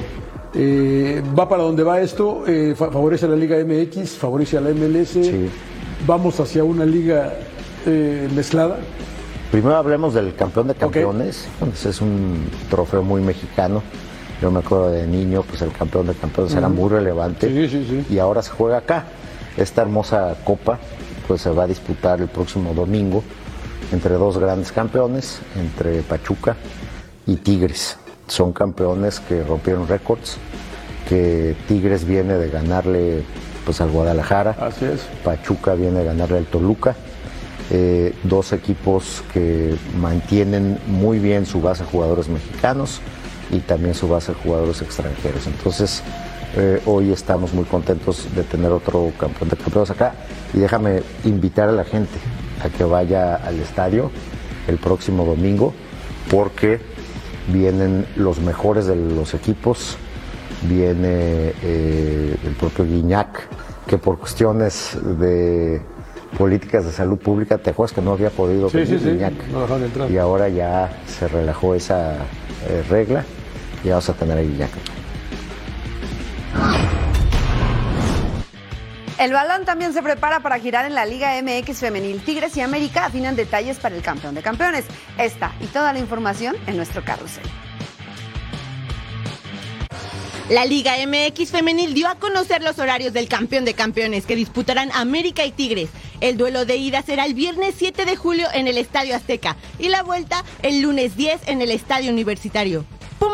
Eh, 0.58 1.22
va 1.38 1.50
para 1.50 1.64
donde 1.64 1.84
va 1.84 2.00
esto, 2.00 2.46
eh, 2.48 2.76
favorece 2.78 3.26
a 3.26 3.30
la 3.30 3.36
Liga 3.36 3.58
MX, 3.58 4.12
favorece 4.12 4.58
a 4.58 4.62
la 4.62 4.70
MLS. 4.70 5.18
Vamos 6.08 6.40
hacia 6.40 6.64
una 6.64 6.86
liga 6.86 7.34
eh, 7.86 8.30
mezclada. 8.34 8.78
Primero 9.52 9.76
hablemos 9.76 10.14
del 10.14 10.34
campeón 10.36 10.68
de 10.68 10.76
campeones. 10.76 11.48
es 11.86 12.02
un 12.02 12.48
trofeo 12.70 13.04
muy 13.04 13.22
mexicano. 13.22 13.84
Yo 14.42 14.50
me 14.52 14.60
acuerdo 14.60 14.92
de 14.92 15.08
niño, 15.08 15.44
pues 15.44 15.62
el 15.62 15.72
campeón 15.72 16.08
de 16.08 16.14
campeones 16.14 16.54
era 16.56 16.70
muy 16.70 16.90
relevante. 16.90 17.50
y 18.10 18.18
ahora 18.20 18.42
se 18.42 18.52
juega 18.52 18.78
acá. 18.78 19.06
Esta 19.58 19.82
hermosa 19.82 20.36
copa 20.44 20.78
pues 21.28 21.42
se 21.42 21.50
va 21.50 21.64
a 21.64 21.68
disputar 21.68 22.22
el 22.22 22.28
próximo 22.28 22.74
domingo 22.74 23.24
entre 23.92 24.16
dos 24.16 24.38
grandes 24.38 24.72
campeones, 24.72 25.40
entre 25.56 26.02
Pachuca 26.02 26.56
y 27.26 27.38
Tigres 27.38 27.98
son 28.28 28.54
campeones 28.54 29.20
que 29.20 29.44
rompieron 29.44 29.88
récords, 29.88 30.38
que 31.08 31.56
Tigres 31.68 32.06
viene 32.06 32.36
de 32.36 32.50
ganarle 32.50 33.24
pues 33.66 33.82
al 33.82 33.90
Guadalajara, 33.92 34.56
Así 34.60 34.86
es. 34.86 35.02
Pachuca 35.24 35.74
viene 35.74 36.00
de 36.00 36.06
ganarle 36.06 36.38
al 36.38 36.46
Toluca, 36.46 36.96
eh, 37.72 38.14
dos 38.24 38.54
equipos 38.54 39.24
que 39.34 39.76
mantienen 40.00 40.78
muy 40.88 41.20
bien 41.20 41.46
su 41.46 41.62
base 41.62 41.84
de 41.84 41.90
jugadores 41.90 42.28
mexicanos 42.30 43.02
y 43.52 43.60
también 43.60 43.96
su 43.96 44.08
base 44.08 44.34
de 44.34 44.40
jugadores 44.40 44.82
extranjeros. 44.82 45.48
Entonces, 45.48 46.04
eh, 46.58 46.82
hoy 46.86 47.12
estamos 47.12 47.54
muy 47.54 47.66
contentos 47.66 48.28
de 48.36 48.44
tener 48.44 48.72
otro 48.72 49.12
campeón 49.20 49.50
de 49.50 49.58
campeones 49.58 49.90
acá 49.90 50.14
y 50.54 50.60
déjame 50.60 51.02
invitar 51.24 51.70
a 51.70 51.72
la 51.72 51.84
gente 51.84 52.18
a 52.64 52.70
que 52.70 52.84
vaya 52.84 53.36
al 53.36 53.60
estadio 53.60 54.12
el 54.68 54.78
próximo 54.78 55.26
domingo 55.26 55.74
porque 56.30 56.80
vienen 57.48 58.06
los 58.16 58.40
mejores 58.40 58.86
de 58.86 58.96
los 58.96 59.34
equipos, 59.34 59.98
viene 60.68 61.54
eh, 61.62 62.36
el 62.44 62.54
propio 62.54 62.86
Guiñac, 62.86 63.48
que 63.88 63.98
por 63.98 64.18
cuestiones 64.18 64.98
de 65.20 65.82
políticas 66.38 66.86
de 66.86 66.92
salud 66.92 67.18
pública, 67.18 67.58
te 67.58 67.70
acuerdas 67.70 67.94
que 67.96 68.02
no 68.02 68.12
había 68.12 68.30
podido 68.30 68.70
venir 68.70 69.00
Guiñac. 69.00 69.34
y 70.10 70.18
ahora 70.18 70.50
ya 70.50 71.02
se 71.08 71.28
relajó 71.28 71.76
esa 71.76 72.16
eh, 72.16 72.84
regla 72.90 73.24
y 73.84 73.90
vamos 73.90 74.10
a 74.10 74.14
tener 74.14 74.38
a 74.38 74.42
Guiñac. 74.42 74.95
El 79.26 79.34
balón 79.34 79.66
también 79.66 79.92
se 79.92 80.04
prepara 80.04 80.42
para 80.42 80.60
girar 80.60 80.86
en 80.86 80.94
la 80.94 81.04
Liga 81.04 81.34
MX 81.42 81.80
Femenil. 81.80 82.24
Tigres 82.24 82.56
y 82.58 82.62
América 82.62 83.06
afinan 83.06 83.36
detalles 83.36 83.80
para 83.80 83.96
el 83.96 84.04
campeón 84.04 84.36
de 84.36 84.44
campeones. 84.44 84.86
Esta 85.18 85.52
y 85.60 85.66
toda 85.66 85.94
la 85.94 85.98
información 85.98 86.56
en 86.68 86.78
nuestro 86.78 87.04
carrusel. 87.04 87.44
La 90.48 90.64
Liga 90.66 90.94
MX 91.08 91.50
Femenil 91.50 91.96
dio 91.96 92.08
a 92.08 92.20
conocer 92.20 92.62
los 92.62 92.78
horarios 92.78 93.14
del 93.14 93.28
campeón 93.28 93.66
de 93.66 93.74
campeones 93.74 94.28
que 94.28 94.36
disputarán 94.36 94.92
América 94.94 95.44
y 95.44 95.52
Tigres. 95.52 95.90
El 96.22 96.38
duelo 96.38 96.66
de 96.66 96.76
ida 96.76 97.02
será 97.02 97.26
el 97.26 97.34
viernes 97.34 97.74
7 97.80 98.06
de 98.06 98.16
julio 98.16 98.48
en 98.54 98.68
el 98.68 98.78
Estadio 98.78 99.16
Azteca 99.16 99.56
y 99.80 99.90
la 99.90 100.04
vuelta 100.04 100.44
el 100.62 100.82
lunes 100.82 101.18
10 101.18 101.48
en 101.48 101.64
el 101.64 101.72
Estadio 101.72 102.12
Universitario. 102.12 102.86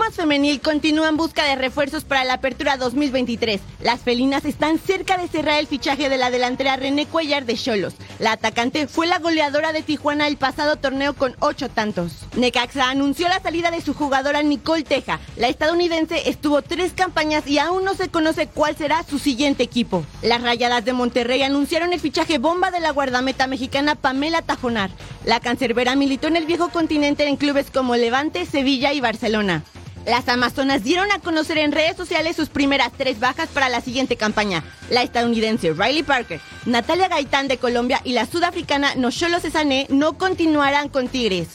Pumas 0.01 0.15
Femenil 0.15 0.61
continúa 0.61 1.09
en 1.09 1.15
busca 1.15 1.43
de 1.43 1.55
refuerzos 1.55 2.05
para 2.05 2.23
la 2.23 2.33
apertura 2.33 2.75
2023. 2.75 3.61
Las 3.83 3.99
felinas 4.01 4.45
están 4.45 4.79
cerca 4.79 5.15
de 5.15 5.27
cerrar 5.27 5.59
el 5.59 5.67
fichaje 5.67 6.09
de 6.09 6.17
la 6.17 6.31
delantera 6.31 6.75
René 6.75 7.05
Cuellar 7.05 7.45
de 7.45 7.53
Cholos. 7.53 7.93
La 8.17 8.31
atacante 8.31 8.87
fue 8.87 9.05
la 9.05 9.19
goleadora 9.19 9.73
de 9.73 9.83
Tijuana 9.83 10.25
el 10.25 10.37
pasado 10.37 10.77
torneo 10.77 11.13
con 11.13 11.35
ocho 11.39 11.69
tantos. 11.69 12.25
Necaxa 12.35 12.89
anunció 12.89 13.27
la 13.27 13.41
salida 13.41 13.69
de 13.69 13.81
su 13.81 13.93
jugadora 13.93 14.41
Nicole 14.41 14.81
Teja. 14.81 15.19
La 15.35 15.49
estadounidense 15.49 16.29
estuvo 16.31 16.63
tres 16.63 16.93
campañas 16.93 17.45
y 17.45 17.59
aún 17.59 17.85
no 17.85 17.93
se 17.93 18.09
conoce 18.09 18.47
cuál 18.47 18.75
será 18.75 19.03
su 19.03 19.19
siguiente 19.19 19.61
equipo. 19.61 20.03
Las 20.23 20.41
Rayadas 20.41 20.83
de 20.83 20.93
Monterrey 20.93 21.43
anunciaron 21.43 21.93
el 21.93 21.99
fichaje 21.99 22.39
bomba 22.39 22.71
de 22.71 22.79
la 22.79 22.89
guardameta 22.89 23.45
mexicana 23.45 23.93
Pamela 23.93 24.41
Tajonar. 24.41 24.89
La 25.25 25.39
cancerbera 25.39 25.95
militó 25.95 26.27
en 26.27 26.37
el 26.37 26.47
viejo 26.47 26.69
continente 26.69 27.27
en 27.27 27.37
clubes 27.37 27.69
como 27.69 27.95
Levante, 27.95 28.47
Sevilla 28.47 28.93
y 28.93 28.99
Barcelona. 28.99 29.63
Las 30.05 30.27
Amazonas 30.27 30.83
dieron 30.83 31.11
a 31.11 31.19
conocer 31.19 31.59
en 31.59 31.71
redes 31.71 31.95
sociales 31.95 32.35
sus 32.35 32.49
primeras 32.49 32.91
tres 32.97 33.19
bajas 33.19 33.49
para 33.49 33.69
la 33.69 33.81
siguiente 33.81 34.15
campaña. 34.15 34.63
La 34.89 35.03
estadounidense 35.03 35.73
Riley 35.73 36.03
Parker, 36.03 36.41
Natalia 36.65 37.07
Gaitán 37.07 37.47
de 37.47 37.57
Colombia 37.57 38.01
y 38.03 38.13
la 38.13 38.25
sudafricana 38.25 38.95
Nosholo 38.95 39.39
Cesané 39.39 39.85
no 39.89 40.17
continuarán 40.17 40.89
con 40.89 41.07
Tigres. 41.07 41.49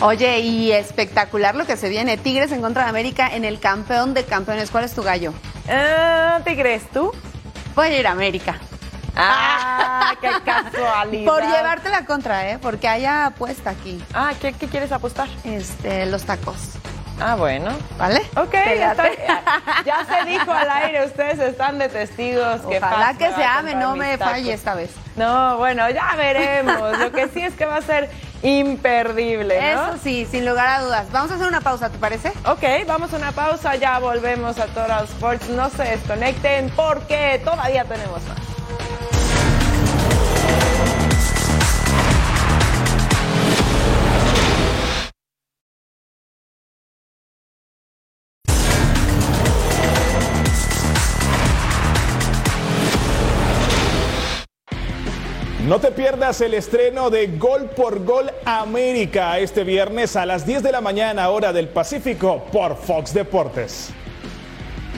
Oye, 0.00 0.40
y 0.40 0.72
espectacular 0.72 1.54
lo 1.54 1.66
que 1.66 1.76
se 1.76 1.90
viene. 1.90 2.16
Tigres 2.16 2.52
en 2.52 2.62
contra 2.62 2.84
de 2.84 2.88
América 2.88 3.28
en 3.28 3.44
el 3.44 3.60
campeón 3.60 4.14
de 4.14 4.24
campeones. 4.24 4.70
¿Cuál 4.70 4.84
es 4.84 4.94
tu 4.94 5.02
gallo? 5.02 5.34
Ah, 5.68 6.40
¿Tigres 6.44 6.82
tú? 6.94 7.12
Voy 7.74 7.88
a 7.88 7.98
ir 7.98 8.06
a 8.06 8.12
América. 8.12 8.58
Ah, 9.16 10.14
qué 10.20 10.30
casualidad. 10.44 11.32
Por 11.32 11.42
llevarte 11.42 11.88
la 11.90 12.04
contra, 12.04 12.48
¿eh? 12.50 12.58
Porque 12.60 12.88
haya 12.88 13.26
apuesta 13.26 13.70
aquí. 13.70 14.02
Ah, 14.14 14.32
¿qué, 14.40 14.52
qué 14.52 14.66
quieres 14.68 14.92
apostar? 14.92 15.28
Este, 15.44 16.06
los 16.06 16.24
tacos. 16.24 16.56
Ah, 17.22 17.34
bueno. 17.36 17.70
¿Vale? 17.98 18.22
Ok, 18.36 18.50
¿Te 18.50 18.78
ya, 18.78 18.94
late? 18.94 19.12
está- 19.20 19.42
ya 19.84 20.04
se 20.06 20.24
dijo 20.24 20.50
al 20.50 20.70
aire, 20.70 21.04
ustedes 21.04 21.38
están 21.38 21.78
de 21.78 21.90
testigos. 21.90 22.62
que 22.62 22.78
Ojalá 22.78 23.12
que 23.18 23.30
se 23.32 23.44
ame, 23.44 23.74
no 23.74 23.94
me 23.94 24.16
tacos. 24.16 24.32
falle 24.34 24.52
esta 24.54 24.74
vez. 24.74 24.90
No, 25.16 25.58
bueno, 25.58 25.88
ya 25.90 26.14
veremos. 26.16 26.98
Lo 26.98 27.12
que 27.12 27.28
sí 27.28 27.42
es 27.42 27.52
que 27.54 27.66
va 27.66 27.76
a 27.76 27.82
ser 27.82 28.08
imperdible, 28.42 29.60
¿no? 29.60 29.66
Eso 29.92 29.98
sí, 30.02 30.26
sin 30.30 30.46
lugar 30.46 30.66
a 30.68 30.80
dudas. 30.80 31.12
Vamos 31.12 31.30
a 31.30 31.34
hacer 31.34 31.46
una 31.46 31.60
pausa, 31.60 31.90
¿te 31.90 31.98
parece? 31.98 32.32
Ok, 32.46 32.62
vamos 32.86 33.12
a 33.12 33.16
una 33.18 33.32
pausa, 33.32 33.76
ya 33.76 33.98
volvemos 33.98 34.58
a 34.58 34.64
Total 34.68 35.04
Sports. 35.04 35.50
No 35.50 35.68
se 35.68 35.82
desconecten 35.82 36.70
porque 36.70 37.38
todavía 37.44 37.84
tenemos 37.84 38.22
más. 38.22 38.38
No 55.70 55.78
te 55.78 55.92
pierdas 55.92 56.40
el 56.40 56.54
estreno 56.54 57.10
de 57.10 57.28
Gol 57.28 57.70
por 57.76 58.04
Gol 58.04 58.28
América 58.44 59.38
este 59.38 59.62
viernes 59.62 60.16
a 60.16 60.26
las 60.26 60.44
10 60.44 60.64
de 60.64 60.72
la 60.72 60.80
mañana, 60.80 61.28
hora 61.28 61.52
del 61.52 61.68
Pacífico, 61.68 62.42
por 62.50 62.76
Fox 62.76 63.14
Deportes. 63.14 63.90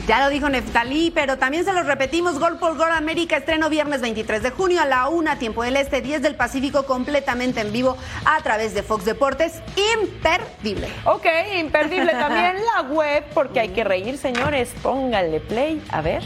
Ya 0.08 0.24
lo 0.24 0.30
dijo 0.30 0.48
Neftalí, 0.48 1.10
pero 1.10 1.36
también 1.36 1.66
se 1.66 1.74
los 1.74 1.84
repetimos. 1.84 2.38
Gol 2.38 2.58
por 2.58 2.78
Gol 2.78 2.90
América, 2.90 3.36
estreno 3.36 3.68
viernes 3.68 4.00
23 4.00 4.42
de 4.42 4.50
junio 4.50 4.80
a 4.80 4.86
la 4.86 5.10
1, 5.10 5.36
tiempo 5.36 5.62
del 5.62 5.76
Este, 5.76 6.00
10 6.00 6.22
del 6.22 6.36
Pacífico, 6.36 6.86
completamente 6.86 7.60
en 7.60 7.70
vivo 7.70 7.98
a 8.24 8.40
través 8.40 8.72
de 8.72 8.82
Fox 8.82 9.04
Deportes. 9.04 9.60
Imperdible. 10.00 10.88
Ok, 11.04 11.26
imperdible 11.60 12.12
también 12.12 12.56
la 12.74 12.80
web 12.88 13.24
porque 13.34 13.60
hay 13.60 13.68
que 13.68 13.84
reír, 13.84 14.16
señores. 14.16 14.72
Pónganle 14.82 15.40
play, 15.40 15.82
a 15.90 16.00
ver. 16.00 16.22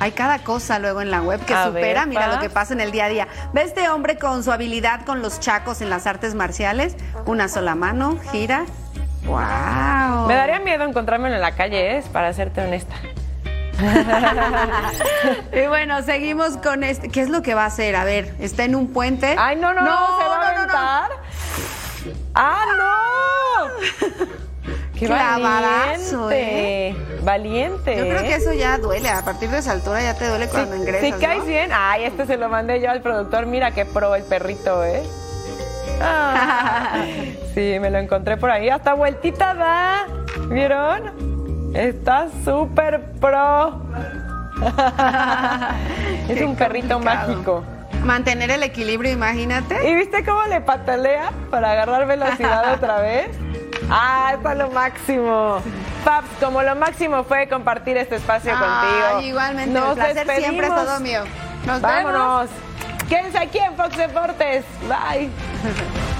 Hay 0.00 0.12
cada 0.12 0.38
cosa 0.40 0.78
luego 0.78 1.00
en 1.00 1.10
la 1.10 1.22
web 1.22 1.44
que 1.44 1.54
A 1.54 1.66
supera, 1.66 2.00
ver, 2.00 2.08
mira 2.08 2.32
lo 2.32 2.40
que 2.40 2.50
pasa 2.50 2.72
en 2.72 2.80
el 2.80 2.92
día 2.92 3.06
a 3.06 3.08
día. 3.08 3.28
Ve 3.52 3.62
este 3.62 3.88
hombre 3.88 4.16
con 4.16 4.44
su 4.44 4.52
habilidad 4.52 5.04
con 5.04 5.22
los 5.22 5.40
chacos 5.40 5.80
en 5.80 5.90
las 5.90 6.06
artes 6.06 6.34
marciales, 6.34 6.96
una 7.26 7.48
sola 7.48 7.74
mano, 7.74 8.18
gira. 8.30 8.64
¡Wow! 9.24 10.26
Me 10.28 10.34
daría 10.34 10.60
miedo 10.60 10.84
encontrármelo 10.84 11.34
en 11.34 11.40
la 11.40 11.52
calle, 11.52 11.98
¿eh? 11.98 12.04
para 12.12 12.32
serte 12.32 12.62
honesta. 12.62 12.94
Y 15.52 15.66
bueno, 15.68 16.02
seguimos 16.02 16.56
con 16.56 16.82
este. 16.82 17.08
¿Qué 17.08 17.20
es 17.20 17.28
lo 17.28 17.42
que 17.42 17.54
va 17.54 17.62
a 17.62 17.66
hacer? 17.66 17.94
A 17.94 18.04
ver, 18.04 18.34
está 18.40 18.64
en 18.64 18.74
un 18.74 18.92
puente. 18.92 19.36
Ay, 19.38 19.54
no, 19.56 19.72
no, 19.72 19.82
no, 19.82 20.18
¿se 20.18 20.24
va 20.24 20.36
a 20.36 20.50
aventar? 20.50 21.10
¡Ah, 22.34 22.64
no! 22.76 24.38
¡Qué 24.98 25.06
Clavadazo, 25.06 26.24
valiente! 26.24 26.96
Valiente. 27.22 27.96
Yo 27.96 28.02
creo 28.04 28.20
¿eh? 28.20 28.28
que 28.28 28.34
eso 28.34 28.52
ya 28.52 28.78
duele. 28.78 29.08
A 29.08 29.24
partir 29.24 29.48
de 29.50 29.58
esa 29.58 29.72
altura 29.72 30.02
ya 30.02 30.14
te 30.14 30.28
duele 30.28 30.48
cuando 30.48 30.74
ingresas. 30.76 31.02
Si 31.02 31.12
caes 31.24 31.46
bien, 31.46 31.70
ay, 31.72 32.04
este 32.04 32.26
se 32.26 32.36
lo 32.36 32.48
mandé 32.48 32.80
yo 32.80 32.90
al 32.90 33.00
productor. 33.00 33.46
Mira 33.46 33.70
qué 33.70 33.84
pro 33.84 34.14
el 34.14 34.24
perrito, 34.24 34.84
¿eh? 34.84 35.02
Ah, 36.00 37.04
sí, 37.54 37.76
me 37.80 37.90
lo 37.90 37.98
encontré 37.98 38.36
por 38.36 38.50
ahí. 38.50 38.68
Hasta 38.68 38.94
vueltita 38.94 39.54
da. 39.54 40.06
¿Vieron? 40.48 41.72
Está 41.74 42.28
súper 42.44 43.12
pro. 43.20 43.82
es 46.28 46.38
Qué 46.38 46.44
un 46.44 46.56
perrito 46.56 46.94
complicado. 46.94 47.28
mágico. 47.28 47.64
Mantener 48.04 48.50
el 48.50 48.62
equilibrio, 48.62 49.12
imagínate. 49.12 49.88
¿Y 49.90 49.94
viste 49.94 50.24
cómo 50.24 50.42
le 50.44 50.60
patalea 50.60 51.30
para 51.50 51.72
agarrar 51.72 52.06
velocidad 52.06 52.72
otra 52.74 53.00
vez? 53.00 53.28
¡Ah, 53.90 54.32
está 54.34 54.54
lo 54.54 54.70
máximo! 54.70 55.60
Paps, 56.04 56.28
como 56.40 56.62
lo 56.62 56.76
máximo 56.76 57.24
fue 57.24 57.48
compartir 57.48 57.96
este 57.96 58.16
espacio 58.16 58.52
Ay, 58.54 58.58
contigo. 58.58 59.20
igualmente, 59.28 59.78
Nos 59.78 59.90
el 59.90 59.94
placer 59.96 60.14
siempre 60.14 60.36
es 60.36 60.42
despedimos. 60.72 60.84
todo 60.84 61.00
mío. 61.00 61.22
Nos 61.66 61.80
Vámonos. 61.80 62.50
Quédense 63.08 63.38
aquí 63.38 63.58
en 63.58 63.74
Fox 63.76 63.96
Deportes. 63.96 64.64
Bye. 64.88 65.30